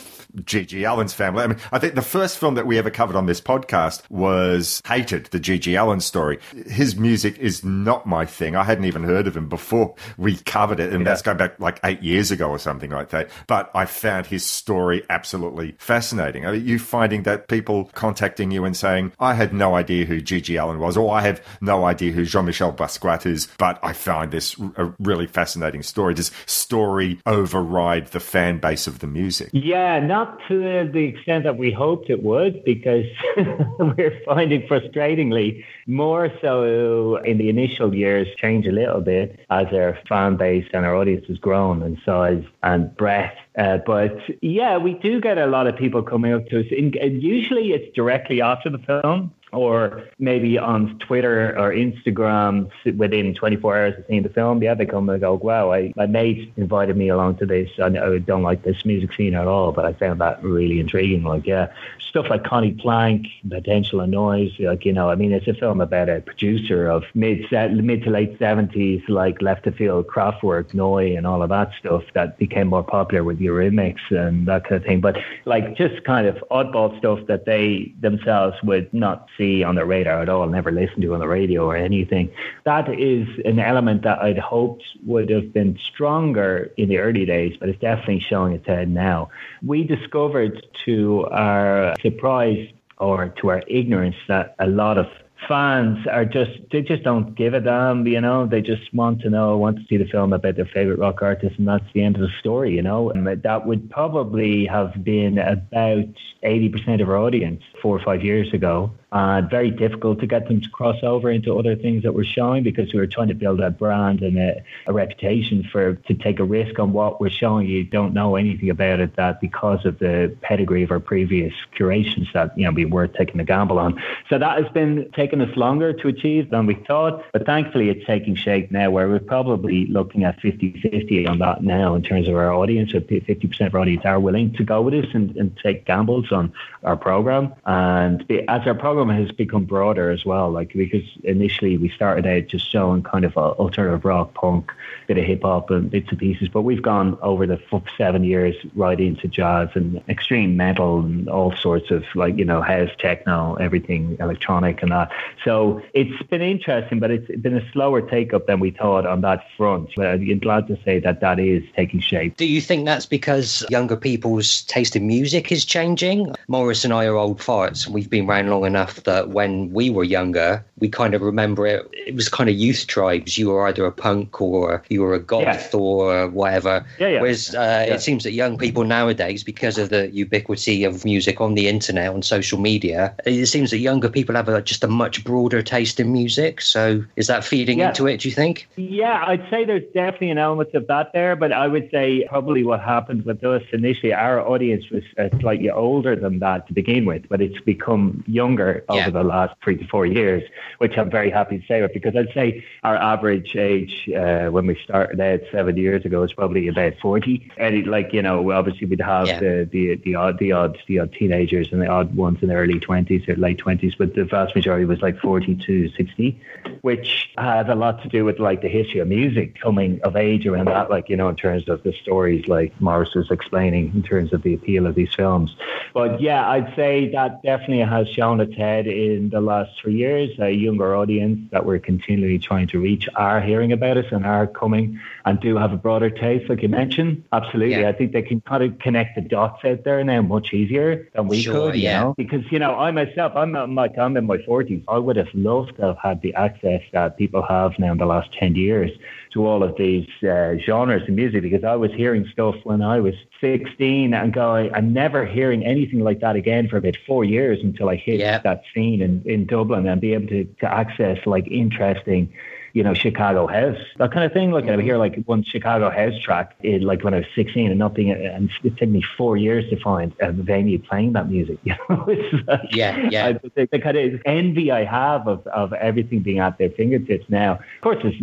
G.G. 0.45 0.85
Allin's 0.85 1.13
family. 1.13 1.45
I 1.45 1.47
mean, 1.49 1.59
I 1.73 1.79
think 1.79 1.95
the 1.95 2.03
first 2.03 2.39
film 2.39 2.55
that 2.55 2.67
we 2.67 2.79
ever 2.79 2.91
covered 2.91 3.17
on 3.17 3.27
this 3.27 3.41
podcast 3.41 4.03
was 4.11 4.81
Hated, 4.87 5.27
the 5.27 5.41
G.G. 5.41 5.75
Allin 5.75 6.01
story. 6.01 6.39
His 6.67 6.97
music 6.97 7.39
is 7.39 7.65
not 7.65 8.07
my 8.07 8.25
thing. 8.25 8.57
I 8.57 8.65
hadn't 8.65 8.85
even 8.85 9.05
heard 9.05 9.27
of 9.27 9.37
him 9.37 9.49
before 9.49 9.95
we 10.17 10.37
covered 10.37 10.81
it, 10.81 10.93
and 10.93 11.01
yeah. 11.01 11.05
that's 11.05 11.23
going 11.23 11.37
back 11.37 11.59
like 11.61 11.81
eight 11.85 12.03
years 12.03 12.31
ago 12.31 12.49
or 12.49 12.59
something 12.59 12.91
like 12.91 13.11
that. 13.11 13.31
But 13.47 13.71
I 13.75 13.85
found 13.85 14.27
his 14.27 14.45
story 14.45 15.05
absolutely 15.11 15.75
fascinating. 15.79 16.47
Are 16.47 16.55
you 16.55 16.79
finding 16.79 17.25
that 17.25 17.49
people 17.49 17.91
contacting 17.95 18.51
you 18.51 18.65
and 18.65 18.77
saying, 18.77 19.13
I 19.19 19.35
had 19.35 19.53
no 19.53 19.75
idea 19.75 20.05
who 20.05 20.21
G.G. 20.21 20.57
Allin 20.57 20.79
was, 20.79 20.97
or 20.97 21.13
I 21.15 21.21
have 21.23 21.45
no 21.61 21.85
idea 21.85 22.13
who 22.13 22.25
Jean-Michel 22.25 22.73
Basquiat 22.73 23.27
is, 23.27 23.49
but 23.59 23.79
I 23.83 23.93
find 23.93 24.31
this 24.31 24.57
a 24.77 24.93
really 24.99 25.27
fascinating 25.27 25.83
story. 25.83 26.15
Does 26.15 26.31
story 26.47 27.21
override 27.27 28.09
the 28.09 28.21
fan 28.21 28.59
base 28.59 28.87
of 28.87 29.01
the 29.01 29.07
music? 29.07 29.51
Yeah, 29.53 30.01
no 30.01 30.22
not 30.23 30.39
to 30.49 30.89
the 30.93 31.05
extent 31.05 31.45
that 31.45 31.57
we 31.57 31.73
hoped 31.73 32.09
it 32.09 32.23
would, 32.23 32.63
because 32.65 33.07
we're 33.79 34.21
finding 34.25 34.63
frustratingly 34.63 35.65
more 35.87 36.31
so 36.41 37.17
in 37.17 37.39
the 37.39 37.49
initial 37.49 37.95
years 37.95 38.29
change 38.37 38.67
a 38.67 38.73
little 38.73 39.01
bit 39.01 39.41
as 39.51 39.67
our 39.73 39.99
fan 40.09 40.37
base 40.37 40.67
and 40.73 40.87
our 40.87 40.95
audience 40.95 41.25
has 41.27 41.39
grown 41.39 41.83
in 41.83 42.01
size 42.05 42.45
and 42.63 42.97
breadth. 42.97 43.37
Uh, 43.59 43.79
but 43.85 44.17
yeah, 44.41 44.77
we 44.79 44.95
do 44.95 45.21
get 45.21 45.39
a 45.39 45.47
lot 45.47 45.67
of 45.67 45.77
people 45.77 46.03
coming 46.03 46.33
up 46.33 46.47
to 46.47 46.61
us. 46.61 46.67
In, 46.71 46.93
usually 47.21 47.73
it's 47.73 47.95
directly 47.95 48.41
after 48.41 48.71
the 48.71 48.79
film 48.79 49.33
or 49.53 50.05
maybe 50.19 50.59
on 50.59 50.99
Twitter 50.99 51.57
or 51.59 51.73
Instagram 51.73 52.71
within 52.97 53.35
24 53.35 53.77
hours 53.77 53.99
of 53.99 54.05
seeing 54.09 54.23
the 54.23 54.31
film, 54.31 54.63
yeah, 54.63 54.75
they 54.75 54.87
come 54.87 55.09
and 55.09 55.21
go, 55.21 55.35
wow, 55.35 55.73
I, 55.73 55.93
my 55.95 56.07
mate 56.07 56.53
invited 56.57 56.97
me 56.97 57.09
along 57.09 57.37
to 57.37 57.47
this. 57.47 57.71
I, 57.79 57.87
I 57.87 58.19
don't 58.19 58.43
like 58.43 58.63
this 58.63 58.85
music 58.85 59.13
scene 59.15 59.35
at 59.35 59.47
all, 59.47 59.73
but 59.73 59.85
I 59.85 59.93
found 59.93 60.21
that 60.21 60.43
really 60.43 60.81
intriguing. 60.81 61.23
Like, 61.23 61.47
yeah, 61.47 61.73
stuff 61.99 62.27
like 62.31 62.45
Conny 62.45 62.73
Plank, 62.73 63.27
Potential 63.49 64.01
and 64.01 64.13
Noise, 64.13 64.53
like, 64.59 64.85
you 64.85 64.93
know, 64.93 65.11
I 65.11 65.17
mean, 65.17 65.33
it's 65.33 65.49
a 65.49 65.55
film 65.55 65.81
about 65.81 66.09
a 66.09 66.21
producer 66.21 66.87
of 66.87 67.05
mid, 67.15 67.45
mid 67.51 68.03
to 68.05 68.11
late 68.11 68.39
70s, 68.39 69.07
like 69.09 69.43
Left 69.43 69.67
of 69.67 69.75
Field, 69.77 70.07
Kraftwerk, 70.07 70.73
Neu, 70.73 71.17
and 71.17 71.27
all 71.27 71.43
of 71.43 71.51
that 71.51 71.73
stuff 71.79 72.05
that 72.15 72.39
became 72.39 72.69
more 72.69 72.83
popular 72.83 73.23
with 73.25 73.39
Eurythmics 73.39 74.11
and 74.11 74.47
that 74.47 74.65
kind 74.65 74.81
of 74.81 74.85
thing. 74.85 75.01
But 75.01 75.19
like 75.45 75.77
just 75.77 76.05
kind 76.05 76.27
of 76.27 76.37
oddball 76.51 76.97
stuff 76.99 77.21
that 77.27 77.45
they 77.45 77.93
themselves 78.01 78.57
would 78.63 78.93
not 78.93 79.29
see 79.37 79.42
see 79.43 79.63
on 79.65 79.75
the 79.75 79.85
radar 79.85 80.23
at 80.23 80.29
all, 80.29 80.47
never 80.47 80.71
listened 80.71 81.03
to 81.03 81.15
on 81.15 81.21
the 81.21 81.29
radio 81.29 81.67
or 81.67 81.77
anything. 81.77 82.31
That 82.65 82.89
is 82.89 83.27
an 83.45 83.59
element 83.59 84.03
that 84.03 84.19
I'd 84.21 84.39
hoped 84.39 84.85
would 85.05 85.31
have 85.31 85.53
been 85.53 85.79
stronger 85.93 86.73
in 86.77 86.89
the 86.89 86.99
early 86.99 87.27
days, 87.27 87.57
but 87.59 87.69
it's 87.69 87.81
definitely 87.81 88.21
showing 88.21 88.53
its 88.55 88.67
head 88.67 88.89
now. 88.89 89.31
We 89.63 89.85
discovered 89.85 90.67
to 90.85 91.27
our 91.31 91.95
surprise 92.01 92.69
or 92.99 93.29
to 93.41 93.49
our 93.49 93.63
ignorance 93.67 94.17
that 94.29 94.55
a 94.59 94.67
lot 94.67 94.99
of 94.99 95.07
fans 95.49 96.07
are 96.07 96.25
just 96.25 96.53
they 96.71 96.83
just 96.83 97.03
don't 97.03 97.35
give 97.35 97.53
a 97.53 97.61
damn, 97.61 98.07
you 98.07 98.21
know. 98.21 98.47
They 98.47 98.61
just 98.61 98.95
want 98.95 99.21
to 99.23 99.31
know, 99.31 99.57
want 99.57 99.77
to 99.79 99.85
see 99.89 99.97
the 99.97 100.05
film 100.05 100.33
about 100.33 100.55
their 100.55 100.67
favorite 100.67 101.01
rock 101.01 101.21
artist, 101.21 101.59
and 101.59 101.67
that's 101.67 101.85
the 101.95 102.03
end 102.05 102.15
of 102.15 102.23
the 102.23 102.33
story, 102.39 102.75
you 102.77 102.83
know. 102.83 103.11
And 103.11 103.27
that 103.27 103.67
would 103.67 103.91
probably 103.91 104.67
have 104.67 105.03
been 105.03 105.39
about 105.39 106.15
eighty 106.45 106.69
percent 106.69 107.01
of 107.01 107.09
our 107.09 107.17
audience 107.17 107.63
four 107.81 107.97
or 107.97 108.05
five 108.05 108.23
years 108.23 108.53
ago 108.55 108.93
and 109.13 109.51
very 109.51 109.71
difficult 109.71 110.21
to 110.21 110.27
get 110.27 110.49
them 110.49 110.61
to 110.61 110.69
cross 110.71 110.97
over 111.03 111.31
into 111.31 111.59
other 111.59 111.77
things 111.77 112.03
that 112.03 112.15
we're 112.15 112.25
showing 112.25 112.63
because 112.63 112.93
we 112.95 112.99
were 112.99 113.07
trying 113.07 113.29
to 113.29 113.35
build 113.35 113.61
a 113.61 113.71
brand 113.71 114.23
and 114.23 114.39
a, 114.39 114.63
a, 114.87 114.93
reputation 114.93 115.63
for 115.71 115.95
to 115.95 116.15
take 116.15 116.39
a 116.39 116.45
risk 116.45 116.79
on 116.79 116.93
what 116.95 117.21
we're 117.21 117.29
showing. 117.29 117.67
You 117.67 117.85
don't 117.85 118.15
know 118.15 118.37
anything 118.37 118.71
about 118.71 119.01
it 119.01 119.17
that 119.17 119.41
because 119.41 119.85
of 119.85 119.99
the 119.99 120.35
pedigree 120.41 120.83
of 120.83 120.91
our 120.91 121.01
previous 121.01 121.53
curations 121.75 122.29
that 122.33 122.57
you 122.57 122.65
know 122.65 122.73
be 122.73 122.87
worth 122.87 123.13
taking 123.13 123.39
a 123.39 123.45
gamble 123.45 123.79
on. 123.79 124.03
So 124.31 124.39
that 124.39 124.63
has 124.63 124.73
been 124.73 125.11
taking 125.15 125.43
us 125.43 125.55
longer 125.57 125.93
to 125.93 126.09
achieve 126.09 126.49
than 126.51 126.65
we 126.65 126.75
thought, 126.75 127.23
but 127.33 127.45
thankfully 127.45 127.91
it's 127.91 128.07
taking 128.07 128.35
shape 128.35 128.71
now 128.71 128.91
where 128.91 129.09
we're 129.09 129.19
probably 129.19 129.87
looking 129.87 130.25
at 130.25 130.41
50-50 130.41 131.29
on 131.29 131.39
that 131.41 131.63
now 131.63 131.95
in 131.95 132.03
terms 132.03 132.29
of 132.29 132.35
our 132.35 132.53
audience. 132.53 132.93
So 132.93 133.01
50% 133.01 133.67
of 133.67 133.75
our 133.75 133.83
audience 133.83 134.07
are 134.07 134.21
willing 134.21 134.55
to 134.55 134.65
go 134.65 134.81
with 134.81 134.95
us 134.95 135.11
and, 135.13 135.37
and 135.37 135.55
take 135.63 135.85
gambles 135.85 136.33
on 136.33 136.53
our 136.83 136.97
program. 136.97 137.53
And 137.67 138.25
as 138.49 138.67
our 138.67 138.75
program 138.75 139.02
has 139.09 139.31
become 139.33 139.65
broader 139.65 140.11
as 140.11 140.25
well. 140.25 140.51
Like 140.51 140.73
because 140.73 141.05
initially 141.25 141.77
we 141.79 141.89
started 141.89 142.27
out 142.27 142.49
just 142.49 142.71
showing 142.71 143.03
kind 143.03 143.25
of 143.25 143.37
alternative 143.37 144.05
rock, 144.05 144.35
punk, 144.35 144.73
bit 145.07 145.19
of 145.19 145.25
hip 145.25 145.43
hop 145.43 145.71
and 145.71 145.91
bits 145.91 146.09
and 146.11 146.19
pieces, 146.19 146.49
but 146.49 146.63
we've 146.63 146.83
gone 146.83 147.19
over 147.23 147.47
the 147.47 147.61
seven 147.97 148.25
years 148.25 148.55
right 148.75 149.01
into 149.01 149.29
jazz 149.29 149.69
and 149.75 150.03
extreme 150.09 150.57
metal 150.57 151.01
and 151.01 151.29
all 151.29 151.55
sorts 151.57 151.91
of 151.91 152.05
like 152.15 152.37
you 152.37 152.45
know 152.45 152.63
house, 152.63 152.91
techno, 152.99 153.55
everything 153.55 154.17
electronic 154.21 154.83
and 154.83 154.93
that. 154.93 155.11
So 155.45 155.83
it's 155.95 156.23
been 156.29 156.43
interesting, 156.43 156.99
but 156.99 157.11
it's 157.11 157.29
been 157.41 157.57
a 157.57 157.73
slower 157.73 158.03
take 158.03 158.33
up 158.33 158.47
than 158.47 158.61
we 158.61 158.71
thought 158.71 159.07
on 159.07 159.21
that 159.23 159.45
front. 159.57 159.91
But 159.97 160.07
I'm 160.07 160.39
glad 160.39 160.67
to 160.69 160.79
say 160.85 160.99
that 161.01 161.21
that 161.21 161.39
is 161.39 161.63
taking 161.77 162.01
shape. 162.01 162.37
Do 162.37 162.47
you 162.47 162.61
think 162.61 162.85
that's 162.85 163.07
because 163.07 163.65
younger 163.71 163.97
people's 163.97 164.63
taste 164.63 164.97
in 164.97 165.07
music 165.07 165.53
is 165.53 165.65
changing? 165.65 166.35
Morris 166.49 166.85
and 166.85 166.93
I 166.93 167.07
are 167.07 167.17
old 167.17 167.39
farts. 167.39 167.87
We've 167.87 168.09
been 168.09 168.29
around 168.29 168.51
long 168.51 168.65
enough 168.65 168.92
enough 168.93 169.05
that 169.05 169.31
when 169.31 169.73
we 169.73 169.91
were 169.91 170.05
younger, 170.05 170.65
we 170.79 170.89
kind 170.89 171.15
of 171.15 171.23
remember 171.23 171.67
it. 171.67 171.89
It 171.93 172.15
was 172.15 172.29
kind 172.29 172.51
of 172.51 172.57
youth 172.57 172.87
tribes. 172.87 173.39
You 173.39 173.51
were 173.51 173.67
either 173.67 173.85
a 173.87 173.93
punk 173.93 174.41
or 174.41 174.83
you 174.89 175.03
were 175.03 175.15
a 175.15 175.21
goth 175.21 175.73
yeah. 175.73 175.79
or 175.79 176.29
whatever. 176.29 176.85
Yeah, 176.99 177.09
yeah. 177.09 177.21
Whereas 177.21 177.55
uh, 177.55 177.87
it 177.89 178.01
seems 178.01 178.25
that 178.25 178.33
young 178.33 178.59
people 178.59 178.85
nowadays, 178.85 179.45
because 179.45 179.79
of 179.79 179.89
the 179.91 180.11
ubiquity 180.11 180.85
of 180.85 181.05
music 181.05 181.41
on 181.41 181.55
the 181.55 181.69
internet, 181.69 182.13
on 182.13 182.23
social 182.23 182.59
media, 182.59 183.15
it 183.25 183.47
seems 183.47 183.71
that 183.71 183.79
younger 183.79 184.09
people 184.09 184.35
have 184.35 184.49
a, 184.49 184.63
just 184.63 184.85
a 184.85 184.89
much 184.89 185.25
broader 185.25 185.63
taste 185.63 186.01
in 186.01 186.13
music. 186.13 186.61
So 186.61 187.05
is 187.17 187.27
that 187.27 187.45
feeding 187.45 187.81
into 187.81 188.07
it, 188.07 188.21
do 188.21 188.29
you 188.29 188.35
think? 188.35 188.69
Yeah, 188.77 189.25
I'd 189.27 189.49
say 189.51 189.65
there's 189.65 189.85
definitely 189.95 190.31
an 190.31 190.39
element 190.39 190.75
of 190.75 190.87
that 190.89 191.13
there. 191.13 191.37
But 191.37 191.53
I 191.53 191.69
would 191.69 191.91
say 191.91 192.27
probably 192.29 192.65
what 192.65 192.81
happened 192.81 193.25
with 193.25 193.43
us 193.45 193.63
initially, 193.73 194.13
our 194.13 194.41
audience 194.41 194.85
was 194.91 195.03
uh, 195.19 195.29
slightly 195.41 195.71
older 195.71 196.17
than 196.17 196.39
that 196.41 196.67
to 196.69 196.73
begin 196.73 197.05
with, 197.05 197.29
but 197.29 197.41
it's 197.41 197.61
become 197.61 198.25
younger 198.27 198.82
over 198.89 199.13
over 199.13 199.23
the 199.23 199.29
last 199.29 199.55
three 199.63 199.77
to 199.77 199.87
four 199.87 200.07
years, 200.07 200.43
which 200.79 200.97
I'm 200.97 201.11
very 201.11 201.31
happy 201.31 201.59
to 201.59 201.67
say. 201.67 201.87
Because 201.93 202.17
I'd 202.17 202.33
say 202.33 202.65
our 202.83 202.97
average 202.97 203.55
age 203.57 204.09
uh, 204.17 204.47
when 204.49 204.67
we 204.67 204.79
started 204.83 205.21
out 205.21 205.41
seven 205.51 205.77
years 205.77 206.05
ago 206.05 206.23
is 206.23 206.33
probably 206.33 206.69
about 206.69 206.95
forty. 207.01 207.51
And 207.57 207.75
it, 207.75 207.87
like 207.87 208.13
you 208.13 208.23
know, 208.23 208.51
obviously 208.53 208.87
we'd 208.87 209.01
have 209.01 209.27
the, 209.41 209.69
the 209.71 209.97
the 209.97 210.15
odd 210.15 210.39
the 210.39 210.53
odd 210.53 210.79
the 210.87 211.01
odd 211.01 211.13
teenagers 211.13 211.73
and 211.73 211.81
the 211.83 211.89
odd 211.89 212.15
ones 212.15 212.39
in 212.43 212.49
their 212.49 212.59
early 212.59 212.81
twenties 212.81 213.29
or 213.29 213.37
late 213.37 213.59
twenties, 213.59 213.95
but 213.95 214.15
the 214.15 214.25
vast 214.25 214.55
majority 214.55 214.85
was 214.85 215.01
like 215.03 215.19
forty 215.19 215.55
to 215.55 215.89
sixty, 215.91 216.41
which 216.83 217.31
has 217.39 217.67
a 217.69 217.75
lot 217.75 218.03
to 218.03 218.09
do 218.09 218.25
with 218.25 218.39
like 218.39 218.63
the 218.63 218.69
history 218.69 219.01
of 219.01 219.09
music 219.09 219.61
coming 219.61 220.01
of 220.03 220.17
age 220.17 220.47
around 220.47 220.67
that. 220.67 220.91
Like 220.91 221.09
you 221.09 221.17
know, 221.17 221.29
in 221.29 221.37
terms 221.37 221.69
of 221.69 221.83
the 221.83 221.93
stories 221.93 222.47
like 222.49 222.79
Morris 222.81 223.15
was 223.15 223.31
explaining 223.31 223.93
in 223.95 224.03
terms 224.03 224.33
of 224.33 224.43
the 224.43 224.55
appeal 224.55 224.87
of 224.87 224.95
these 224.95 225.15
films. 225.15 225.55
But 225.95 226.21
yeah, 226.21 226.49
I'd 226.49 226.75
say 226.75 227.11
that 227.13 227.43
definitely 227.43 227.81
has 227.81 228.09
shown 228.09 228.41
its 228.41 228.55
head 228.63 228.87
in 228.87 229.31
the 229.31 229.41
last 229.41 229.71
three 229.81 229.97
years. 230.05 230.31
A 230.39 230.51
younger 230.51 230.95
audience 230.95 231.39
that 231.53 231.63
we're 231.67 231.79
continually 231.91 232.39
trying 232.39 232.69
to 232.69 232.79
reach 232.79 233.09
are 233.17 233.41
hearing 233.41 233.73
about 233.73 233.97
us 233.97 234.07
and 234.11 234.25
are 234.25 234.47
coming 234.47 235.01
and 235.25 235.41
do 235.41 235.57
have 235.57 235.73
a 235.73 235.77
broader 235.87 236.11
taste, 236.11 236.49
like 236.49 236.63
you 236.63 236.69
mentioned. 236.69 237.25
Absolutely. 237.33 237.87
I 237.87 237.93
think 237.93 238.13
they 238.13 238.23
can 238.23 238.41
kind 238.41 238.63
of 238.63 238.79
connect 238.79 239.11
the 239.17 239.23
dots 239.23 239.65
out 239.65 239.85
there 239.85 240.03
now 240.05 240.23
much 240.23 240.53
easier 240.53 241.09
than 241.15 241.29
we 241.29 241.41
Sure, 241.43 241.55
could, 241.55 241.77
you 241.77 241.83
yeah. 241.83 242.01
know? 242.01 242.15
Because, 242.17 242.45
you 242.51 242.59
know, 242.59 242.73
I 242.87 242.91
myself, 242.91 243.33
I'm, 243.35 243.55
I'm 243.57 243.75
like, 243.75 243.99
I'm 243.99 244.17
in 244.17 244.27
my 244.27 244.39
40s. 244.39 244.85
I 244.89 244.99
would 244.99 245.17
have 245.17 245.33
loved 245.35 245.77
to 245.77 245.83
have 245.83 245.99
had 245.99 246.23
the 246.23 246.35
access 246.35 246.83
that 246.93 247.17
people 247.17 247.43
have 247.43 247.73
now 247.79 247.93
in 247.93 247.99
the 247.99 248.07
last 248.07 248.33
10 248.39 248.55
years 248.55 248.91
to 249.33 249.47
all 249.47 249.63
of 249.63 249.77
these 249.77 250.09
uh, 250.23 250.55
genres 250.59 251.03
of 251.09 251.15
music 251.15 251.43
because 251.43 251.65
I 251.65 251.75
was 251.75 251.91
hearing 251.93 252.29
stuff 252.33 252.55
when 252.65 252.83
I 252.83 253.01
was 253.01 253.15
16 253.41 254.15
and 254.15 254.33
going, 254.33 254.73
I'm 254.75 254.93
never 254.93 255.25
hearing 255.25 255.65
anything 255.65 256.01
like 256.01 256.21
that 256.21 256.37
again 256.37 256.69
for 256.69 256.77
about 256.77 256.97
four 257.07 257.25
years 257.25 257.59
until 257.63 257.89
I 257.89 257.97
hit 257.97 258.21
that 258.43 258.63
scene 258.75 259.01
in, 259.01 259.23
in 259.25 259.47
Dublin 259.47 259.87
and 259.87 260.01
be 260.01 260.15
able 260.15 260.29
to, 260.29 260.45
to 260.45 260.73
access 260.73 261.19
like 261.27 261.47
interesting 261.49 262.33
you 262.73 262.83
know, 262.83 262.95
Chicago 262.95 263.47
House, 263.47 263.77
that 263.99 264.13
kind 264.13 264.25
of 264.25 264.33
thing. 264.33 264.51
Like 264.51 264.65
I 264.69 264.77
would 264.77 264.85
hear 264.85 264.97
like 264.97 265.23
one 265.27 265.45
Chicago 265.45 265.91
House 265.91 266.19
track, 266.23 266.55
in, 266.63 266.83
like 266.83 267.05
when 267.05 267.13
I 267.13 267.19
was 267.19 267.27
16 267.35 267.69
and 267.69 267.79
nothing, 267.79 268.11
and 268.11 268.51
it 268.63 268.77
took 268.79 268.89
me 268.89 269.03
four 269.17 269.37
years 269.37 269.69
to 269.71 269.77
find 269.81 270.15
a 270.21 270.33
venue 270.33 270.79
playing 270.79 271.13
that 271.13 271.29
music. 271.29 271.59
You 271.73 271.75
know, 271.89 272.05
it's 272.09 272.49
like, 272.49 272.61
Yeah, 272.73 273.09
yeah. 273.11 273.27
I, 273.27 273.33
the, 273.33 273.69
the 273.71 273.79
kind 273.79 273.97
of 273.97 274.23
envy 274.25 274.71
I 274.71 274.85
have 274.85 275.29
of, 275.29 275.47
of 275.47 275.73
everything 275.75 276.21
being 276.21 276.39
at 276.39 276.59
their 276.59 276.71
fingertips 276.71 277.27
now. 277.29 277.55
Of 277.55 277.81
course, 277.83 277.99
there's 278.03 278.21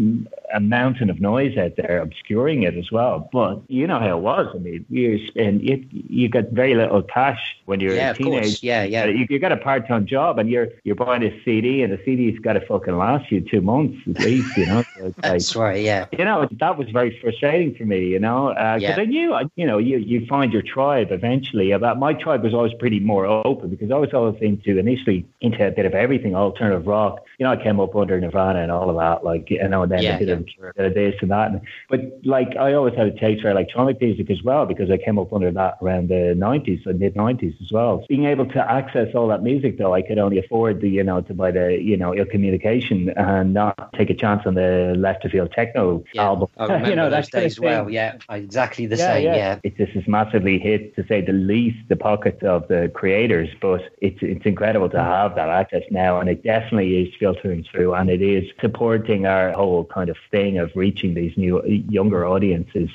a 0.54 0.60
mountain 0.60 1.10
of 1.10 1.20
noise 1.22 1.58
out 1.58 1.76
there 1.78 2.00
obscuring 2.02 2.64
it 2.64 2.76
as 2.76 2.92
well. 2.92 3.30
But 3.32 3.62
you 3.68 3.88
know 3.88 4.00
how 4.00 4.18
it 4.18 4.22
was. 4.22 4.48
I 4.54 4.58
mean, 4.60 4.86
you 4.90 5.26
spend 5.28 5.62
you, 5.62 5.86
you 5.92 6.30
get 6.30 6.52
very 6.52 6.76
little 6.76 7.02
cash 7.04 7.40
when 7.66 7.80
you're 7.80 7.96
Yeah, 7.96 8.12
a 8.12 8.16
teenager. 8.16 8.58
Yeah, 8.62 8.84
yeah. 8.84 9.04
Uh, 9.04 9.08
you, 9.08 9.28
you 9.30 9.40
got 9.40 9.52
a 9.52 9.58
part 9.58 9.88
time 9.88 10.06
job 10.06 10.40
and 10.40 10.50
you're 10.50 10.70
you're 10.84 10.96
buying 10.96 11.24
a 11.24 11.32
CD 11.44 11.84
and 11.84 11.92
the 11.94 12.00
CD's 12.06 12.40
got 12.40 12.54
to 12.54 12.62
fucking 12.66 12.98
last 12.98 13.32
you 13.32 13.42
two 13.42 13.62
months 13.62 13.98
at 14.10 14.20
least. 14.20 14.58
You 14.58 14.66
know, 14.66 14.86
so 14.98 15.14
That's 15.22 15.56
like, 15.56 15.62
right. 15.62 15.82
Yeah. 15.82 16.06
you 16.18 16.26
know, 16.26 16.48
that 16.60 16.78
was 16.78 16.90
very 16.90 17.20
frustrating 17.22 17.76
for 17.76 17.86
me, 17.86 18.08
you 18.08 18.20
know, 18.20 18.50
uh, 18.50 18.80
because 18.80 18.98
Yeah. 18.98 19.02
I 19.04 19.06
knew, 19.06 19.38
you 19.56 19.66
know, 19.68 19.78
you, 19.78 19.98
you 19.98 20.26
find 20.28 20.52
your 20.52 20.62
tribe 20.62 21.12
eventually. 21.12 21.74
Uh, 21.74 21.78
About 21.78 21.98
my 22.00 22.14
tribe 22.14 22.44
was 22.44 22.54
always 22.54 22.74
pretty 22.74 23.00
more 23.00 23.26
open 23.26 23.70
because 23.70 23.92
I 23.92 23.96
was 23.96 24.14
always 24.14 24.42
into 24.42 24.78
initially 24.78 25.26
into 25.42 25.66
a 25.66 25.72
bit 25.72 25.86
of 25.86 25.94
everything, 25.94 26.36
alternative 26.36 26.86
rock. 26.88 27.20
You 27.38 27.46
know, 27.46 27.52
I 27.52 27.58
came 27.58 27.80
up 27.80 27.96
under 27.96 28.20
Nirvana 28.20 28.62
and 28.62 28.72
all 28.72 28.90
of 28.90 28.98
that, 28.98 29.24
like 29.24 29.50
you 29.50 29.68
know, 29.68 29.84
and 29.84 29.92
then 29.92 30.04
Yeah, 30.04 30.16
a 30.16 30.20
bit 30.20 30.28
yeah, 30.28 30.36
bit 30.40 30.86
of 30.86 30.94
this 30.94 31.16
and 31.22 31.32
that. 31.32 31.52
And, 31.52 31.62
but 31.90 32.02
like, 32.24 32.56
I 32.58 32.74
always 32.74 32.96
had 32.96 33.08
a 33.08 33.18
taste 33.18 33.42
for 33.42 33.50
electronic 33.50 34.00
music 34.02 34.30
as 34.30 34.44
well 34.44 34.66
because 34.66 34.90
I 34.92 34.98
came 34.98 35.18
up 35.18 35.34
under 35.34 35.52
that 35.52 35.78
around 35.82 36.10
the 36.10 36.36
'90s, 36.38 36.84
the 36.84 36.94
mid 36.94 37.16
'90s 37.16 37.62
as 37.62 37.72
well. 37.72 38.06
Being 38.08 38.26
able 38.26 38.46
to 38.48 38.72
access 38.72 39.14
all 39.16 39.28
that 39.28 39.44
music, 39.44 39.78
though, 39.78 39.94
I 39.94 40.02
could 40.02 40.18
only 40.18 40.40
afford 40.40 40.82
the, 40.82 40.90
you 40.90 41.04
know, 41.04 41.22
to 41.22 41.34
buy 41.34 41.52
the, 41.52 41.80
you 41.82 41.98
know, 41.98 42.16
ill 42.16 42.26
communication 42.26 43.10
and 43.18 43.54
not 43.54 43.94
take 43.94 44.10
a 44.10 44.14
chance 44.16 44.44
on 44.46 44.56
the 44.56 44.96
left 44.98 45.26
of 45.26 45.32
field 45.32 45.52
techno 45.52 46.04
album. 46.18 46.48
I 46.58 46.64
remember 46.66 46.90
you 46.90 46.96
know, 46.96 47.10
those 47.10 47.26
that 47.26 47.32
kind 47.32 47.46
of 47.46 47.52
days 47.52 47.60
well. 47.60 47.90
Yeah, 47.90 48.18
exactly 48.30 48.86
the 48.86 48.98
same. 48.98 49.24
Yeah. 49.24 49.60
It 49.64 49.78
just 49.78 49.94
has 49.94 50.08
massively 50.08 50.60
hit, 50.60 50.96
to 50.96 51.06
say 51.08 51.22
the 51.22 51.34
least, 51.34 51.78
the 51.90 51.96
pockets 51.96 52.44
of 52.44 52.68
the 52.68 52.92
creators. 52.94 53.50
But 53.62 53.82
it's 54.02 54.20
it's 54.22 54.46
incredible 54.46 54.90
to 54.90 55.02
have 55.02 55.36
that 55.36 55.50
access 55.50 55.84
now, 55.92 56.20
and 56.20 56.30
it 56.30 56.44
definitely 56.44 57.02
is 57.02 57.14
filtering 57.20 57.66
through, 57.70 57.94
and 57.94 58.10
it 58.10 58.22
is 58.22 58.50
supporting 58.62 59.26
our 59.26 59.52
whole 59.52 59.86
kind 59.86 60.10
of 60.10 60.18
thing 60.32 60.58
of 60.58 60.72
reaching 60.76 61.14
these 61.14 61.36
new 61.38 61.64
younger 61.66 62.26
audiences. 62.26 62.90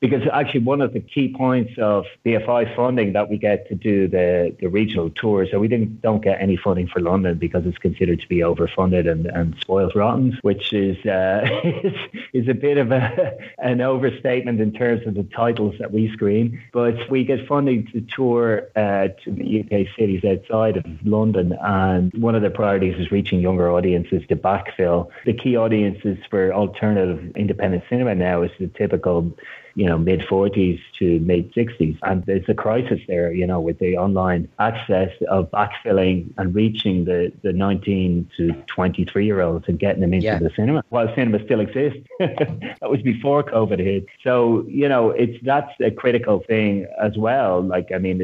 Because 0.00 0.22
actually, 0.32 0.60
one 0.60 0.80
of 0.80 0.94
the 0.94 1.00
key 1.00 1.34
points 1.36 1.72
of 1.78 2.06
BFI 2.24 2.74
funding 2.74 3.12
that 3.12 3.28
we 3.28 3.36
get 3.36 3.68
to 3.68 3.74
do 3.74 4.08
the, 4.08 4.56
the 4.58 4.68
regional 4.68 5.10
tours, 5.10 5.50
so 5.50 5.58
we 5.58 5.68
didn't 5.68 6.00
don't 6.00 6.22
get 6.22 6.40
any 6.40 6.56
funding 6.56 6.88
for 6.88 7.00
London 7.00 7.36
because 7.36 7.66
it's 7.66 7.76
considered 7.76 8.20
to 8.20 8.28
be 8.28 8.38
overfunded 8.38 9.10
and, 9.10 9.26
and 9.26 9.54
spoiled 9.60 9.94
rotten, 9.94 10.38
which 10.40 10.72
is, 10.72 10.96
uh, 11.04 11.46
is 11.84 11.94
is 12.32 12.48
a 12.48 12.54
bit 12.54 12.78
of 12.78 12.92
a, 12.92 13.36
an 13.58 13.82
overstatement 13.82 14.58
in 14.58 14.72
terms 14.72 15.06
of 15.06 15.14
the 15.14 15.22
titles 15.24 15.74
that 15.78 15.92
we 15.92 16.10
screen. 16.12 16.62
But 16.72 17.10
we 17.10 17.22
get 17.22 17.46
funding 17.46 17.86
to 17.88 18.00
tour 18.00 18.68
uh, 18.76 19.08
to 19.24 19.30
the 19.30 19.60
UK 19.60 19.94
cities 19.98 20.24
outside 20.24 20.78
of 20.78 20.86
London, 21.04 21.58
and 21.60 22.10
one 22.14 22.34
of 22.34 22.40
the 22.40 22.50
priorities 22.50 22.98
is 22.98 23.10
reaching 23.10 23.40
younger 23.40 23.70
audiences 23.70 24.22
to 24.28 24.36
backfill. 24.36 25.10
The 25.26 25.34
key 25.34 25.56
audiences 25.56 26.16
for 26.30 26.54
alternative 26.54 27.36
independent 27.36 27.84
cinema 27.90 28.14
now 28.14 28.40
is 28.42 28.50
the 28.58 28.68
typical 28.68 29.36
you 29.80 29.86
know, 29.86 29.96
mid 29.96 30.20
40s 30.20 30.78
to 30.98 31.18
mid 31.20 31.54
60s. 31.54 31.98
And 32.02 32.22
there's 32.26 32.46
a 32.48 32.54
crisis 32.54 33.00
there, 33.08 33.32
you 33.32 33.46
know, 33.46 33.60
with 33.60 33.78
the 33.78 33.96
online 33.96 34.46
access 34.58 35.10
of 35.30 35.50
backfilling 35.50 36.34
and 36.36 36.54
reaching 36.54 37.06
the, 37.06 37.32
the 37.42 37.54
19 37.54 38.30
to 38.36 38.52
23 38.66 39.24
year 39.24 39.40
olds 39.40 39.64
and 39.68 39.78
getting 39.78 40.02
them 40.02 40.12
into 40.12 40.26
Yeah. 40.26 40.38
the 40.38 40.50
cinema 40.54 40.84
while 40.90 41.08
cinema 41.14 41.42
still 41.46 41.60
exists. 41.60 42.00
that 42.18 42.90
was 42.90 43.00
before 43.00 43.42
COVID 43.42 43.78
hit. 43.78 44.04
So, 44.22 44.66
you 44.68 44.86
know, 44.86 45.12
it's 45.12 45.42
that's 45.42 45.72
a 45.80 45.90
critical 45.90 46.40
thing 46.46 46.86
as 47.00 47.16
well. 47.16 47.62
Like, 47.62 47.88
I 47.94 47.96
mean, 47.96 48.18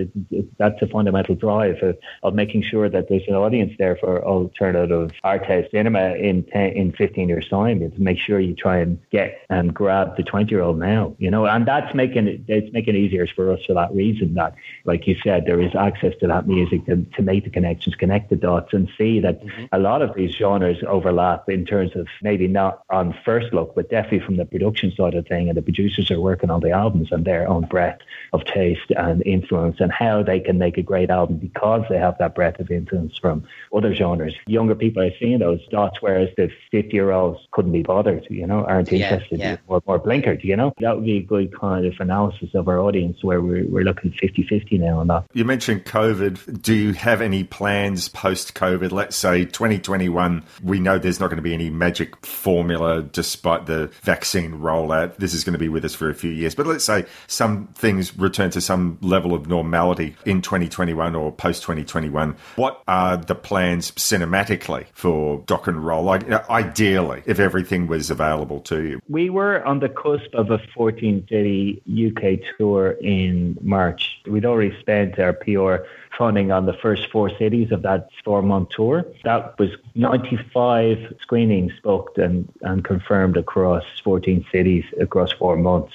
that's 0.59 0.83
a 0.83 0.87
fundamental 0.89 1.37
drive 1.37 1.83
of, 1.83 1.97
of 2.23 2.35
making 2.35 2.65
sure 2.65 2.91
that 2.91 3.09
there's 3.09 3.27
an 3.29 3.35
audience 3.35 3.73
there 3.79 3.97
for 3.97 4.23
alternative 4.23 5.11
art 5.25 5.47
house 5.47 5.65
cinema 5.71 6.17
in 6.17 6.43
10, 6.43 6.73
in 6.73 6.93
15 6.93 7.31
years' 7.31 7.49
time. 7.49 7.79
To 7.81 7.99
make 7.99 8.19
sure 8.19 8.39
you 8.41 8.55
try 8.55 8.77
and 8.81 8.99
get 9.11 9.41
and 9.49 9.73
grab 9.73 10.19
the 10.19 10.23
20 10.23 10.51
year 10.51 10.61
old 10.61 10.79
now, 10.79 11.15
you 11.19 11.31
know, 11.31 11.46
and 11.47 11.67
that's 11.67 11.95
making 11.95 12.29
it, 12.29 12.41
it's 12.49 12.73
making 12.73 12.95
it 12.95 12.99
easier 12.99 13.27
for 13.27 13.53
us 13.53 13.61
for 13.67 13.75
that 13.75 13.95
reason 13.95 14.35
that, 14.35 14.55
like 14.85 15.07
you 15.07 15.17
said, 15.23 15.45
there 15.47 15.61
is 15.61 15.75
access 15.75 16.15
to 16.21 16.27
that 16.27 16.47
music 16.47 16.85
to, 16.87 17.05
to 17.15 17.23
make 17.23 17.45
the 17.45 17.51
connections, 17.51 17.95
connect 17.95 18.31
the 18.31 18.37
dots 18.37 18.73
and 18.73 18.89
see 18.97 19.21
that 19.21 19.43
mm-hmm. 19.43 19.65
a 19.73 19.79
lot 19.79 20.03
of 20.03 20.15
these 20.15 20.35
genres 20.35 20.79
overlap 20.87 21.49
in 21.49 21.65
terms 21.67 21.95
of 21.97 22.07
maybe 22.23 22.47
not 22.47 22.83
on 22.91 23.17
first 23.25 23.53
look, 23.53 23.75
but 23.75 23.91
definitely 23.91 24.21
from 24.21 24.37
the 24.37 24.45
production 24.45 24.93
side 24.97 25.15
of 25.15 25.27
thing. 25.27 25.49
And 25.49 25.57
the 25.57 25.63
producers 25.63 26.11
are 26.11 26.21
working 26.21 26.51
on 26.51 26.61
the 26.61 26.71
albums 26.71 27.09
and 27.11 27.25
their 27.25 27.49
own 27.49 27.67
breadth 27.67 28.03
of 28.33 28.45
taste 28.45 28.91
and 28.97 29.23
influence 29.27 29.81
and 29.81 29.93
how 29.93 30.23
they 30.23 30.41
can 30.41 30.59
make 30.59 30.79
a 30.79 30.83
great 30.83 31.11
album 31.11 31.37
because 31.37 31.85
they 31.89 31.99
have 31.99 32.17
that 32.19 32.35
breadth 32.35 32.61
of 32.61 32.71
influence 32.71 33.19
from 33.19 33.45
other 33.75 33.95
genres. 33.95 34.35
Younger 34.47 34.75
people 34.75 35.03
are 35.03 35.17
seeing 35.19 35.39
those 35.39 35.67
dots, 35.69 36.01
whereas 36.01 36.29
the 36.37 36.51
50 36.71 36.95
year 36.95 37.11
olds 37.11 37.41
couldn't 37.53 37.73
be 37.73 37.83
bothered, 37.83 38.27
you 38.31 38.47
know, 38.47 38.65
aren't 38.65 38.91
Yeah, 38.93 39.13
interested, 39.13 39.39
yeah. 39.39 39.57
More, 39.69 39.83
more 39.87 40.01
blinkered, 40.01 40.45
you 40.45 40.57
know. 40.57 40.73
That 40.81 40.97
would 40.97 41.05
be 41.05 41.21
good 41.27 41.59
kind 41.59 41.87
of 41.87 41.95
analysis 41.99 42.51
of 42.55 42.69
our 42.69 42.79
audience 42.79 43.23
where 43.23 43.41
we're, 43.41 43.67
we're 43.69 43.85
looking 43.85 44.13
50 44.13 44.45
50 44.45 44.79
now 44.79 45.01
on 45.01 45.09
that. 45.09 45.25
You 45.33 45.45
mentioned 45.45 45.85
COVID. 45.85 46.63
Do 46.63 46.75
you 46.75 46.93
have 46.93 47.21
any 47.21 47.45
plans 47.45 48.09
post 48.09 48.55
COVID? 48.55 48.93
Let's 48.93 49.17
say 49.17 49.45
2021. 49.45 50.43
We 50.63 50.81
know 50.81 50.99
there's 50.99 51.21
not 51.21 51.27
going 51.27 51.37
to 51.37 51.43
be 51.43 51.55
any 51.55 51.71
magic 51.71 52.25
formula 52.25 53.03
despite 53.03 53.67
the 53.67 53.91
vaccine 54.03 54.53
rollout. 54.55 55.17
This 55.17 55.35
is 55.35 55.45
going 55.45 55.55
to 55.55 55.59
be 55.59 55.69
with 55.69 55.85
us 55.85 55.95
for 55.95 56.09
a 56.09 56.15
few 56.15 56.31
years. 56.31 56.55
But 56.55 56.67
let's 56.67 56.85
say 56.85 57.07
some 57.27 57.69
things 57.75 58.17
return 58.19 58.51
to 58.51 58.61
some 58.61 58.99
level 59.01 59.35
of 59.35 59.47
normality 59.47 60.17
in 60.25 60.43
2021 60.43 61.15
or 61.15 61.33
post 61.33 61.63
2021. 61.63 62.37
What 62.57 62.83
are 62.89 63.17
the 63.17 63.35
plans 63.35 63.91
cinematically 63.93 64.87
for 64.93 65.43
Doc 65.47 65.67
and 65.67 65.85
Roll? 65.85 66.03
Like, 66.03 66.29
ideally, 66.51 67.23
if 67.27 67.39
everything 67.39 67.87
was 67.87 68.11
available 68.11 68.61
to 68.61 68.83
you. 68.83 69.01
We 69.09 69.31
were 69.31 69.65
on 69.65 69.81
the 69.81 69.89
cusp 69.89 70.35
of 70.35 70.51
a 70.51 70.59
14 70.75 71.16
city 71.29 71.83
UK 71.87 72.41
tour 72.59 72.93
in 73.01 73.57
March. 73.61 74.21
We'd 74.27 74.45
already 74.45 74.79
spent 74.81 75.19
our 75.19 75.33
PR 75.33 75.87
funding 76.17 76.51
on 76.51 76.67
the 76.67 76.73
first 76.73 77.11
four 77.11 77.31
cities 77.37 77.73
of 77.73 77.83
that 77.83 78.09
four 78.25 78.43
month 78.43 78.71
tour. 78.71 79.05
That 79.25 79.59
was 79.59 79.71
95 79.95 81.15
screenings 81.21 81.73
booked 81.83 82.19
and, 82.19 82.51
and 82.63 82.85
confirmed 82.85 83.37
across 83.37 83.85
14 84.03 84.45
cities 84.51 84.85
across 85.01 85.33
four 85.33 85.57
months. 85.57 85.93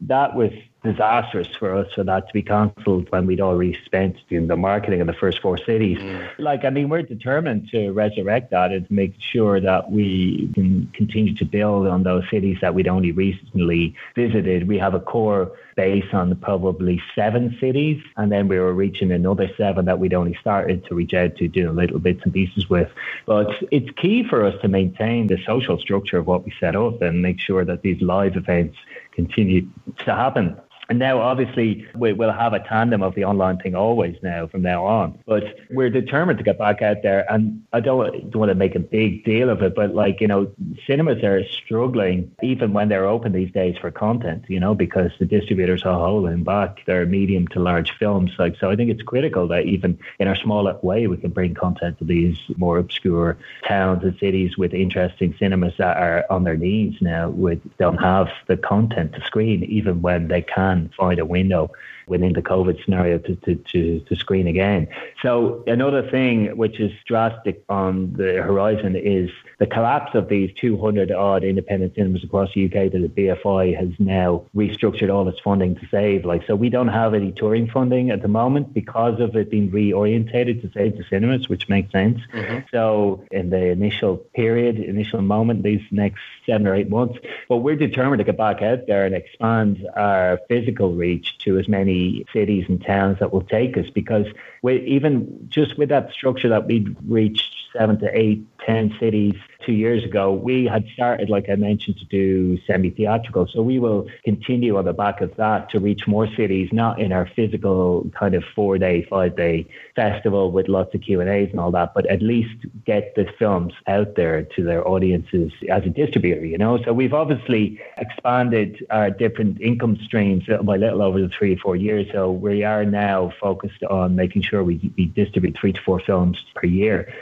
That 0.00 0.34
was 0.34 0.52
disastrous 0.82 1.48
for 1.58 1.74
us 1.76 1.92
for 1.94 2.04
that 2.04 2.26
to 2.26 2.32
be 2.32 2.42
cancelled 2.42 3.10
when 3.10 3.26
we'd 3.26 3.40
already 3.40 3.78
spent 3.84 4.16
doing 4.28 4.48
the 4.48 4.56
marketing 4.56 5.00
in 5.00 5.06
the 5.06 5.12
first 5.12 5.40
four 5.40 5.56
cities. 5.56 5.98
Mm. 5.98 6.28
Like, 6.38 6.64
I 6.64 6.70
mean, 6.70 6.88
we're 6.88 7.02
determined 7.02 7.68
to 7.70 7.92
resurrect 7.92 8.50
that 8.50 8.72
and 8.72 8.86
to 8.86 8.92
make 8.92 9.14
sure 9.18 9.60
that 9.60 9.90
we 9.90 10.50
can 10.54 10.90
continue 10.92 11.34
to 11.36 11.44
build 11.44 11.86
on 11.86 12.02
those 12.02 12.24
cities 12.30 12.58
that 12.60 12.74
we'd 12.74 12.88
only 12.88 13.12
recently 13.12 13.94
visited. 14.14 14.66
We 14.66 14.78
have 14.78 14.94
a 14.94 15.00
core 15.00 15.52
base 15.76 16.12
on 16.12 16.34
probably 16.36 17.00
seven 17.14 17.56
cities. 17.60 18.02
And 18.16 18.30
then 18.30 18.48
we 18.48 18.58
were 18.58 18.74
reaching 18.74 19.12
another 19.12 19.50
seven 19.56 19.84
that 19.86 19.98
we'd 19.98 20.14
only 20.14 20.36
started 20.40 20.84
to 20.86 20.94
reach 20.94 21.14
out 21.14 21.36
to, 21.36 21.48
doing 21.48 21.76
little 21.76 21.98
bits 21.98 22.22
and 22.24 22.32
pieces 22.32 22.68
with. 22.68 22.90
But 23.26 23.50
it's 23.70 23.90
key 23.96 24.24
for 24.28 24.44
us 24.44 24.54
to 24.62 24.68
maintain 24.68 25.26
the 25.26 25.38
social 25.46 25.78
structure 25.78 26.18
of 26.18 26.26
what 26.26 26.44
we 26.44 26.52
set 26.58 26.76
up 26.76 27.02
and 27.02 27.22
make 27.22 27.40
sure 27.40 27.64
that 27.64 27.82
these 27.82 28.00
live 28.00 28.36
events 28.36 28.76
continue 29.12 29.66
to 29.98 30.14
happen. 30.14 30.56
And 30.92 30.98
now, 30.98 31.22
obviously, 31.22 31.86
we, 31.94 32.12
will 32.12 32.32
have 32.32 32.52
a 32.52 32.60
tandem 32.60 33.02
of 33.02 33.14
the 33.14 33.24
online 33.24 33.56
thing 33.56 33.74
always 33.74 34.14
now 34.22 34.46
from 34.46 34.60
now 34.60 34.84
on. 34.84 35.18
But 35.24 35.44
we're 35.70 35.88
determined 35.88 36.36
to 36.36 36.44
get 36.44 36.58
back 36.58 36.82
out 36.82 36.98
there. 37.02 37.24
And 37.32 37.64
I 37.72 37.80
don't, 37.80 38.30
don't 38.30 38.40
want 38.40 38.50
to 38.50 38.54
make 38.54 38.74
a 38.74 38.78
big 38.78 39.24
deal 39.24 39.48
of 39.48 39.62
it, 39.62 39.74
but 39.74 39.94
like, 39.94 40.20
you 40.20 40.28
know, 40.28 40.52
cinemas 40.86 41.24
are 41.24 41.42
struggling 41.46 42.30
even 42.42 42.74
when 42.74 42.90
they're 42.90 43.06
open 43.06 43.32
these 43.32 43.50
days 43.52 43.78
for 43.78 43.90
content, 43.90 44.44
you 44.48 44.60
know, 44.60 44.74
because 44.74 45.10
the 45.18 45.24
distributors 45.24 45.82
are 45.84 45.98
holding 45.98 46.44
back 46.44 46.84
their 46.84 47.06
medium 47.06 47.48
to 47.48 47.58
large 47.58 47.92
films. 47.92 48.32
Like, 48.38 48.58
so 48.60 48.68
I 48.68 48.76
think 48.76 48.90
it's 48.90 49.00
critical 49.00 49.48
that 49.48 49.64
even 49.64 49.98
in 50.18 50.28
our 50.28 50.36
smaller 50.36 50.78
way, 50.82 51.06
we 51.06 51.16
can 51.16 51.30
bring 51.30 51.54
content 51.54 52.00
to 52.00 52.04
these 52.04 52.36
more 52.58 52.76
obscure 52.76 53.38
towns 53.66 54.04
and 54.04 54.18
cities 54.18 54.58
with 54.58 54.74
interesting 54.74 55.34
cinemas 55.38 55.72
that 55.78 55.96
are 55.96 56.26
on 56.28 56.44
their 56.44 56.58
knees 56.58 56.96
now, 57.00 57.30
with 57.30 57.60
don't 57.78 57.96
have 57.96 58.28
the 58.46 58.58
content 58.58 59.14
to 59.14 59.24
screen, 59.24 59.64
even 59.64 60.02
when 60.02 60.28
they 60.28 60.42
can 60.42 60.81
find 60.96 61.18
a 61.18 61.24
window 61.24 61.70
within 62.12 62.34
the 62.34 62.42
COVID 62.42 62.84
scenario 62.84 63.16
to, 63.16 63.34
to, 63.36 63.54
to, 63.72 64.00
to, 64.00 64.14
screen 64.14 64.46
again. 64.46 64.86
So 65.22 65.64
another 65.66 66.02
thing 66.10 66.54
which 66.58 66.78
is 66.78 66.92
drastic 67.06 67.64
on 67.70 68.12
the 68.12 68.34
horizon 68.42 68.94
is 68.94 69.30
the 69.58 69.66
collapse 69.66 70.14
of 70.14 70.28
these 70.28 70.50
200 70.60 71.10
odd 71.10 71.42
independent 71.42 71.94
cinemas 71.94 72.22
across 72.22 72.50
the 72.54 72.66
UK 72.66 72.92
that 72.92 73.00
the 73.00 73.08
BFI 73.08 73.74
has 73.74 73.88
now 73.98 74.44
restructured 74.54 75.10
all 75.12 75.26
its 75.26 75.40
funding 75.40 75.74
to 75.76 75.88
save. 75.90 76.26
Like, 76.26 76.46
so 76.46 76.54
we 76.54 76.68
don't 76.68 76.88
have 76.88 77.14
any 77.14 77.32
touring 77.32 77.66
funding 77.70 78.10
at 78.10 78.20
the 78.20 78.28
moment 78.28 78.74
because 78.74 79.18
of 79.18 79.34
it 79.34 79.50
being 79.50 79.70
reorientated 79.70 80.60
to 80.60 80.70
save 80.74 80.98
the 80.98 81.04
cinemas, 81.08 81.48
which 81.48 81.68
makes 81.70 81.90
sense. 81.92 82.20
Mm-hmm. 82.34 82.58
So 82.70 83.24
in 83.30 83.48
the 83.48 83.68
initial 83.68 84.18
period, 84.34 84.78
initial 84.78 85.22
moment, 85.22 85.62
these 85.62 85.82
next 85.90 86.20
seven 86.44 86.66
or 86.66 86.74
eight 86.74 86.90
months, 86.90 87.18
but 87.48 87.58
we're 87.58 87.76
determined 87.76 88.18
to 88.18 88.24
get 88.24 88.36
back 88.36 88.60
out 88.60 88.86
there 88.86 89.06
and 89.06 89.14
expand 89.14 89.86
our 89.96 90.40
physical 90.48 90.92
reach 90.92 91.38
to 91.38 91.58
as 91.58 91.68
many 91.68 92.01
cities 92.32 92.64
and 92.68 92.82
towns 92.84 93.18
that 93.20 93.32
will 93.32 93.42
take 93.42 93.76
us 93.76 93.86
because 93.94 94.26
we, 94.62 94.80
even 94.86 95.46
just 95.48 95.78
with 95.78 95.88
that 95.88 96.12
structure 96.12 96.48
that 96.48 96.66
we'd 96.66 96.96
reached 97.08 97.54
seven 97.76 97.98
to 98.00 98.18
eight, 98.18 98.44
ten 98.64 98.94
cities 99.00 99.34
two 99.64 99.72
years 99.72 100.04
ago, 100.04 100.32
we 100.32 100.64
had 100.64 100.84
started, 100.94 101.30
like 101.30 101.48
I 101.48 101.54
mentioned, 101.54 101.98
to 101.98 102.04
do 102.04 102.58
semi 102.66 102.90
theatrical. 102.90 103.46
So 103.52 103.62
we 103.62 103.78
will 103.78 104.08
continue 104.24 104.76
on 104.76 104.84
the 104.84 104.92
back 104.92 105.20
of 105.20 105.34
that 105.36 105.70
to 105.70 105.80
reach 105.80 106.06
more 106.06 106.26
cities, 106.34 106.68
not 106.72 107.00
in 107.00 107.12
our 107.12 107.28
physical 107.34 108.10
kind 108.18 108.34
of 108.34 108.44
four 108.54 108.78
day, 108.78 109.06
five 109.08 109.36
day 109.36 109.66
festival 109.94 110.50
with 110.50 110.68
lots 110.68 110.94
of 110.94 111.02
Q 111.02 111.20
and 111.20 111.30
A's 111.30 111.50
and 111.50 111.60
all 111.60 111.70
that, 111.72 111.94
but 111.94 112.06
at 112.06 112.22
least 112.22 112.54
get 112.84 113.14
the 113.14 113.26
films 113.38 113.72
out 113.86 114.14
there 114.16 114.42
to 114.42 114.64
their 114.64 114.86
audiences 114.86 115.52
as 115.68 115.84
a 115.84 115.90
distributor. 115.90 116.44
You 116.44 116.58
know, 116.58 116.82
so 116.84 116.92
we've 116.92 117.14
obviously 117.14 117.80
expanded 117.96 118.84
our 118.90 119.10
different 119.10 119.60
income 119.60 119.98
streams 120.04 120.44
by 120.62 120.76
little 120.76 121.02
over 121.02 121.20
the 121.20 121.28
three 121.28 121.54
or 121.54 121.58
four 121.58 121.76
years. 121.76 122.06
So 122.12 122.30
we 122.30 122.64
are 122.64 122.84
now 122.84 123.32
focused 123.40 123.82
on 123.84 124.16
making 124.16 124.42
sure 124.42 124.64
we, 124.64 124.92
we 124.96 125.06
distribute 125.06 125.56
three 125.60 125.72
to 125.72 125.80
four 125.82 126.00
films 126.00 126.42
per 126.54 126.66
year 126.66 127.12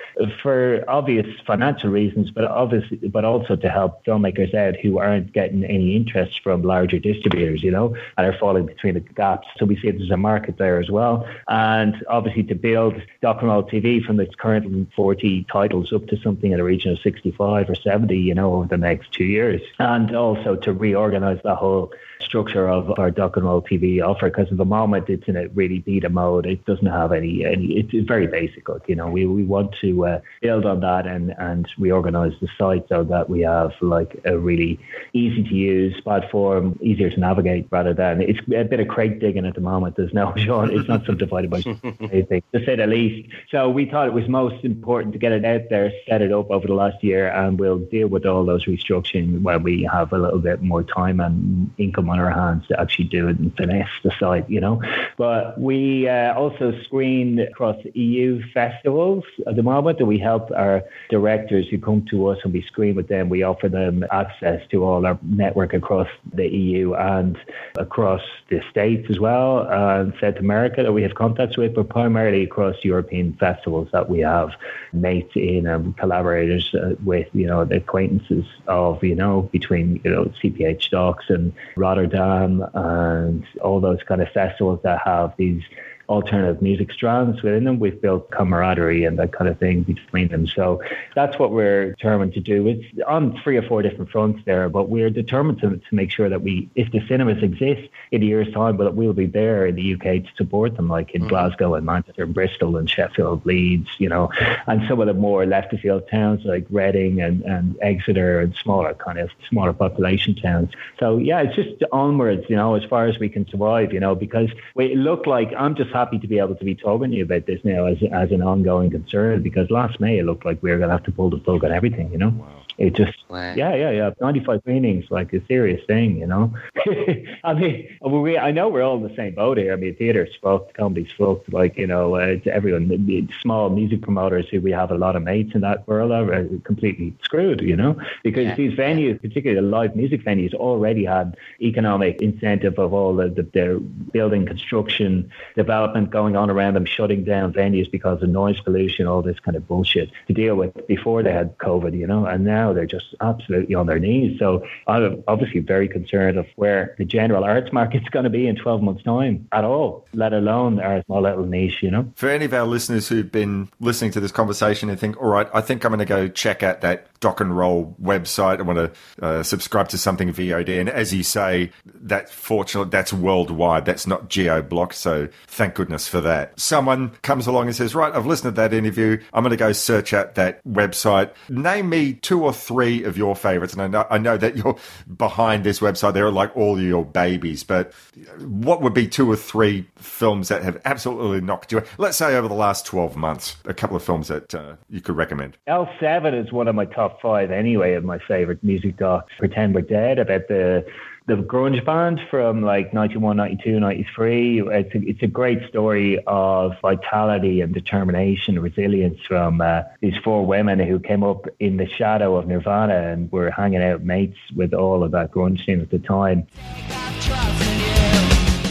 for 0.43 0.85
obvious 0.89 1.27
financial 1.47 1.91
reasons, 1.91 2.31
but 2.31 2.45
obviously, 2.45 2.97
but 3.09 3.25
also 3.25 3.57
to 3.57 3.69
help 3.69 4.05
filmmakers 4.05 4.55
out 4.55 4.77
who 4.77 4.99
aren't 4.99 5.33
getting 5.33 5.65
any 5.65 5.97
interest 5.97 6.41
from 6.43 6.63
larger 6.63 6.99
distributors, 6.99 7.63
you 7.63 7.71
know, 7.71 7.97
and 8.17 8.27
are 8.27 8.39
falling 8.39 8.67
between 8.67 8.95
the 8.95 9.01
gaps. 9.01 9.49
So 9.59 9.65
we 9.67 9.77
see 9.77 9.91
there's 9.91 10.11
a 10.11 10.17
market 10.17 10.59
there 10.59 10.81
as 10.81 10.91
well, 10.91 11.29
and 11.49 11.95
obviously 12.09 12.43
to 12.45 12.55
build 12.55 13.01
Doc 13.23 13.43
and 13.43 13.51
TV 13.51 14.05
from 14.05 14.21
its 14.21 14.35
current 14.35 14.91
40 14.95 15.47
titles 15.53 15.93
up 15.93 16.07
to 16.07 16.17
something 16.19 16.53
in 16.53 16.59
the 16.59 16.65
region 16.65 16.93
of 16.93 16.99
65 17.01 17.71
or 17.71 17.75
70, 17.75 18.17
you 18.17 18.35
know, 18.35 18.55
over 18.55 18.67
the 18.67 18.77
next 18.77 19.13
two 19.13 19.25
years, 19.25 19.61
and 19.79 20.15
also 20.15 20.57
to 20.57 20.73
reorganize 20.73 21.41
the 21.43 21.55
whole 21.55 21.93
structure 22.21 22.69
of 22.69 22.99
our 22.99 23.11
Doc 23.11 23.37
and 23.37 23.45
Roll 23.45 23.63
TV 23.63 24.03
offer 24.03 24.31
because 24.31 24.49
at 24.51 24.57
the 24.57 24.65
moment 24.65 25.09
it's 25.09 25.27
in 25.27 25.37
a 25.37 25.49
really 25.49 25.81
beta 25.81 26.09
mode. 26.09 26.47
It 26.47 26.65
doesn't 26.65 26.87
have 26.87 27.13
any 27.13 27.45
any. 27.45 27.79
It's 27.79 28.07
very 28.07 28.27
basic. 28.27 28.65
You 28.87 28.97
know, 28.97 29.09
we 29.09 29.27
we 29.27 29.45
want 29.45 29.75
to 29.81 30.07
uh, 30.07 30.21
build 30.41 30.67
on 30.67 30.81
that 30.81 31.07
and 31.07 31.35
and 31.39 31.69
reorganize 31.79 32.33
the 32.41 32.49
site 32.59 32.87
so 32.89 33.05
that 33.05 33.31
we 33.31 33.41
have 33.41 33.73
like 33.81 34.21
a 34.25 34.39
really 34.39 34.79
easy 35.13 35.43
to 35.43 35.55
use 35.55 36.01
platform, 36.03 36.79
easier 36.83 37.11
to 37.11 37.21
navigate 37.21 37.67
rather 37.71 37.95
than 37.95 38.21
it's 38.21 38.41
a 38.41 38.65
bit 38.65 38.81
of 38.81 38.89
crate 38.89 39.19
digging 39.21 39.47
at 39.47 39.55
the 39.55 39.61
moment. 39.61 39.97
There's 39.97 40.13
no 40.13 40.35
Sean. 40.37 40.71
It's 40.71 40.89
not 40.89 41.07
subdivided 41.07 41.51
by 41.51 41.59
anything 42.01 42.43
to 42.53 42.65
say 42.65 42.77
the 42.77 42.87
least. 42.87 43.29
So 43.51 43.69
we 43.71 43.87
thought 43.87 44.07
it 44.07 44.13
was 44.13 44.29
most 44.29 44.65
important 44.65 45.13
to 45.15 45.19
get 45.19 45.33
it 45.33 45.45
out 45.45 45.63
there, 45.71 45.93
set 46.09 46.23
it 46.23 46.33
up 46.33 46.51
over 46.51 46.67
the 46.67 46.75
last 46.75 47.03
year, 47.03 47.29
and 47.29 47.59
we'll 47.59 47.79
deal 47.79 48.09
with 48.09 48.27
all 48.27 48.45
those 48.45 48.67
restructuring 48.67 49.43
when 49.43 49.63
we 49.63 49.89
have 49.91 50.13
a 50.13 50.19
little 50.19 50.39
bit 50.39 50.63
more 50.63 50.83
time 50.83 51.21
and 51.21 51.71
income 51.79 52.10
on 52.11 52.19
our 52.19 52.31
hands 52.31 52.67
to 52.69 52.81
actually 52.81 53.07
do 53.07 53.29
it 53.29 53.39
and 53.39 53.57
finesse 53.57 53.89
the 54.03 54.13
site, 54.19 54.49
you 54.51 54.61
know. 54.61 54.83
But 55.17 55.59
we 55.61 56.09
uh, 56.09 56.35
also 56.35 56.73
screen 56.85 57.39
across 57.39 57.77
EU 57.95 58.43
festivals 58.53 59.25
at 59.47 59.57
the 59.57 59.63
moment, 59.63 59.99
and 60.01 60.09
we 60.09 60.19
help 60.19 60.51
our 60.51 60.83
directors 61.09 61.69
who 61.69 61.79
come 61.79 62.05
to 62.11 62.27
us 62.29 62.39
and 62.45 62.53
we 62.53 62.63
screen 62.63 62.95
with 62.95 63.09
them. 63.09 63.29
We 63.29 63.43
offer 63.43 63.69
them 63.69 64.05
access 64.11 64.61
to 64.71 64.85
all 64.85 65.07
our 65.07 65.19
network 65.23 65.73
across 65.73 66.09
the 66.35 66.49
EU 66.49 66.95
and 66.95 67.39
across 67.79 68.23
the 68.49 68.61
States 68.71 69.09
as 69.11 69.19
well, 69.21 69.67
and 69.71 70.13
South 70.21 70.37
America 70.37 70.83
that 70.83 70.93
we 70.93 71.03
have 71.03 71.15
contacts 71.15 71.57
with, 71.57 71.75
but 71.75 71.89
primarily 71.89 72.43
across 72.43 72.77
European 72.83 73.35
festivals 73.35 73.89
that 73.93 74.09
we 74.09 74.21
have 74.21 74.51
mates 74.93 75.33
in 75.37 75.67
and 75.67 75.97
collaborators 75.97 76.75
uh, 76.75 76.95
with, 77.05 77.29
you 77.33 77.47
know, 77.47 77.65
the 77.65 77.77
acquaintances 77.77 78.45
of, 78.67 79.03
you 79.05 79.15
know, 79.15 79.43
between, 79.53 80.01
you 80.05 80.11
know, 80.11 80.25
CPH:DOX 80.43 81.29
and 81.29 81.53
Rotterdam 81.77 82.00
Rotterdam 82.01 82.65
and 82.75 83.45
all 83.63 83.81
those 83.81 83.99
kind 84.07 84.23
of 84.23 84.29
festivals 84.33 84.81
that 84.85 85.01
have 85.05 85.35
these 85.37 85.63
alternative 86.11 86.61
music 86.61 86.91
strands 86.93 87.41
within 87.41 87.65
them. 87.65 87.79
We've 87.79 88.01
built 88.01 88.31
camaraderie 88.33 89.05
and 89.05 89.17
that 89.21 89.33
kind 89.33 89.49
of 89.49 89.59
thing 89.59 89.83
between 89.85 90.29
them. 90.29 90.49
So 90.49 90.83
that's 91.15 91.39
what 91.39 91.53
we're 91.53 91.91
determined 91.91 92.35
to 92.35 92.41
do. 92.41 92.67
It's 92.67 92.85
on 93.07 93.41
three 93.43 93.57
or 93.57 93.63
four 93.63 93.81
different 93.81 94.11
fronts 94.11 94.43
there, 94.45 94.69
but 94.69 94.89
we're 94.89 95.11
determined 95.11 95.61
to, 95.61 95.77
to 95.77 95.95
make 95.95 96.11
sure 96.11 96.29
that 96.29 96.43
we, 96.43 96.69
if 96.75 96.91
the 96.91 97.01
cinemas 97.07 97.43
exist 97.43 97.89
in 98.11 98.23
a 98.25 98.27
year's 98.27 98.53
time, 98.53 98.77
but 98.77 98.95
we'll 98.97 99.13
be 99.13 99.27
there 99.27 99.67
in 99.67 99.77
the 99.77 99.95
UK 99.95 100.25
to 100.25 100.29
support 100.37 100.77
them, 100.77 100.89
like 100.89 101.13
in 101.13 101.23
mm-hmm. 101.23 101.29
Glasgow 101.29 101.75
and 101.75 101.87
Manchester 101.87 102.25
and 102.25 102.35
Bristol 102.35 102.77
and 102.77 102.91
Sheffield, 102.91 103.47
Leeds, 103.47 103.89
you 103.99 104.09
know, 104.09 104.33
and 104.67 104.83
some 104.89 105.01
of 105.01 105.07
the 105.07 105.15
more 105.15 105.47
left 105.47 105.73
of 105.73 105.79
field 105.79 106.09
towns 106.11 106.45
like 106.45 106.67
Reading 106.71 107.21
and, 107.21 107.43
and 107.43 107.77
Exeter 107.83 108.41
and 108.41 108.53
smaller 108.57 108.95
kind 108.95 109.21
of 109.21 109.31
smaller 109.49 109.73
population 109.73 110.35
towns. 110.35 110.71
So 110.99 111.19
yeah, 111.19 111.43
it's 111.43 111.55
just 111.55 111.85
onwards, 111.93 112.47
you 112.49 112.57
know, 112.57 112.75
as 112.75 112.83
far 112.85 113.07
as 113.07 113.19
we 113.21 113.29
can 113.29 113.47
survive, 113.49 113.93
you 113.93 114.01
know, 114.01 114.17
because 114.17 114.51
we 114.75 114.97
look 114.97 115.27
like 115.27 115.53
I'm 115.57 115.77
just 115.77 115.91
happy 116.01 116.19
to 116.19 116.27
be 116.27 116.39
able 116.39 116.55
to 116.55 116.65
be 116.65 116.75
talking 116.75 117.11
to 117.11 117.17
you 117.17 117.25
about 117.25 117.47
this 117.47 117.61
now 117.63 117.85
as, 117.87 117.99
as 118.13 118.31
an 118.33 118.43
ongoing 118.43 118.91
concern 118.91 119.43
because 119.43 119.71
last 119.71 120.01
May 120.01 120.19
it 120.19 120.25
looked 120.25 120.47
like 120.47 120.63
we 120.63 120.71
were 120.71 120.79
going 120.79 120.89
to 120.89 120.97
have 120.97 121.05
to 121.05 121.13
pull 121.13 121.31
the 121.31 121.39
plug 121.39 121.63
on 121.65 121.73
everything, 121.73 122.11
you 122.11 122.19
know? 122.19 122.31
Wow. 122.31 122.63
It 122.81 122.95
just, 122.95 123.19
wow. 123.29 123.53
yeah, 123.55 123.75
yeah, 123.75 123.91
yeah. 123.91 124.11
95 124.23 124.61
screenings, 124.63 125.05
like 125.11 125.35
a 125.35 125.45
serious 125.45 125.85
thing, 125.87 126.17
you 126.17 126.27
know? 126.27 126.55
I 127.45 127.53
mean, 127.53 127.87
we, 128.01 128.39
I 128.39 128.53
know 128.53 128.71
we're 128.71 128.83
all 128.83 128.97
in 128.97 129.03
the 129.03 129.15
same 129.15 129.35
boat 129.35 129.59
here. 129.59 129.75
I 129.75 129.77
mean, 129.77 129.95
theater's 129.97 130.35
fucked, 130.43 130.73
comedy's 130.73 131.13
fucked, 131.13 131.53
like, 131.53 131.77
you 131.77 131.87
know, 131.87 132.15
uh, 132.15 132.37
everyone, 132.51 132.89
the 132.89 133.29
small 133.43 133.69
music 133.69 134.01
promoters 134.01 134.49
who 134.49 134.63
we 134.63 134.73
have 134.73 134.91
a 134.91 134.95
lot 134.95 135.15
of 135.15 135.23
mates 135.23 135.55
in 135.55 135.61
that 135.61 135.87
world 135.87 136.11
are 136.11 136.49
completely 136.65 137.15
screwed, 137.23 137.61
you 137.61 137.77
know? 137.77 138.01
Because 138.25 138.47
yeah. 138.47 138.55
these 138.55 138.73
venues, 138.73 139.21
particularly 139.21 139.61
the 139.61 139.77
live 139.77 139.95
music 139.95 140.25
venues, 140.25 140.55
already 140.55 141.05
had 141.05 141.37
economic 141.61 142.23
incentive 142.23 142.79
of 142.79 142.95
all 142.95 143.15
the, 143.15 143.29
the, 143.29 143.43
the 143.43 143.79
building 144.11 144.47
construction, 144.47 145.31
development 145.55 146.09
going 146.09 146.35
on 146.35 146.49
around 146.49 146.75
them, 146.75 146.87
shutting 146.87 147.25
down 147.25 147.53
venues 147.53 147.91
because 147.91 148.23
of 148.23 148.31
noise 148.31 148.59
pollution, 148.63 149.07
all 149.07 149.21
this 149.21 149.39
kind 149.39 149.55
of 149.55 149.69
bullshit 149.69 150.11
to 150.29 150.33
deal 150.33 150.57
with 150.57 150.87
before 150.87 151.23
they 151.23 151.33
had 151.33 151.59
COVID, 151.59 151.95
you 151.95 152.07
know? 152.07 152.25
And 152.25 152.47
now 152.47 152.70
they're 152.75 152.87
just 152.87 153.15
absolutely 153.21 153.75
on 153.75 153.87
their 153.87 153.99
knees. 153.99 154.39
So 154.39 154.67
I'm 154.87 155.23
obviously 155.29 155.61
very 155.61 155.89
concerned 155.89 156.39
of 156.39 156.47
where 156.57 156.95
the 156.99 157.05
general 157.05 157.45
arts 157.45 157.73
market's 157.73 158.09
going 158.11 158.25
to 158.25 158.31
be 158.31 158.47
in 158.47 158.57
12 158.57 158.83
months' 158.83 159.03
time 159.03 159.49
at 159.53 159.65
all, 159.65 160.07
let 160.13 160.33
alone 160.33 160.81
our 160.81 161.03
small 161.05 161.23
little 161.23 161.47
niche, 161.47 161.83
you 161.83 161.91
know. 161.91 162.11
For 162.17 162.29
any 162.29 162.45
of 162.45 162.55
our 162.55 162.67
listeners 162.67 163.09
who've 163.09 163.31
been 163.31 163.69
listening 163.81 164.13
to 164.13 164.21
this 164.21 164.33
conversation 164.33 164.89
and 164.89 164.99
think, 164.99 165.21
all 165.21 165.29
right, 165.29 165.49
I 165.53 165.61
think 165.61 165.85
I'm 165.85 165.91
going 165.91 166.01
to 166.01 166.05
go 166.05 166.29
check 166.29 166.63
out 166.63 166.81
that 166.81 167.07
Doc 167.21 167.41
and 167.41 167.57
Roll 167.57 167.95
website. 168.03 168.59
I 168.59 168.63
want 168.63 168.79
to 168.79 169.25
uh, 169.25 169.43
subscribe 169.43 169.89
to 169.91 169.99
something 169.99 170.33
VOD. 170.33 170.81
And 170.81 170.89
as 170.89 171.13
you 171.15 171.23
say, 171.23 171.71
that 171.85 172.31
fortunately, 172.31 172.91
that's 172.91 173.13
worldwide. 173.13 173.85
That's 173.85 174.07
not 174.07 174.29
geo 174.29 174.63
blocked. 174.63 174.95
So 174.95 175.29
thank 175.47 175.75
goodness 175.75 176.09
for 176.09 176.21
that. 176.23 176.59
Someone 176.59 177.11
comes 177.23 177.47
along 177.47 177.67
and 177.67 177.77
says, 177.77 177.95
right, 177.95 178.15
I've 178.15 178.27
listened 178.27 178.55
to 178.55 178.61
that 178.61 178.73
interview. 178.73 179.21
I'm 179.33 179.43
going 179.43 179.51
to 179.51 179.57
go 179.57 179.73
search 179.73 180.13
out 180.13 180.35
that 180.37 180.65
website. 180.65 181.31
Name 181.49 181.91
me 181.91 182.15
two 182.15 182.43
or 182.43 182.53
three 182.53 183.05
of 183.05 183.17
your 183.19 183.37
favorites. 183.37 183.75
And 183.75 183.83
I 183.83 183.87
know, 183.89 184.07
I 184.11 184.19
know 184.19 184.37
that 184.37 184.57
you're 184.57 184.77
behind 185.17 185.65
this 185.65 185.81
website. 185.81 186.15
They're 186.15 186.31
like 186.31 186.57
all 186.57 186.81
your 186.81 187.05
babies, 187.05 187.65
but 187.65 187.93
what 188.39 188.81
would 188.81 188.95
be 188.95 189.07
two 189.07 189.31
or 189.31 189.37
three 189.37 189.87
films 189.97 190.49
that 190.49 190.63
have 190.63 190.81
absolutely 190.85 191.41
knocked 191.41 191.73
you? 191.73 191.83
Let's 191.99 192.17
say 192.17 192.37
over 192.37 192.49
the 192.49 192.55
last 192.55 192.87
12 192.87 193.17
months, 193.17 193.57
a 193.65 193.75
couple 193.75 193.97
of 193.97 194.03
films 194.03 194.29
that 194.29 194.55
uh, 194.55 194.77
you 194.89 195.01
could 195.01 195.17
recommend. 195.17 195.57
L7 195.69 196.41
is 196.41 196.53
one 196.53 196.69
of 196.69 196.75
my 196.75 196.87
top 196.87 197.10
five 197.21 197.51
anyway 197.51 197.95
of 197.95 198.05
my 198.05 198.19
favorite 198.19 198.63
music 198.63 198.97
docs. 198.97 199.33
Pretend 199.39 199.75
We're 199.75 199.83
Dead 199.83 200.19
about 200.19 200.49
the 200.49 200.85
the 201.27 201.37
grunge 201.37 201.85
band 201.85 202.21
from 202.29 202.63
like 202.63 202.93
91, 202.93 203.37
92, 203.37 203.79
93. 203.79 204.63
It's 204.63 204.95
a, 204.95 205.09
it's 205.09 205.23
a 205.23 205.29
great 205.29 205.69
story 205.69 206.19
of 206.27 206.73
vitality 206.83 207.61
and 207.61 207.73
determination, 207.73 208.59
resilience 208.59 209.21
from 209.29 209.61
uh, 209.61 209.83
these 210.01 210.17
four 210.25 210.45
women 210.45 210.81
who 210.81 210.99
came 210.99 211.23
up 211.23 211.47
in 211.61 211.77
the 211.77 211.87
shadow 211.87 212.35
of 212.35 212.49
Nirvana 212.49 213.13
and 213.13 213.31
were 213.31 213.51
hanging 213.51 213.83
out 213.83 214.03
mates 214.03 214.39
with 214.57 214.75
all 214.75 215.05
of 215.05 215.13
that 215.13 215.31
grunge 215.31 215.65
scene 215.65 215.81
at 215.81 215.91
the 215.91 216.01
time. 216.01 216.49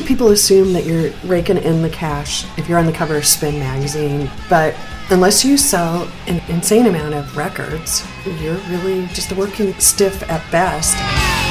People 0.10 0.30
assume 0.30 0.74
that 0.74 0.88
you're 0.88 1.12
raking 1.24 1.57
in 1.57 1.84
the 1.84 1.89
cash 1.89 2.43
if 2.57 2.68
you're 2.68 2.80
on 2.80 2.88
the 2.88 2.91
cover 2.91 3.16
of 3.16 3.28
Spin 3.28 3.60
magazine, 3.60 4.28
but 4.49 4.76
unless 5.12 5.45
you 5.45 5.55
sell 5.55 6.12
an 6.26 6.41
insane 6.47 6.88
amount 6.88 7.14
of 7.14 7.38
records, 7.38 8.03
you're 8.41 8.57
really 8.72 9.05
just 9.14 9.32
a 9.32 9.36
working 9.36 9.72
stiff 9.76 10.24
at 10.24 10.41
best. 10.51 11.49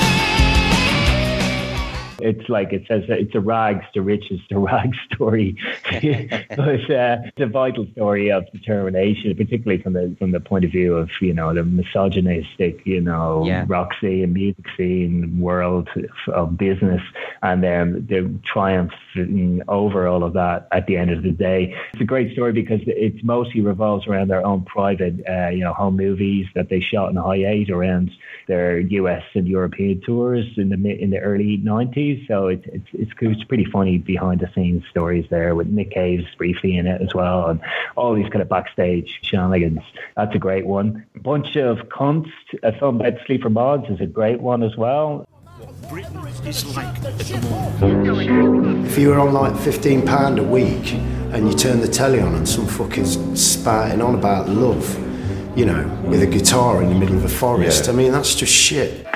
It's 2.21 2.49
like 2.49 2.73
it 2.73 2.85
says 2.89 3.05
it's 3.09 3.35
a 3.35 3.41
rags 3.41 3.85
to 3.95 4.03
riches 4.03 4.41
to 4.51 4.59
rags 4.59 4.97
story, 5.15 5.57
but 5.85 6.91
uh, 6.91 7.19
it's 7.25 7.41
a 7.41 7.47
vital 7.47 7.87
story 7.93 8.31
of 8.31 8.51
determination, 8.53 9.35
particularly 9.37 9.83
from 9.83 9.93
the 9.93 10.15
from 10.19 10.33
the 10.33 10.41
point 10.41 10.65
of 10.65 10.71
view 10.71 10.97
of 10.97 11.11
you 11.21 11.33
know 11.33 11.55
the 11.55 11.63
misogynistic 11.63 12.85
you 12.85 13.01
know 13.01 13.45
Yeah. 13.47 13.65
rock 13.69 13.93
scene, 14.01 14.33
music 14.33 14.65
scene, 14.77 15.39
world 15.41 15.89
of 16.29 16.59
business, 16.59 17.03
and 17.43 17.63
then 17.63 18.07
the 18.09 18.31
triumph 18.45 18.93
over 19.69 20.07
all 20.07 20.25
of 20.25 20.33
that 20.35 20.69
at 20.73 20.87
the 20.87 20.97
end 20.97 21.11
of 21.11 21.23
the 21.23 21.31
day. 21.31 21.75
It's 21.93 22.03
a 22.03 22.05
great 22.05 22.33
story 22.33 22.53
because 22.53 22.81
it 22.87 23.25
mostly 23.25 23.61
revolves 23.61 24.07
around 24.07 24.29
their 24.29 24.45
own 24.45 24.65
private 24.65 25.15
uh, 25.29 25.49
you 25.49 25.61
know 25.61 25.73
home 25.73 25.97
movies 25.97 26.47
that 26.55 26.69
they 26.69 26.81
shot 26.81 27.11
in 27.11 27.17
high 27.17 27.45
eight 27.45 27.71
around 27.71 28.11
their 28.49 28.79
US 28.81 29.23
and 29.35 29.47
European 29.47 30.01
tours 30.01 30.47
in 30.57 30.69
the 30.71 30.77
in 31.03 31.11
the 31.11 31.19
early 31.19 31.59
90s. 31.59 32.08
So 32.29 32.49
it, 32.49 32.63
it's 32.67 32.89
it's 32.93 33.13
it's 33.21 33.45
pretty 33.45 33.65
funny 33.65 33.99
behind 33.99 34.41
the 34.41 34.51
scenes 34.55 34.85
stories 34.91 35.27
there 35.31 35.55
with 35.55 35.69
Nick 35.69 35.91
Cave's 35.93 36.27
briefly 36.37 36.77
in 36.77 36.87
it 36.87 37.01
as 37.01 37.15
well, 37.15 37.47
and 37.51 37.61
all 37.97 38.15
these 38.15 38.29
kind 38.29 38.43
of 38.43 38.49
backstage 38.49 39.19
shenanigans. 39.23 39.81
That's 40.17 40.35
a 40.35 40.39
great 40.39 40.67
one. 40.67 41.05
Bunch 41.17 41.57
of 41.57 41.89
Kunst, 41.89 42.33
a 42.63 42.73
film 42.79 43.01
about 43.01 43.15
Sleaford 43.27 43.53
Mods, 43.53 43.89
is 43.91 44.01
a 44.01 44.07
great 44.07 44.41
one 44.41 44.63
as 44.63 44.77
well. 44.77 45.27
It's 46.45 46.65
like 46.77 46.87
at 47.05 47.19
the 47.19 47.41
moment. 47.51 48.87
If 48.87 48.99
you 48.99 49.09
were 49.09 49.19
on 49.19 49.33
like 49.33 49.57
fifteen 49.57 50.07
pound 50.07 50.39
a 50.39 50.43
week 50.43 50.93
and 51.33 51.49
you 51.51 51.55
turn 51.57 51.81
the 51.81 51.89
telly 51.89 52.21
on 52.21 52.35
and 52.35 52.49
some 52.49 52.67
fucker's 52.67 53.19
spouting 53.41 54.01
on 54.01 54.15
about 54.15 54.49
love, 54.49 54.87
you 55.59 55.65
know, 55.67 55.85
with 56.07 56.23
a 56.23 56.27
guitar 56.27 56.83
in 56.83 56.89
the 56.91 56.95
middle 56.95 57.17
of 57.17 57.25
a 57.25 57.29
forest, 57.29 57.87
Yeah. 57.87 57.93
I 57.93 57.97
mean 57.97 58.13
that's 58.13 58.35
just 58.35 58.53
shit. 58.53 59.07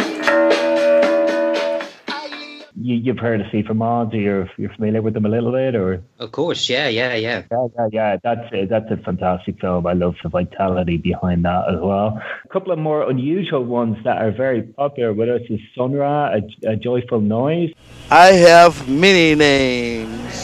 You, 2.82 2.96
you've 2.96 3.18
heard 3.18 3.40
of 3.40 3.46
Sleaford 3.50 3.76
Mods, 3.76 4.12
or 4.12 4.18
you're 4.18 4.50
you're 4.56 4.74
familiar 4.74 5.00
with 5.02 5.14
them 5.14 5.24
a 5.24 5.28
little 5.28 5.52
bit, 5.52 5.74
or 5.76 6.02
Of 6.18 6.32
course, 6.32 6.68
yeah, 6.68 6.88
yeah, 6.88 7.14
yeah. 7.14 7.44
Yeah, 7.50 7.66
yeah, 7.78 7.88
yeah. 7.92 8.16
That's 8.22 8.52
a, 8.52 8.66
that's 8.66 8.90
a 8.90 8.96
fantastic 8.96 9.60
film. 9.60 9.86
I 9.86 9.92
love 9.92 10.16
the 10.22 10.28
vitality 10.28 10.96
behind 10.96 11.44
that 11.44 11.68
as 11.68 11.80
well. 11.80 12.20
A 12.44 12.48
couple 12.48 12.72
of 12.72 12.78
more 12.78 13.08
unusual 13.08 13.64
ones 13.64 13.96
that 14.04 14.20
are 14.20 14.32
very 14.32 14.62
popular 14.62 15.12
with 15.12 15.28
us 15.28 15.42
is 15.48 15.60
Sun 15.76 15.92
Ra, 15.92 16.34
a, 16.34 16.40
a 16.72 16.76
joyful 16.76 17.20
noise. 17.20 17.72
I 18.10 18.32
have 18.32 18.88
many 18.88 19.34
names. 19.36 20.34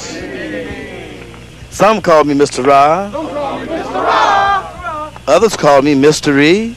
Some 1.70 2.00
call 2.00 2.24
me 2.24 2.34
Mr. 2.34 2.64
Ra. 2.64 3.10
Others 5.26 5.56
call 5.56 5.82
me 5.82 5.94
Mystery. 5.94 6.74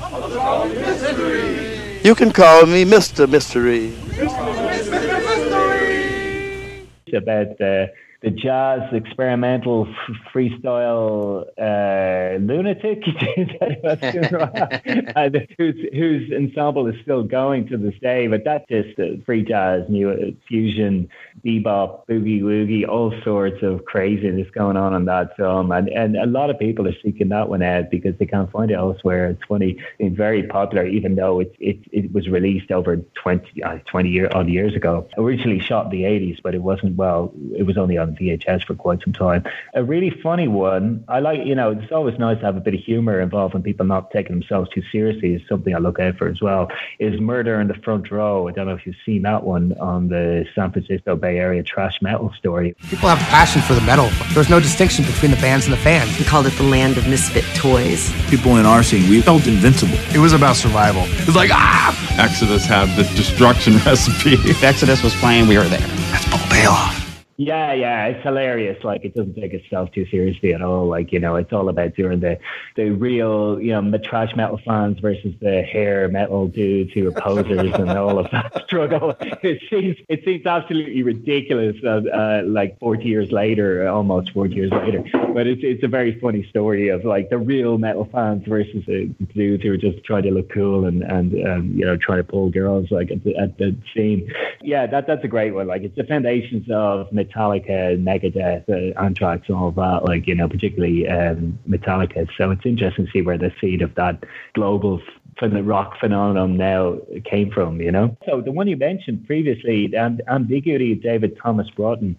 You 2.03 2.15
can 2.15 2.31
call 2.31 2.65
me 2.65 2.83
Mr. 2.83 3.29
Mystery. 3.29 3.93
It's 4.13 4.33
about 7.13 7.57
the 7.57 7.91
the 8.21 8.29
jazz 8.29 8.81
experimental 8.93 9.87
f- 9.87 10.15
freestyle 10.31 11.41
uh, 11.57 12.37
lunatic 12.37 13.03
that 13.59 13.77
what 13.81 13.99
Sun 13.99 14.29
Ra? 14.31 15.13
and 15.15 15.47
whose 15.57 15.75
whose 15.91 16.31
ensemble 16.31 16.85
is 16.85 16.95
still 17.01 17.23
going 17.23 17.67
to 17.69 17.77
this 17.77 17.95
day. 17.99 18.27
But 18.27 18.43
that's 18.45 18.67
just 18.69 18.99
uh, 18.99 19.23
free 19.25 19.43
jazz, 19.43 19.89
new 19.89 20.11
uh, 20.11 20.15
fusion, 20.47 21.09
bebop, 21.43 22.05
boogie 22.07 22.43
woogie, 22.43 22.87
all 22.87 23.11
sorts 23.23 23.63
of 23.63 23.85
craziness 23.85 24.47
going 24.51 24.77
on 24.77 24.93
in 24.93 25.05
that 25.05 25.35
film. 25.35 25.71
And 25.71 25.89
and 25.89 26.15
a 26.15 26.27
lot 26.27 26.51
of 26.51 26.59
people 26.59 26.87
are 26.87 26.95
seeking 27.03 27.29
that 27.29 27.49
one 27.49 27.63
out 27.63 27.89
because 27.89 28.15
they 28.19 28.27
can't 28.27 28.51
find 28.51 28.69
it 28.69 28.75
elsewhere. 28.75 29.31
It's 29.31 29.43
funny, 29.49 29.81
it's 29.97 30.15
very 30.15 30.43
popular, 30.43 30.85
even 30.85 31.15
though 31.15 31.39
it 31.39 31.55
it, 31.59 31.79
it 31.91 32.13
was 32.13 32.27
released 32.29 32.71
over 32.71 32.97
20, 32.97 33.63
uh, 33.63 33.79
20 33.89 34.09
year, 34.09 34.29
odd 34.31 34.47
years 34.47 34.75
ago. 34.75 35.07
Originally 35.17 35.59
shot 35.59 35.85
in 35.85 35.91
the 35.91 36.03
80s, 36.03 36.39
but 36.43 36.53
it 36.53 36.61
wasn't 36.61 36.95
well. 36.95 37.33
It 37.57 37.63
was 37.63 37.77
only 37.79 37.97
on 37.97 38.10
VHS 38.15 38.65
for 38.65 38.75
quite 38.75 39.01
some 39.03 39.13
time. 39.13 39.43
A 39.73 39.83
really 39.83 40.09
funny 40.09 40.47
one. 40.47 41.03
I 41.07 41.19
like, 41.19 41.45
you 41.45 41.55
know, 41.55 41.71
it's 41.71 41.91
always 41.91 42.17
nice 42.19 42.39
to 42.39 42.45
have 42.45 42.57
a 42.57 42.61
bit 42.61 42.73
of 42.73 42.79
humor 42.79 43.19
involved 43.19 43.53
when 43.53 43.63
people 43.63 43.85
not 43.85 44.11
taking 44.11 44.39
themselves 44.39 44.69
too 44.69 44.83
seriously. 44.91 45.35
Is 45.35 45.41
something 45.47 45.75
I 45.75 45.79
look 45.79 45.99
out 45.99 46.17
for 46.17 46.27
as 46.27 46.41
well. 46.41 46.69
Is 46.99 47.19
Murder 47.19 47.59
in 47.59 47.67
the 47.67 47.73
Front 47.75 48.11
Row. 48.11 48.47
I 48.47 48.51
don't 48.51 48.67
know 48.67 48.73
if 48.73 48.85
you've 48.85 48.95
seen 49.05 49.21
that 49.23 49.43
one 49.43 49.77
on 49.79 50.09
the 50.09 50.45
San 50.55 50.71
Francisco 50.71 51.15
Bay 51.15 51.37
Area 51.37 51.63
thrash 51.63 52.01
metal 52.01 52.33
story. 52.37 52.75
People 52.89 53.09
have 53.09 53.21
a 53.21 53.31
passion 53.31 53.61
for 53.61 53.73
the 53.73 53.81
metal. 53.81 54.09
There's 54.33 54.49
no 54.49 54.59
distinction 54.59 55.05
between 55.05 55.31
the 55.31 55.37
bands 55.37 55.65
and 55.65 55.73
the 55.73 55.77
fans. 55.77 56.17
We 56.17 56.25
called 56.25 56.47
it 56.47 56.53
the 56.53 56.63
land 56.63 56.97
of 56.97 57.07
misfit 57.07 57.45
toys. 57.55 58.11
People 58.29 58.57
in 58.57 58.65
our 58.65 58.83
scene, 58.83 59.09
we 59.09 59.21
felt 59.21 59.47
invincible. 59.47 59.97
It 60.13 60.19
was 60.19 60.33
about 60.33 60.55
survival. 60.55 61.03
It 61.03 61.27
was 61.27 61.35
like, 61.35 61.51
ah! 61.51 62.17
Exodus 62.19 62.65
had 62.65 62.87
the 62.97 63.03
destruction 63.15 63.73
recipe. 63.85 64.37
Exodus 64.65 65.03
was 65.03 65.13
playing, 65.15 65.47
we 65.47 65.57
were 65.57 65.63
there. 65.63 65.79
That's 65.79 66.25
Paul 66.25 66.39
Baloff. 66.49 67.00
Yeah, 67.41 67.73
yeah, 67.73 68.05
it's 68.05 68.23
hilarious. 68.23 68.83
Like 68.83 69.03
it 69.03 69.15
doesn't 69.15 69.33
take 69.33 69.51
itself 69.55 69.91
too 69.93 70.05
seriously 70.11 70.53
at 70.53 70.61
all. 70.61 70.85
Like 70.85 71.11
you 71.11 71.19
know, 71.19 71.37
it's 71.37 71.51
all 71.51 71.69
about 71.69 71.95
doing 71.95 72.19
the 72.19 72.37
the 72.75 72.91
real 72.91 73.59
you 73.59 73.71
know 73.71 73.99
thrash 74.07 74.35
metal 74.35 74.59
fans 74.63 74.99
versus 74.99 75.33
the 75.41 75.63
hair 75.63 76.07
metal 76.07 76.45
dudes 76.45 76.93
who 76.93 77.07
are 77.07 77.11
posers 77.11 77.73
and 77.73 77.89
all 77.89 78.19
of 78.19 78.29
that 78.29 78.61
struggle. 78.67 79.15
It 79.41 79.59
seems 79.71 79.97
it 80.07 80.23
seems 80.23 80.45
absolutely 80.45 81.01
ridiculous. 81.01 81.77
Uh, 81.83 82.01
uh, 82.13 82.43
like 82.45 82.77
forty 82.77 83.05
years 83.05 83.31
later, 83.31 83.87
almost 83.89 84.33
forty 84.33 84.53
years 84.53 84.71
later, 84.71 85.03
but 85.33 85.47
it's 85.47 85.61
it's 85.63 85.83
a 85.83 85.87
very 85.87 86.19
funny 86.19 86.47
story 86.47 86.89
of 86.89 87.03
like 87.05 87.31
the 87.31 87.39
real 87.39 87.79
metal 87.79 88.07
fans 88.11 88.43
versus 88.47 88.83
the 88.85 89.07
dudes 89.33 89.63
who 89.63 89.71
are 89.71 89.77
just 89.77 90.03
trying 90.03 90.23
to 90.23 90.31
look 90.31 90.51
cool 90.53 90.85
and 90.85 91.01
and 91.01 91.33
um, 91.47 91.71
you 91.73 91.85
know 91.85 91.97
trying 91.97 92.19
to 92.19 92.23
pull 92.23 92.51
girls 92.51 92.91
like 92.91 93.09
at 93.09 93.23
the, 93.23 93.35
at 93.35 93.57
the 93.57 93.75
scene. 93.95 94.31
Yeah, 94.61 94.85
that 94.85 95.07
that's 95.07 95.23
a 95.23 95.27
great 95.27 95.55
one. 95.55 95.65
Like 95.65 95.81
it's 95.81 95.95
the 95.95 96.03
foundations 96.03 96.69
of 96.69 97.11
Metallica, 97.31 98.01
Megadeth, 98.01 98.69
uh, 98.69 98.99
Anthrax, 99.01 99.47
and 99.47 99.57
all 99.57 99.69
of 99.69 99.75
that. 99.75 100.05
Like 100.05 100.27
you 100.27 100.35
know, 100.35 100.47
particularly 100.47 101.07
um, 101.07 101.57
Metallica. 101.69 102.27
So 102.37 102.51
it's 102.51 102.65
interesting 102.65 103.05
to 103.05 103.11
see 103.11 103.21
where 103.21 103.37
the 103.37 103.51
seed 103.59 103.81
of 103.81 103.95
that 103.95 104.23
global 104.53 105.01
from 105.37 105.53
the 105.53 105.63
rock 105.63 105.99
phenomenon 105.99 106.57
now 106.57 106.97
came 107.25 107.51
from. 107.51 107.81
You 107.81 107.91
know. 107.91 108.17
So 108.25 108.41
the 108.41 108.51
one 108.51 108.67
you 108.67 108.77
mentioned 108.77 109.25
previously, 109.25 109.87
the 109.87 109.97
Amb- 109.97 110.27
ambiguity 110.27 110.93
of 110.93 111.01
David 111.01 111.37
Thomas 111.41 111.69
Broughton. 111.71 112.15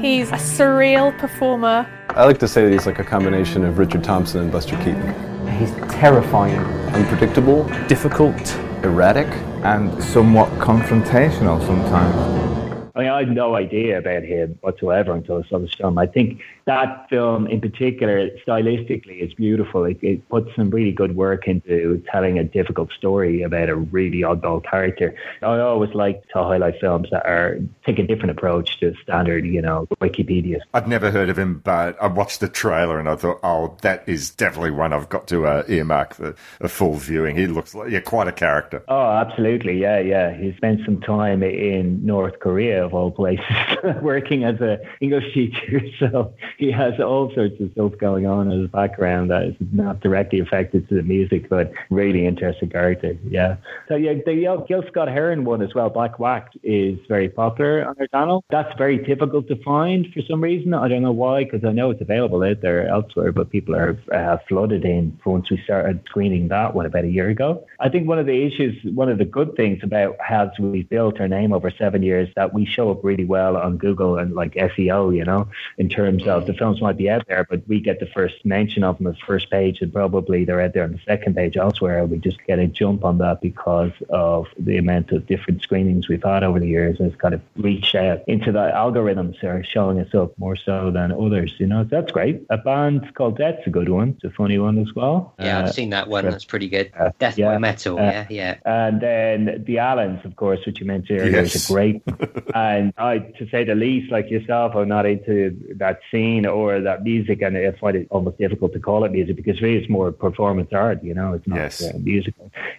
He's 0.00 0.30
a 0.30 0.36
surreal 0.36 1.16
performer. 1.18 1.88
I 2.10 2.24
like 2.24 2.38
to 2.38 2.48
say 2.48 2.64
that 2.64 2.72
he's 2.72 2.86
like 2.86 2.98
a 2.98 3.04
combination 3.04 3.64
of 3.64 3.78
Richard 3.78 4.04
Thompson 4.04 4.42
and 4.42 4.52
Buster 4.52 4.76
Keaton. 4.78 5.14
He's 5.58 5.72
terrifying, 5.92 6.58
Unpredictable, 6.94 7.64
difficult, 7.86 8.56
erratic, 8.82 9.28
and 9.64 10.02
somewhat 10.02 10.48
confrontational 10.58 11.64
sometimes. 11.66 12.57
I 12.98 13.02
mean, 13.02 13.10
I 13.10 13.18
had 13.20 13.30
no 13.30 13.54
idea 13.54 13.96
about 13.96 14.24
him 14.24 14.58
whatsoever 14.60 15.12
until 15.12 15.44
I 15.44 15.48
saw 15.48 15.60
this 15.60 15.72
film. 15.72 15.98
I 15.98 16.06
think 16.06 16.40
that 16.64 17.08
film 17.08 17.46
in 17.46 17.60
particular, 17.60 18.28
stylistically, 18.44 19.22
is 19.22 19.32
beautiful. 19.34 19.84
It, 19.84 19.98
it 20.02 20.28
puts 20.28 20.54
some 20.56 20.68
really 20.68 20.90
good 20.90 21.14
work 21.14 21.46
into 21.46 22.02
telling 22.10 22.40
a 22.40 22.44
difficult 22.44 22.90
story 22.90 23.42
about 23.42 23.68
a 23.68 23.76
really 23.76 24.22
oddball 24.22 24.64
character. 24.68 25.14
I 25.42 25.60
always 25.60 25.94
like 25.94 26.26
to 26.30 26.42
highlight 26.42 26.80
films 26.80 27.08
that 27.12 27.24
are 27.24 27.60
take 27.86 28.00
a 28.00 28.02
different 28.06 28.32
approach 28.32 28.80
to 28.80 28.92
standard, 29.00 29.46
you 29.46 29.62
know, 29.62 29.86
Wikipedia. 30.00 30.58
I'd 30.74 30.88
never 30.88 31.12
heard 31.12 31.30
of 31.30 31.38
him, 31.38 31.60
but 31.64 31.96
I 32.02 32.08
watched 32.08 32.40
the 32.40 32.48
trailer 32.48 32.98
and 32.98 33.08
I 33.08 33.14
thought, 33.14 33.38
oh, 33.44 33.76
that 33.82 34.02
is 34.08 34.30
definitely 34.30 34.72
one 34.72 34.92
I've 34.92 35.08
got 35.08 35.28
to 35.28 35.46
uh, 35.46 35.62
earmark 35.68 36.14
for 36.14 36.34
a 36.60 36.68
full 36.68 36.94
viewing. 36.94 37.36
He 37.36 37.46
looks 37.46 37.76
like 37.76 37.92
yeah, 37.92 38.00
quite 38.00 38.26
a 38.26 38.32
character. 38.32 38.82
Oh, 38.88 39.12
absolutely, 39.12 39.78
yeah, 39.80 40.00
yeah. 40.00 40.36
He 40.36 40.52
spent 40.56 40.80
some 40.84 41.00
time 41.00 41.44
in 41.44 42.04
North 42.04 42.40
Korea, 42.40 42.87
of 42.88 42.94
all 42.94 43.10
places, 43.10 43.44
working 44.02 44.44
as 44.44 44.60
a 44.60 44.78
English 45.00 45.32
teacher. 45.34 45.80
So 45.98 46.32
he 46.58 46.70
has 46.70 46.94
all 47.00 47.32
sorts 47.34 47.60
of 47.60 47.72
stuff 47.72 47.92
going 47.98 48.24
on 48.24 48.52
in 48.52 48.60
his 48.60 48.70
background 48.70 49.30
that 49.30 49.42
is 49.42 49.54
not 49.72 50.00
directly 50.00 50.38
affected 50.38 50.88
to 50.88 50.94
the 50.94 51.02
music, 51.02 51.48
but 51.48 51.72
really 51.90 52.24
interesting 52.26 52.70
character. 52.70 53.16
Yeah. 53.28 53.56
So 53.88 53.96
yeah, 53.96 54.14
the 54.24 54.64
Gil 54.68 54.84
Scott 54.88 55.08
Heron 55.08 55.44
one 55.44 55.60
as 55.60 55.74
well, 55.74 55.90
Black 55.90 56.18
Wax, 56.18 56.54
is 56.62 56.98
very 57.08 57.28
popular 57.28 57.86
on 57.88 57.96
our 57.98 58.06
channel. 58.08 58.44
That's 58.50 58.72
very 58.78 58.98
difficult 58.98 59.48
to 59.48 59.56
find 59.62 60.06
for 60.12 60.22
some 60.28 60.40
reason. 60.40 60.72
I 60.74 60.88
don't 60.88 61.02
know 61.02 61.12
why, 61.12 61.44
because 61.44 61.64
I 61.64 61.72
know 61.72 61.90
it's 61.90 62.00
available 62.00 62.42
out 62.42 62.60
there 62.60 62.86
elsewhere, 62.86 63.32
but 63.32 63.50
people 63.50 63.74
are 63.74 63.98
uh, 64.14 64.38
flooded 64.48 64.84
in 64.84 65.18
once 65.24 65.50
we 65.50 65.60
started 65.64 66.00
screening 66.06 66.48
that 66.48 66.74
one 66.74 66.86
about 66.86 67.04
a 67.04 67.08
year 67.08 67.28
ago. 67.28 67.64
I 67.80 67.88
think 67.88 68.08
one 68.08 68.18
of 68.18 68.26
the 68.26 68.46
issues, 68.46 68.76
one 68.94 69.08
of 69.08 69.18
the 69.18 69.24
good 69.24 69.54
things 69.56 69.80
about 69.82 70.16
how 70.20 70.50
we've 70.58 70.88
built 70.88 71.20
our 71.20 71.28
name 71.28 71.52
over 71.52 71.72
seven 71.76 72.02
years, 72.02 72.28
that 72.36 72.54
we 72.54 72.66
show 72.68 72.90
up 72.90 73.02
really 73.02 73.24
well 73.24 73.56
on 73.56 73.76
Google 73.76 74.16
and 74.18 74.34
like 74.34 74.54
SEO, 74.54 75.14
you 75.16 75.24
know, 75.24 75.48
in 75.78 75.88
terms 75.88 76.26
of 76.26 76.46
the 76.46 76.54
films 76.54 76.80
might 76.80 76.96
be 76.96 77.10
out 77.10 77.26
there, 77.26 77.46
but 77.48 77.66
we 77.66 77.80
get 77.80 78.00
the 78.00 78.06
first 78.06 78.44
mention 78.44 78.84
of 78.84 78.98
them 78.98 79.06
on 79.06 79.12
the 79.14 79.18
first 79.26 79.50
page, 79.50 79.80
and 79.80 79.92
probably 79.92 80.44
they're 80.44 80.60
out 80.60 80.74
there 80.74 80.84
on 80.84 80.92
the 80.92 81.00
second 81.06 81.34
page 81.36 81.56
elsewhere. 81.56 82.04
We 82.06 82.18
just 82.18 82.38
get 82.46 82.58
a 82.58 82.66
jump 82.66 83.04
on 83.04 83.18
that 83.18 83.40
because 83.40 83.92
of 84.10 84.46
the 84.58 84.76
amount 84.76 85.10
of 85.12 85.26
different 85.26 85.62
screenings 85.62 86.08
we've 86.08 86.22
had 86.22 86.42
over 86.44 86.60
the 86.60 86.68
years. 86.68 86.96
It's 87.00 87.16
kind 87.16 87.34
of 87.34 87.40
reached 87.56 87.94
out 87.94 88.20
into 88.26 88.52
the 88.52 88.70
algorithms 88.74 89.42
are 89.42 89.64
showing 89.64 89.98
us 90.00 90.14
up 90.14 90.38
more 90.38 90.56
so 90.56 90.90
than 90.90 91.12
others, 91.12 91.54
you 91.58 91.66
know. 91.66 91.82
So 91.84 91.88
that's 91.90 92.12
great. 92.12 92.42
A 92.50 92.58
band 92.58 93.14
called 93.14 93.38
Death's 93.38 93.66
a 93.66 93.70
good 93.70 93.88
one. 93.88 94.10
It's 94.16 94.24
a 94.24 94.30
funny 94.30 94.58
one 94.58 94.78
as 94.78 94.94
well. 94.94 95.34
Yeah, 95.38 95.58
Uh, 95.58 95.62
I've 95.66 95.74
seen 95.74 95.90
that 95.90 96.08
one. 96.08 96.24
That's 96.24 96.44
pretty 96.44 96.68
good. 96.68 96.90
uh, 96.98 97.10
Death 97.18 97.38
yeah, 97.38 97.46
by 97.52 97.58
Metal. 97.58 97.98
uh, 97.98 98.02
yeah, 98.02 98.26
yeah. 98.30 98.54
And 98.64 99.00
then 99.00 99.64
the 99.66 99.76
Allins, 99.76 100.24
of 100.24 100.36
course, 100.36 100.60
which 100.66 100.80
you 100.80 100.86
mentioned 100.86 101.20
earlier, 101.20 101.40
is 101.40 101.68
a 101.68 101.72
great. 101.72 102.02
and 102.58 102.92
I, 102.96 103.18
to 103.38 103.48
say 103.52 103.64
the 103.64 103.74
least, 103.74 104.10
like 104.10 104.28
yourself, 104.30 104.74
I'm 104.74 104.88
not 104.88 105.06
into 105.06 105.56
that 105.76 106.00
scene 106.10 106.44
or 106.46 106.80
that 106.80 107.02
music, 107.04 107.42
and 107.42 107.56
I 107.56 107.70
find 107.80 107.96
it 107.96 108.06
almost 108.10 108.38
difficult 108.38 108.72
to 108.74 108.80
call 108.80 109.04
it 109.04 109.12
music 109.12 109.36
because 109.36 109.60
really 109.60 109.78
it's 109.80 109.88
more 109.88 110.10
performance 110.12 110.70
art. 110.72 111.02
You 111.02 111.14
know, 111.14 111.32
it's 111.36 111.46
not 111.46 111.56
Yes. 111.56 111.82
uh, 111.82 111.98
music. 111.98 112.34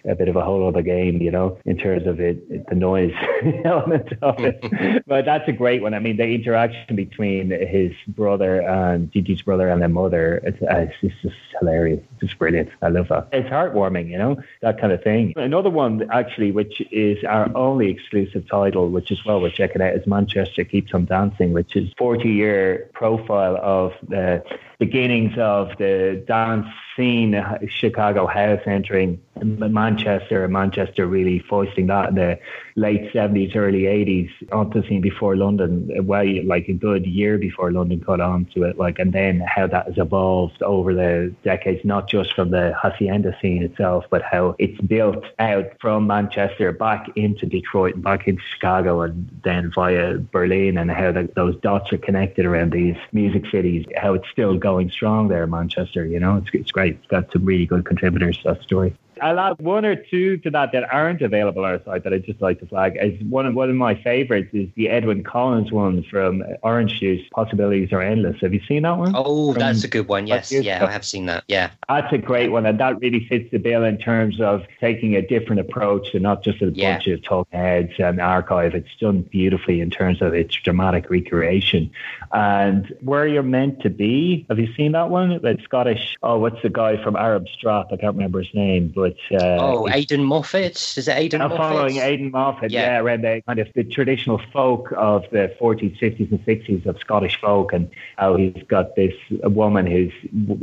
A 0.08 0.14
bit 0.14 0.28
of 0.28 0.36
a 0.36 0.44
whole 0.48 0.66
other 0.66 0.82
game, 0.82 1.20
you 1.20 1.30
know, 1.30 1.58
in 1.64 1.76
terms 1.76 2.06
of 2.06 2.20
it, 2.20 2.36
it- 2.50 2.66
the 2.68 2.74
noise 2.74 3.14
element 3.64 4.08
of 4.22 4.36
it. 4.40 4.58
but 5.06 5.24
that's 5.24 5.48
a 5.48 5.52
great 5.52 5.82
one. 5.82 5.94
I 5.94 5.98
mean, 5.98 6.16
the 6.16 6.26
interaction 6.38 6.96
between 6.96 7.50
his 7.50 7.92
brother 8.08 8.62
and 8.62 9.10
G.G.'s 9.12 9.42
brother 9.42 9.68
and 9.68 9.80
their 9.82 9.88
mother, 9.88 10.40
it's, 10.44 10.60
uh, 10.62 10.86
it's 10.86 10.94
just- 11.00 11.22
just 11.22 11.36
hilarious. 11.58 12.00
It's 12.12 12.20
just 12.28 12.38
brilliant. 12.38 12.68
I 12.82 12.88
love 12.88 13.08
that. 13.08 13.28
It's 13.32 13.48
heartwarming, 13.48 14.08
you 14.08 14.18
know, 14.18 14.32
that 14.62 14.80
kind 14.80 14.92
of 14.92 15.02
thing. 15.02 15.32
Another 15.36 15.70
one, 15.70 16.08
actually, 16.10 16.50
which 16.52 16.80
is 16.90 17.22
our 17.24 17.50
only 17.56 17.90
exclusive 17.90 18.48
title, 18.48 18.88
which 18.90 19.10
is 19.10 19.24
well 19.24 19.40
worth 19.70 19.80
checking 19.80 19.82
out, 19.82 20.00
is 20.00 20.06
Manchester 20.06 20.64
Keeps 20.64 20.94
on 20.94 21.04
Dancing, 21.06 21.52
which 21.52 21.76
is 21.76 21.92
40 21.96 22.28
year 22.28 22.90
profile 22.94 23.56
of 23.56 23.92
the 24.08 24.42
beginnings 24.78 25.36
of 25.38 25.76
the 25.78 26.22
dance 26.26 26.66
scene, 26.96 27.42
Chicago 27.68 28.26
house 28.26 28.60
entering 28.66 29.20
Manchester, 29.44 30.46
Manchester 30.48 31.06
really 31.06 31.38
foisting 31.38 31.86
that 31.88 32.10
in 32.10 32.14
the 32.14 32.38
late 32.76 33.12
70s, 33.12 33.54
early 33.56 33.82
80s 33.82 34.30
onto 34.52 34.80
the 34.80 34.88
scene 34.88 35.00
before 35.00 35.36
London, 35.36 35.90
uh, 35.98 36.02
well, 36.02 36.24
like 36.44 36.68
a 36.68 36.72
good 36.72 37.06
year 37.06 37.38
before 37.38 37.72
London 37.72 38.00
caught 38.00 38.20
on 38.20 38.46
to 38.54 38.64
it, 38.64 38.78
like, 38.78 38.98
and 38.98 39.12
then 39.12 39.40
how 39.40 39.66
that 39.66 39.86
has 39.86 39.98
evolved 39.98 40.62
over 40.62 40.94
the 40.94 41.34
decades, 41.42 41.84
not 41.84 42.08
just 42.08 42.34
from 42.34 42.50
the 42.50 42.74
Haçienda 42.82 43.38
scene 43.40 43.62
itself, 43.62 44.04
but 44.10 44.22
how 44.22 44.54
it's 44.58 44.80
built 44.80 45.24
out 45.38 45.66
from 45.80 46.06
Manchester 46.06 46.72
back 46.72 47.08
into 47.16 47.46
Detroit 47.46 47.94
and 47.94 48.04
back 48.04 48.26
into 48.26 48.42
Chicago 48.54 49.02
and 49.02 49.28
then 49.44 49.70
via 49.74 50.18
Berlin, 50.18 50.78
and 50.78 50.90
how 50.90 51.12
the, 51.12 51.28
those 51.34 51.56
dots 51.60 51.92
are 51.92 51.98
connected 51.98 52.44
around 52.46 52.72
these 52.72 52.96
music 53.12 53.44
cities, 53.50 53.84
how 53.96 54.14
it's 54.14 54.28
still 54.30 54.56
going 54.56 54.90
strong 54.90 55.28
there, 55.28 55.44
in 55.44 55.50
Manchester. 55.50 56.04
You 56.04 56.20
know, 56.20 56.36
it's, 56.36 56.48
it's 56.52 56.72
great. 56.72 56.94
It's 56.94 57.06
got 57.06 57.32
some 57.32 57.44
really 57.44 57.66
good 57.66 57.84
contributors 57.84 58.38
to 58.38 58.54
that 58.54 58.62
story. 58.62 58.94
I'll 59.20 59.38
add 59.38 59.58
one 59.60 59.84
or 59.84 59.96
two 59.96 60.36
to 60.38 60.50
that 60.50 60.72
that 60.72 60.92
aren't 60.92 61.22
available 61.22 61.64
on 61.64 61.72
our 61.72 61.84
site 61.84 62.04
that 62.04 62.12
I'd 62.12 62.24
just 62.24 62.40
like 62.40 62.60
to 62.60 62.66
flag. 62.66 62.96
As 62.96 63.12
one 63.28 63.46
of 63.46 63.54
one 63.54 63.70
of 63.70 63.76
my 63.76 63.94
favourites 64.02 64.50
is 64.52 64.68
the 64.76 64.88
Edwyn 64.88 65.22
Collins 65.24 65.72
one 65.72 66.02
from 66.04 66.42
Orange 66.62 66.98
Juice. 67.00 67.26
Possibilities 67.32 67.92
are 67.92 68.00
endless. 68.00 68.40
Have 68.40 68.54
you 68.54 68.60
seen 68.66 68.82
that 68.82 68.96
one? 68.98 69.12
Oh, 69.14 69.52
From 69.52 69.60
that's 69.60 69.84
a 69.84 69.88
good 69.88 70.08
one. 70.08 70.26
Yes, 70.26 70.50
yeah, 70.52 70.84
I 70.84 70.90
have 70.90 71.04
seen 71.04 71.26
that. 71.26 71.44
Yeah. 71.48 71.70
That's 71.88 72.12
a 72.12 72.18
great 72.18 72.50
one, 72.50 72.66
and 72.66 72.78
that 72.80 73.00
really 73.00 73.26
fits 73.26 73.50
the 73.50 73.58
bill 73.58 73.84
in 73.84 73.98
terms 73.98 74.40
of 74.40 74.62
taking 74.80 75.16
a 75.16 75.22
different 75.26 75.60
approach 75.60 76.14
and 76.14 76.22
not 76.22 76.42
just 76.42 76.62
a 76.62 76.70
Yeah. 76.70 76.94
bunch 76.94 77.06
of 77.08 77.22
talking 77.22 77.58
heads 77.58 77.92
and 77.98 78.20
archive. 78.20 78.74
It's 78.74 78.94
done 79.00 79.22
beautifully 79.22 79.80
in 79.80 79.90
terms 79.90 80.22
of 80.22 80.34
its 80.34 80.54
dramatic 80.54 81.10
recreation. 81.10 81.90
And 82.32 82.94
where 83.00 83.26
you're 83.26 83.42
meant 83.42 83.80
to 83.82 83.90
be, 83.90 84.46
have 84.48 84.58
you 84.58 84.72
seen 84.74 84.92
that 84.92 85.10
one? 85.10 85.40
That 85.42 85.60
Scottish. 85.62 86.16
Oh, 86.22 86.38
what's 86.38 86.62
the 86.62 86.68
guy 86.70 87.02
from 87.02 87.16
Arab 87.16 87.48
Strap? 87.48 87.86
I 87.92 87.96
can't 87.96 88.14
remember 88.14 88.40
his 88.42 88.54
name, 88.54 88.92
but 88.94 89.09
uh, 89.32 89.56
oh, 89.60 89.88
Aidan 89.88 90.24
Moffat. 90.24 90.76
Is 90.96 91.08
it 91.08 91.16
Aidan 91.16 91.40
I'm 91.42 91.50
Moffat? 91.50 91.64
following 91.66 91.96
Aidan 91.98 92.30
Moffat, 92.30 92.70
Yeah. 92.70 92.80
yeah. 92.82 92.98
around 93.00 93.22
the 93.22 93.42
kind 93.46 93.58
of 93.58 93.68
the 93.74 93.84
traditional 93.84 94.40
folk 94.52 94.92
of 94.96 95.24
the 95.30 95.54
40s, 95.60 95.98
50s, 95.98 96.30
and 96.30 96.44
60s 96.44 96.86
of 96.86 96.98
Scottish 96.98 97.40
folk, 97.40 97.72
and 97.72 97.90
how 98.16 98.36
he's 98.36 98.62
got 98.68 98.96
this 98.96 99.14
woman 99.42 99.86
who's 99.86 100.12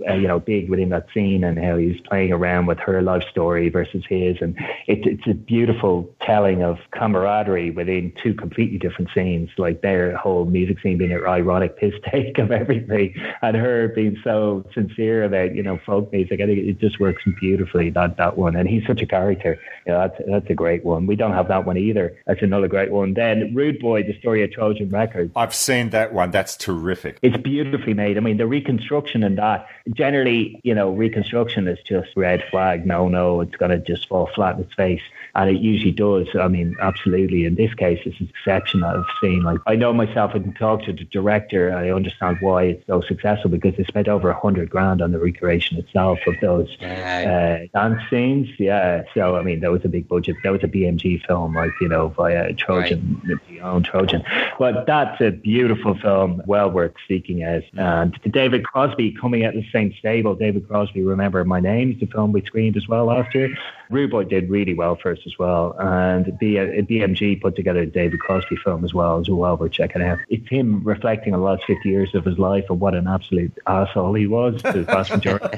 uh, 0.09 0.13
you 0.13 0.27
know 0.27 0.39
big 0.39 0.69
within 0.69 0.89
that 0.89 1.07
scene, 1.13 1.43
and 1.43 1.57
how 1.59 1.77
he's 1.77 1.99
playing 2.01 2.31
around 2.31 2.65
with 2.65 2.79
her 2.79 3.01
life 3.01 3.23
story 3.29 3.69
versus 3.69 4.03
his, 4.07 4.37
and 4.41 4.55
it's 4.87 5.05
it's 5.05 5.27
a 5.27 5.33
beautiful 5.33 6.09
telling 6.21 6.63
of 6.63 6.77
camaraderie 6.91 7.71
within 7.71 8.11
two 8.21 8.33
completely 8.33 8.77
different 8.77 9.09
scenes, 9.13 9.49
like 9.57 9.81
their 9.81 10.15
whole 10.17 10.45
music 10.45 10.79
scene 10.81 10.97
being 10.97 11.11
an 11.11 11.25
ironic 11.25 11.77
piss 11.77 11.93
take 12.11 12.37
of 12.37 12.51
everything, 12.51 13.13
and 13.41 13.55
her 13.57 13.87
being 13.89 14.17
so 14.23 14.65
sincere 14.73 15.23
about 15.23 15.55
you 15.55 15.63
know 15.63 15.79
folk 15.85 16.11
music. 16.11 16.39
I 16.41 16.45
think 16.45 16.59
it 16.59 16.79
just 16.79 16.99
works 16.99 17.23
beautifully 17.39 17.89
that 17.91 18.17
that 18.17 18.36
one, 18.37 18.55
and 18.55 18.67
he's 18.69 18.85
such 18.85 19.01
a 19.01 19.05
character. 19.05 19.59
You 19.85 19.93
know, 19.93 19.99
that's 20.07 20.21
that's 20.27 20.49
a 20.49 20.53
great 20.53 20.85
one. 20.85 21.07
We 21.07 21.15
don't 21.15 21.33
have 21.33 21.47
that 21.49 21.65
one 21.65 21.77
either. 21.77 22.15
That's 22.25 22.41
another 22.41 22.67
great 22.67 22.91
one. 22.91 23.13
Then 23.13 23.53
Rude 23.53 23.79
Boy, 23.79 24.03
the 24.03 24.17
story 24.19 24.43
of 24.43 24.51
Trojan 24.51 24.89
Records. 24.89 25.31
I've 25.35 25.55
seen 25.55 25.89
that 25.89 26.13
one. 26.13 26.31
That's 26.31 26.55
terrific. 26.55 27.17
It's 27.21 27.37
beautifully 27.37 27.93
made. 27.93 28.17
I 28.17 28.21
mean, 28.21 28.37
the 28.37 28.47
reconstruction 28.47 29.23
in 29.23 29.35
that, 29.35 29.67
generally, 29.93 30.59
you 30.63 30.73
know, 30.73 30.91
reconstruction 30.91 31.67
is 31.67 31.79
just 31.85 32.09
red 32.15 32.43
flag. 32.49 32.85
No, 32.85 33.07
no, 33.07 33.41
it's 33.41 33.55
going 33.55 33.71
to 33.71 33.79
just 33.79 34.07
fall 34.07 34.29
flat 34.33 34.55
in 34.55 34.63
its 34.63 34.73
face. 34.73 35.01
And 35.35 35.49
it 35.49 35.61
usually 35.61 35.91
does. 35.91 36.27
I 36.39 36.47
mean, 36.47 36.75
absolutely. 36.81 37.45
In 37.45 37.55
this 37.55 37.73
case, 37.75 37.99
it's 38.05 38.19
an 38.19 38.29
exception 38.29 38.79
that 38.79 38.95
I've 38.95 39.05
seen. 39.21 39.43
Like, 39.43 39.59
I 39.67 39.75
know 39.75 39.93
myself, 39.93 40.31
I 40.33 40.39
can 40.39 40.53
talk 40.53 40.83
to 40.83 40.93
the 40.93 41.03
director. 41.03 41.75
I 41.75 41.91
understand 41.91 42.37
why 42.41 42.63
it's 42.63 42.87
so 42.87 43.01
successful 43.01 43.51
because 43.51 43.75
they 43.77 43.83
spent 43.83 44.07
over 44.07 44.29
a 44.29 44.39
hundred 44.39 44.69
grand 44.69 45.01
on 45.01 45.11
the 45.11 45.19
recreation 45.19 45.77
itself 45.77 46.19
of 46.25 46.35
those 46.41 46.75
uh, 46.81 47.67
dance 47.73 48.01
scenes. 48.09 48.49
Yeah. 48.57 49.03
So, 49.13 49.35
I 49.35 49.43
mean, 49.43 49.59
that 49.59 49.71
was 49.71 49.85
a 49.85 49.89
big 49.89 50.07
budget. 50.07 50.37
That 50.43 50.51
was 50.51 50.63
a 50.63 50.67
BMG 50.67 51.25
film, 51.27 51.53
like, 51.53 51.71
you 51.81 51.87
know, 51.87 52.07
via 52.09 52.53
Trojan, 52.53 53.39
the 53.47 53.59
own 53.61 53.83
Trojan. 53.83 54.23
But 54.57 54.87
that's 54.87 55.21
a 55.21 55.31
beautiful 55.31 55.95
film, 55.99 56.41
well 56.47 56.71
worth 56.71 56.95
seeking 57.07 57.43
out. 57.43 57.63
And 57.73 58.17
David 58.31 58.65
Crosby 58.65 59.11
coming 59.11 59.45
out 59.45 59.55
of 59.55 59.61
the 59.61 59.69
same 59.77 59.93
stable. 59.99 60.35
David 60.35 60.67
Crosby, 60.67 61.03
Remember 61.03 61.43
My 61.43 61.59
Name, 61.59 61.97
the 61.99 62.05
film 62.05 62.31
we 62.31 62.41
screened 62.41 62.77
as 62.77 62.87
well 62.87 63.05
last 63.05 63.33
year. 63.35 63.55
Rude 63.89 64.11
Boy 64.11 64.25
did 64.25 64.49
really 64.49 64.73
well 64.73 64.95
for 64.95 65.11
us 65.11 65.19
as 65.25 65.37
well. 65.39 65.75
And 65.79 66.37
B- 66.39 66.59
uh, 66.59 66.65
BMG 66.89 67.41
put 67.41 67.55
together 67.55 67.81
a 67.81 67.85
David 67.85 68.19
Crosby 68.19 68.57
film 68.57 68.83
as 68.83 68.93
well, 68.93 69.19
as 69.19 69.29
well 69.29 69.57
worth 69.57 69.71
checking 69.71 70.01
out. 70.01 70.19
It's 70.29 70.47
him 70.49 70.83
reflecting 70.83 71.33
on 71.33 71.39
the 71.39 71.45
last 71.45 71.63
50 71.65 71.87
years 71.89 72.13
of 72.15 72.25
his 72.25 72.37
life 72.37 72.65
and 72.69 72.79
what 72.79 72.95
an 72.95 73.07
absolute 73.07 73.53
asshole 73.65 74.13
he 74.13 74.27
was 74.27 74.61
to 74.63 74.71
the 74.71 74.83
vast 74.83 75.11
majority. 75.11 75.57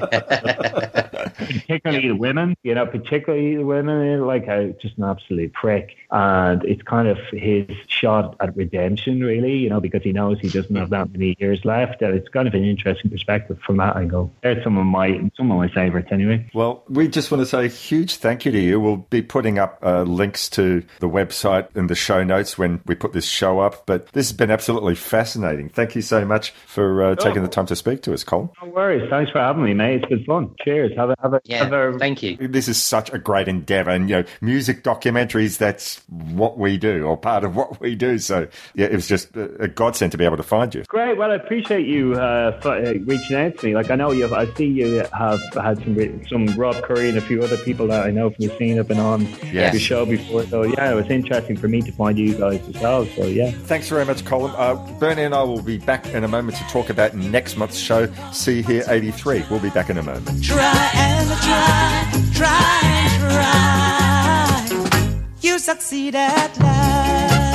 Particularly 1.40 2.08
the 2.08 2.16
women. 2.16 2.30
women, 2.40 2.56
you 2.62 2.74
know, 2.74 2.86
particularly 2.86 3.56
the 3.56 3.64
women, 3.64 4.26
like 4.26 4.46
a, 4.46 4.74
just 4.80 4.96
an 4.98 5.04
absolute 5.04 5.52
prick. 5.52 5.96
And 6.10 6.64
it's 6.64 6.82
kind 6.82 7.08
of 7.08 7.18
his 7.32 7.66
shot 7.86 8.36
at 8.40 8.56
redemption, 8.56 9.20
really, 9.22 9.56
you 9.56 9.68
know, 9.68 9.80
because 9.80 10.02
he 10.02 10.12
knows 10.12 10.38
he 10.40 10.48
doesn't 10.48 10.74
have 10.76 10.90
that 10.90 11.10
many 11.12 11.36
years 11.38 11.64
left. 11.64 12.02
And 12.02 12.14
it's 12.14 12.28
kind 12.28 12.48
of 12.48 12.54
an 12.54 12.64
interesting 12.64 13.10
perspective 13.10 13.58
from 13.64 13.76
that 13.78 13.96
angle. 14.10 14.32
They're 14.42 14.62
some 14.62 14.76
of 14.76 14.86
my 14.86 15.08
some 15.36 15.50
of 15.50 15.58
my 15.58 15.68
favourites, 15.68 16.08
anyway. 16.10 16.48
Well, 16.54 16.82
we 16.88 17.08
just 17.08 17.30
want 17.30 17.42
to 17.42 17.46
say 17.46 17.64
a 17.66 17.68
huge 17.68 18.16
thank 18.16 18.44
you 18.44 18.52
to 18.52 18.58
you. 18.58 18.80
We'll 18.80 18.96
be 18.96 19.22
putting 19.22 19.58
up 19.58 19.78
uh, 19.82 20.02
links 20.02 20.48
to 20.50 20.82
the 20.98 21.08
website 21.08 21.74
in 21.76 21.86
the 21.86 21.94
show 21.94 22.22
notes 22.24 22.58
when 22.58 22.80
we 22.86 22.94
put 22.94 23.12
this 23.12 23.24
show 23.26 23.60
up. 23.60 23.86
But 23.86 24.06
this 24.12 24.28
has 24.28 24.36
been 24.36 24.50
absolutely 24.50 24.94
fascinating. 24.94 25.68
Thank 25.68 25.94
you 25.94 26.02
so 26.02 26.24
much 26.24 26.50
for 26.66 27.02
uh, 27.02 27.14
taking 27.16 27.42
the 27.42 27.48
time 27.48 27.66
to 27.66 27.76
speak 27.76 28.02
to 28.02 28.12
us, 28.12 28.24
Colin. 28.24 28.50
No 28.62 28.68
worries. 28.68 29.08
Thanks 29.10 29.30
for 29.30 29.38
having 29.38 29.64
me, 29.64 29.74
mate. 29.74 30.02
It's 30.02 30.06
been 30.06 30.24
fun. 30.24 30.54
Cheers. 30.64 30.92
Have 30.96 31.10
a 31.10 31.16
have 31.22 31.34
a, 31.34 31.40
Yeah, 31.44 31.64
have 31.64 31.72
a 31.72 31.98
thank 31.98 32.22
you. 32.22 32.36
This 32.36 32.68
is 32.68 32.80
such 32.80 33.12
a 33.12 33.18
great 33.18 33.48
endeavor. 33.48 33.90
And, 33.90 34.08
you 34.08 34.16
know, 34.16 34.24
music 34.40 34.82
documentaries, 34.82 35.58
that's 35.58 36.02
what 36.08 36.58
we 36.58 36.76
do 36.76 37.04
or 37.04 37.16
part 37.16 37.44
of 37.44 37.56
what 37.56 37.80
we 37.80 37.94
do. 37.94 38.18
So, 38.18 38.48
yeah, 38.74 38.86
it 38.86 38.94
was 38.94 39.08
just 39.08 39.36
a 39.36 39.50
a 39.60 39.68
godsend 39.68 40.12
to 40.12 40.18
be 40.18 40.24
able 40.24 40.38
to 40.38 40.42
find 40.42 40.74
you. 40.74 40.84
Great. 40.88 41.18
Well, 41.18 41.30
I 41.30 41.34
appreciate 41.34 41.86
you 41.86 42.14
uh, 42.14 42.52
f- 42.56 42.66
uh, 42.66 42.94
reaching 43.04 43.36
out 43.36 43.58
to 43.58 43.66
me. 43.66 43.74
Like 43.74 43.90
I 43.90 43.96
know 44.00 44.12
you, 44.12 44.34
I 44.34 44.46
see 44.54 44.64
you 44.64 45.04
have 45.12 45.40
had 45.54 45.76
some 45.84 45.94
re- 45.94 46.26
some 46.28 46.46
Rob 46.56 46.82
Curry 46.82 47.10
and 47.10 47.18
a 47.18 47.20
few 47.20 47.42
other 47.42 47.58
people 47.58 47.86
that 47.88 48.06
I 48.06 48.10
know 48.10 48.30
from 48.30 48.46
the 48.46 48.56
scene 48.56 48.76
have 48.78 48.88
been 48.88 48.98
on 48.98 49.26
Yes. 49.52 49.74
your 49.74 49.80
show 49.80 50.06
before. 50.06 50.42
So 50.44 50.62
yeah, 50.62 50.90
it 50.92 50.94
was 50.94 51.08
interesting 51.10 51.56
for 51.56 51.68
me 51.68 51.82
to 51.82 51.92
find 51.92 52.18
you 52.18 52.34
guys 52.34 52.66
as 52.68 52.80
well. 52.80 53.04
So 53.06 53.24
yeah. 53.26 53.50
Thanks 53.50 53.88
very 53.90 54.06
much, 54.06 54.24
Colin. 54.24 54.52
Uh, 54.56 54.74
Bernie 54.98 55.22
and 55.24 55.34
I 55.34 55.42
will 55.42 55.60
be 55.62 55.76
back 55.78 56.06
in 56.14 56.24
a 56.24 56.28
moment 56.28 56.56
to 56.58 56.64
talk 56.68 56.88
about 56.88 57.14
next 57.14 57.56
month's 57.56 57.78
show, 57.78 58.06
See 58.32 58.62
Hear 58.62 58.84
83. 58.88 59.44
We'll 59.50 59.60
be 59.60 59.70
back 59.70 59.90
in 59.90 59.98
a 59.98 60.02
moment. 60.02 60.42
Try 60.42 60.90
and 60.94 61.28
try, 61.46 62.10
try 62.32 62.80
and 62.84 63.12
try. 63.32 65.16
You 65.42 65.58
succeed 65.58 66.14
at 66.14 66.58
last. 66.58 67.49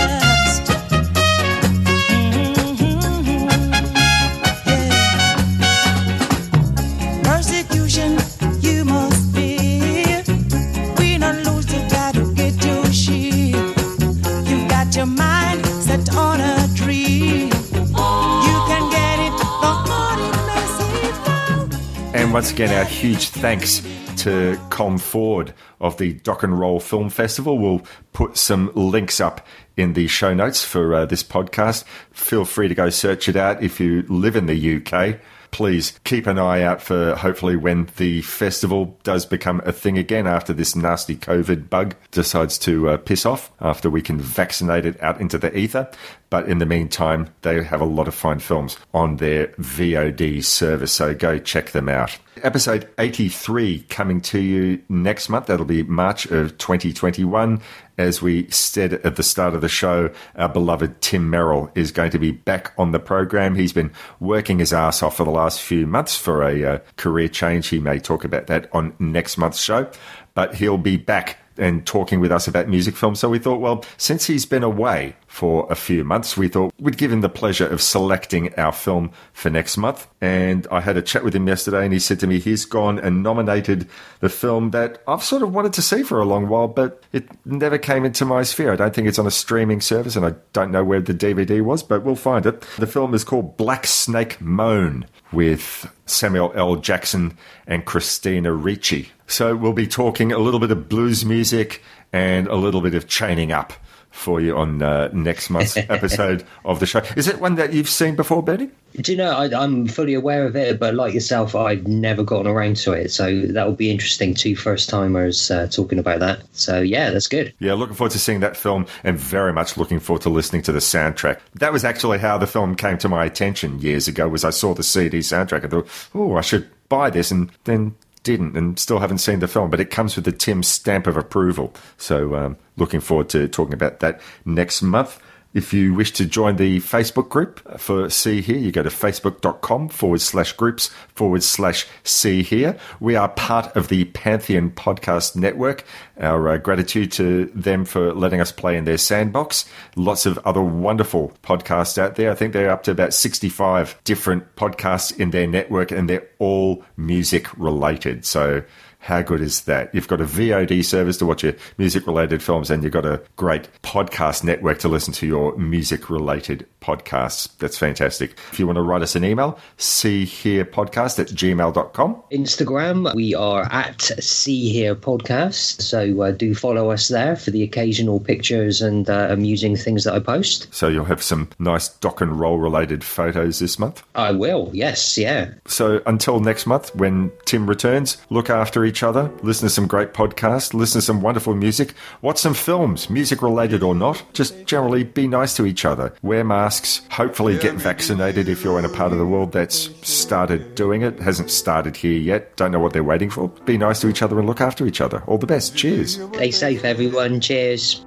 Once 22.46 22.54
again, 22.54 22.78
our 22.78 22.86
huge 22.86 23.30
thanks 23.30 23.80
to 24.18 24.56
Colm 24.70 25.02
Ford 25.02 25.52
of 25.82 25.98
the 25.98 26.14
Doc 26.14 26.43
and 26.43 26.60
Roll 26.60 26.80
Film 26.80 27.10
Festival. 27.10 27.58
We'll 27.58 27.82
put 28.14 28.38
some 28.38 28.72
links 28.76 29.20
up 29.20 29.43
in 29.76 29.93
the 29.93 30.06
show 30.06 30.32
notes 30.32 30.64
for 30.64 30.93
uh, 30.93 31.06
this 31.08 31.24
podcast. 31.24 31.86
Feel 32.12 32.46
free 32.46 32.68
to 32.68 32.76
go 32.76 32.91
search 32.91 33.28
it 33.28 33.36
out 33.36 33.64
if 33.64 33.80
you 33.80 34.04
live 34.10 34.36
in 34.36 34.46
the 34.46 34.76
UK. 34.76 35.20
Please 35.56 35.97
keep 36.03 36.28
an 36.28 36.38
eye 36.38 36.64
out 36.64 36.82
for 36.82 37.16
hopefully 37.16 37.56
when 37.56 37.88
the 37.95 38.22
festival 38.24 38.99
does 39.03 39.26
become 39.26 39.62
a 39.64 39.72
thing 39.72 39.97
again 39.97 40.28
after 40.28 40.51
this 40.51 40.76
nasty 40.76 41.16
COVID 41.16 41.70
bug 41.70 41.95
decides 42.12 42.58
to 42.58 42.89
uh, 42.89 42.97
piss 42.97 43.26
off, 43.26 43.53
after 43.62 43.89
we 43.89 44.01
can 44.01 44.20
vaccinate 44.20 44.86
it 44.86 45.01
out 45.01 45.22
into 45.22 45.38
the 45.38 45.58
ether. 45.58 45.89
But 46.30 46.49
in 46.49 46.58
the 46.58 46.66
meantime, 46.66 47.30
they 47.43 47.64
have 47.64 47.80
a 47.80 47.86
lot 47.86 48.10
of 48.10 48.14
fine 48.14 48.39
films 48.39 48.78
on 48.93 49.16
their 49.16 49.47
VOD 49.47 50.43
service, 50.43 50.91
so 50.91 51.16
go 51.16 51.39
check 51.39 51.72
them 51.72 51.88
out. 51.88 52.18
Episode 52.43 52.89
83 52.99 53.86
coming 53.88 54.20
to 54.22 54.39
you 54.39 54.82
next 54.89 55.30
month. 55.30 55.45
That'll 55.45 55.66
be 55.66 55.84
March 55.84 56.26
of 56.26 56.58
2021. 56.58 57.62
As 57.98 58.22
we 58.22 58.50
said 58.50 58.93
at 58.93 59.16
the 59.16 59.24
start 59.24 59.54
of 59.54 59.62
the 59.62 59.70
show, 59.70 60.12
our 60.36 60.50
beloved 60.50 61.02
Tim 61.02 61.30
Merrill 61.30 61.72
is 61.76 61.91
going 61.91 62.12
to 62.12 62.20
be 62.20 62.32
back 62.32 62.74
on 62.78 62.91
the 62.91 63.00
program. 63.00 63.56
He's 63.56 63.74
been 63.74 63.91
working 64.20 64.60
his 64.60 64.74
ass 64.74 65.02
off 65.02 65.18
for 65.18 65.24
the 65.24 65.32
last 65.32 65.62
few 65.62 65.88
months 65.88 66.18
for 66.18 66.43
a 66.43 66.64
uh, 66.66 66.80
career 66.98 67.30
change. 67.30 67.68
He 67.70 67.80
may 67.80 68.00
talk 68.00 68.26
about 68.26 68.48
that 68.48 68.68
on 68.74 68.96
next 69.00 69.38
month's 69.38 69.62
show, 69.62 69.89
but 70.34 70.56
he'll 70.56 70.78
be 70.78 70.98
back 70.98 71.38
and 71.58 71.86
talking 71.86 72.20
with 72.20 72.32
us 72.32 72.47
about 72.47 72.68
music 72.68 72.95
films. 72.95 73.20
So 73.20 73.30
we 73.30 73.39
thought, 73.39 73.60
well, 73.60 73.84
since 73.97 74.26
he's 74.26 74.45
been 74.45 74.64
away 74.64 75.16
for 75.28 75.68
a 75.70 75.76
few 75.76 76.03
months, 76.03 76.38
we 76.38 76.47
thought 76.47 76.74
we'd 76.80 76.97
give 76.97 77.12
him 77.12 77.22
the 77.22 77.30
pleasure 77.30 77.68
of 77.68 77.82
selecting 77.82 78.53
our 78.56 78.72
film 78.72 79.12
for 79.34 79.49
next 79.49 79.78
month. 79.78 80.08
And 80.22 80.68
I 80.72 80.82
had 80.82 80.97
a 80.97 81.01
chat 81.01 81.24
with 81.24 81.36
him 81.36 81.47
yesterday 81.47 81.84
and 81.84 81.93
he 81.93 81.99
said 81.99 82.20
to 82.22 82.28
me 82.28 82.39
he's 82.39 82.66
gone 82.66 82.99
and 82.99 83.24
nominated 83.24 83.88
the 84.20 84.30
film 84.30 84.72
that 84.72 85.01
I've 85.08 85.24
sort 85.24 85.41
of 85.41 85.53
wanted 85.53 85.74
to 85.74 85.82
see 85.82 86.03
for 86.03 86.20
a 86.20 86.26
long 86.26 86.47
while, 86.47 86.68
but 86.68 87.03
it 87.12 87.28
never 87.45 87.78
came 87.78 88.06
into 88.06 88.26
my 88.26 88.43
sphere. 88.43 88.74
I 88.74 88.76
don't 88.76 88.93
think 88.93 89.08
it's 89.08 89.20
on 89.20 89.28
a 89.28 89.32
streaming 89.32 89.82
service 89.82 90.16
and 90.16 90.26
I 90.26 90.36
don't 90.53 90.72
know 90.72 90.84
where 90.84 91.01
the 91.01 91.14
DVD 91.14 91.62
was, 91.62 91.84
but 91.84 92.03
we'll 92.03 92.16
find 92.16 92.45
it. 92.45 92.62
The 92.78 92.88
film 92.88 93.14
is 93.14 93.24
called 93.24 93.58
Black 93.58 93.86
Snake 93.88 94.39
Moan 94.41 95.06
with 95.32 95.91
Samuel 96.06 96.51
L. 96.56 96.76
Jackson 96.78 97.38
and 97.68 97.86
Christina 97.86 98.53
Ricci. 98.53 99.10
So 99.28 99.55
we'll 99.55 99.73
be 99.73 99.88
talking 99.88 100.32
a 100.32 100.38
little 100.38 100.59
bit 100.59 100.71
of 100.71 100.88
blues 100.88 101.26
music 101.26 101.82
and 102.13 102.47
a 102.47 102.55
little 102.55 102.82
bit 102.82 102.93
of 102.93 103.07
chaining 103.07 103.51
up 103.51 103.73
for 104.15 104.39
you 104.39 104.55
on 104.55 104.82
uh, 104.82 105.09
next 105.11 105.49
month's 105.49 105.76
episode 105.89 106.45
of 106.63 106.80
the 106.80 106.86
show. 106.86 107.01
Is 107.17 107.28
it 107.28 107.39
one 107.39 107.55
that 107.55 107.73
you've 107.73 107.89
seen 107.89 108.15
before, 108.15 108.41
Betty? 108.41 108.69
Do 108.93 109.11
you 109.11 109.17
know, 109.17 109.32
I, 109.32 109.49
I'm 109.61 109.88
fully 109.88 110.13
aware 110.13 110.45
of 110.45 110.55
it, 110.55 110.80
but 110.80 110.95
like 110.95 111.13
yourself, 111.13 111.53
I've 111.53 111.86
never 111.86 112.23
gotten 112.23 112.47
around 112.47 112.78
to 112.78 112.93
it. 112.93 113.11
So 113.11 113.41
that 113.47 113.65
will 113.65 113.76
be 113.76 113.91
interesting. 113.91 114.34
Two 114.34 114.55
first 114.55 114.89
timers 114.89 115.51
uh, 115.51 115.67
talking 115.67 115.99
about 115.99 116.21
that. 116.21 116.43
So 116.53 116.80
yeah, 116.80 117.09
that's 117.09 117.28
good. 117.28 117.53
Yeah, 117.59 117.73
looking 117.73 117.95
forward 117.95 118.13
to 118.13 118.19
seeing 118.19 118.39
that 118.39 118.55
film 118.55 118.88
and 119.03 119.17
very 119.19 119.51
much 119.51 119.76
looking 119.76 119.99
forward 119.99 120.21
to 120.23 120.30
listening 120.30 120.61
to 120.63 120.71
the 120.71 120.80
soundtrack. 120.80 121.41
That 121.55 121.73
was 121.73 121.84
actually 121.84 122.19
how 122.19 122.38
the 122.38 122.47
film 122.47 122.76
came 122.76 122.97
to 122.99 123.09
my 123.09 123.26
attention 123.26 123.82
years 123.82 124.07
ago 124.07 124.30
was 124.30 124.45
I 124.45 124.51
saw 124.51 124.73
the 124.73 124.84
CD 124.84 125.19
soundtrack 125.19 125.63
and 125.63 125.71
thought, 125.71 125.89
oh, 126.13 126.36
I 126.36 126.41
should 126.41 126.69
buy 126.88 127.09
this 127.09 127.32
and 127.32 127.51
then 127.65 127.95
didn't 128.26 128.57
and 128.57 128.78
still 128.78 128.99
haven't 128.99 129.19
seen 129.19 129.39
the 129.39 129.47
film, 129.47 129.69
but 129.69 129.80
it 129.80 129.89
comes 129.89 130.17
with 130.17 130.26
the 130.26 130.34
Tim 130.34 130.63
stamp 130.63 131.07
of 131.07 131.15
approval. 131.15 131.73
So 131.97 132.36
um, 132.36 132.57
looking 132.76 132.99
forward 132.99 133.30
to 133.30 133.47
talking 133.47 133.73
about 133.73 134.01
that 134.01 134.19
next 134.43 134.82
month. 134.82 135.17
If 135.56 135.74
you 135.74 135.93
wish 135.93 136.12
to 136.12 136.26
join 136.26 136.58
the 136.58 136.82
Facebook 136.82 137.30
group 137.30 137.80
for 137.80 138.10
See 138.10 138.41
Hear, 138.41 138.58
you 138.58 138.74
go 138.74 138.84
to 138.84 138.89
facebook.com 138.89 139.88
forward 139.88 140.20
slash 140.20 140.51
groups 140.51 140.89
forward 141.14 141.43
slash 141.43 141.88
See 142.03 142.43
Hear. 142.43 142.78
We 142.99 143.16
are 143.16 143.30
part 143.30 143.74
of 143.74 143.88
the 143.88 144.03
Pantheon 144.03 144.72
Podcast 144.72 145.38
Network. 145.38 145.86
Our 146.20 146.49
uh, 146.49 146.58
gratitude 146.58 147.14
to 147.14 147.45
them 147.56 147.86
for 147.86 148.14
letting 148.14 148.41
us 148.41 148.51
play 148.51 148.76
in 148.76 148.84
their 148.84 148.97
sandbox. 148.97 149.64
Lots 149.95 150.26
of 150.26 150.38
other 150.39 150.62
wonderful 150.62 151.32
podcasts 151.41 151.97
out 151.97 152.16
there. 152.16 152.32
I 152.32 152.36
think 152.36 152.51
they're 152.51 152.70
up 152.70 152.84
to 152.84 152.91
about 152.91 153.14
65 153.14 153.97
different 154.03 154.58
podcasts 154.58 155.18
in 155.18 155.32
their 155.32 155.47
network 155.47 155.89
and 155.89 156.10
they're 156.10 156.28
all 156.38 156.84
music 156.97 157.47
related. 157.58 158.26
So 158.26 158.62
how 159.06 159.22
good 159.22 159.39
is 159.39 159.62
that? 159.66 159.93
You've 159.93 160.08
got 160.08 160.20
a 160.20 160.26
VOD 160.26 160.84
service 160.84 161.18
to 161.18 161.28
watch 161.28 161.43
your 161.43 161.53
music 161.78 162.08
related 162.08 162.41
films, 162.41 162.72
and 162.72 162.82
you've 162.82 162.91
got 162.91 163.06
a 163.06 163.22
great 163.36 163.70
podcast 163.84 164.43
network 164.43 164.80
to 164.80 164.88
listen 164.88 165.14
to 165.14 165.28
your 165.28 165.56
music 165.58 166.10
related 166.10 166.66
podcasts. 166.82 167.56
That's 167.60 167.78
fantastic. 167.78 168.36
If 168.51 168.60
you 168.60 168.66
want 168.66 168.78
to 168.78 168.82
write 168.82 169.03
us 169.03 169.16
an 169.16 169.24
email, 169.24 169.60
see 169.78 170.26
here 170.26 170.66
podcast 170.66 171.20
at 171.20 171.28
gmail.com. 171.28 172.24
Instagram, 172.32 173.14
we 173.14 173.36
are 173.36 173.72
at 173.72 174.01
See 174.01 174.72
Hear 174.72 174.95
Podcast. 174.95 175.82
So 175.82 176.22
uh, 176.22 176.32
do 176.32 176.56
follow 176.56 176.89
us 176.89 177.08
there 177.08 177.36
for 177.36 177.51
the 177.51 177.62
occasional 177.62 178.20
pictures 178.20 178.82
and 178.82 179.08
uh, 179.08 179.28
amusing 179.30 179.76
things 179.76 180.06
that 180.06 180.16
I 180.16 180.20
post. 180.20 180.74
So 180.74 180.88
you'll 180.88 181.06
have 181.06 181.22
some 181.22 181.49
nice 181.60 181.89
Doc 181.89 182.22
and 182.22 182.39
Roll 182.39 182.58
related 182.58 183.03
photos 183.03 183.60
this 183.60 183.78
month. 183.78 184.01
I 184.16 184.32
will, 184.32 184.72
yes, 184.74 185.16
yeah. 185.16 185.51
So 185.68 186.01
until 186.08 186.39
next 186.39 186.66
month, 186.66 186.93
when 186.95 187.32
Tim 187.45 187.68
returns, 187.68 188.18
look 188.32 188.49
after 188.49 188.84
each 188.86 188.95
other, 189.04 189.32
listen 189.41 189.68
to 189.68 189.74
some 189.74 189.88
great 189.88 190.14
podcasts, 190.14 190.74
listen 190.74 191.00
to 191.00 191.06
some 191.06 191.22
wonderful 191.22 191.54
music, 191.56 191.93
watch 192.22 192.38
some 192.38 192.54
films, 192.54 193.10
music 193.10 193.41
related 193.41 193.84
or 193.84 193.96
not. 193.96 194.24
Just 194.34 194.66
generally 194.66 195.04
be 195.04 195.28
nice 195.28 195.56
to 195.56 195.66
each 195.66 195.86
other. 195.86 196.14
Wear 196.22 196.43
masks, 196.43 197.02
hopefully 197.12 197.58
get 197.58 197.76
vaccinated 197.76 198.50
if 198.50 198.64
you're 198.64 198.80
in 198.80 198.86
a 198.86 198.89
part 198.89 199.12
of 199.12 199.18
the 199.18 199.26
world 199.26 199.52
that's 199.52 199.89
started 200.08 200.76
doing 200.76 201.02
it. 201.02 201.20
Hasn't 201.20 201.52
started 201.52 201.96
here 201.96 202.18
yet. 202.18 202.56
Don't 202.56 202.72
know 202.72 202.80
what 202.80 202.93
they're 202.93 203.04
waiting 203.04 203.30
for. 203.30 203.50
Be 203.66 203.78
nice 203.78 204.02
to 204.02 204.10
each 204.10 204.22
other 204.22 204.38
and 204.39 204.48
look 204.48 204.62
after 204.62 204.86
each 204.86 205.02
other. 205.02 205.24
All 205.28 205.38
the 205.38 205.48
best. 205.48 205.76
Cheers. 205.76 206.22
Stay 206.34 206.52
safe, 206.52 206.84
everyone. 206.84 207.39
Cheers. 207.39 208.06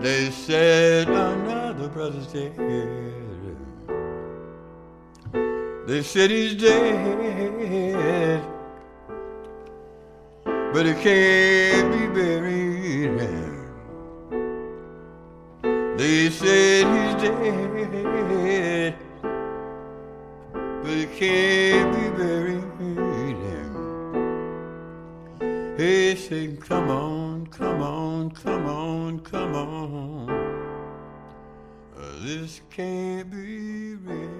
They 0.00 0.30
said 0.30 1.08
another 1.08 1.88
brother's 1.88 2.26
dead. 2.28 2.56
They 5.86 6.02
said 6.04 6.30
he's 6.30 6.54
dead, 6.54 8.42
but 10.72 10.86
he 10.86 10.94
can't 10.94 11.92
be 11.92 12.06
buried. 12.06 13.18
They 15.98 16.30
said 16.30 16.86
he's 16.94 17.14
dead, 17.22 18.96
but 20.82 20.90
he 20.90 21.06
can't 21.18 21.92
be 21.94 22.08
buried. 22.16 22.40
Hey, 25.76 26.14
say, 26.14 26.56
come 26.56 26.90
on, 26.90 27.46
come 27.46 27.82
on, 27.82 28.30
come 28.32 28.66
on, 28.66 29.20
come 29.20 29.54
on. 29.54 30.26
This 32.22 32.60
can't 32.70 33.30
be 33.30 33.94
real. 33.94 34.39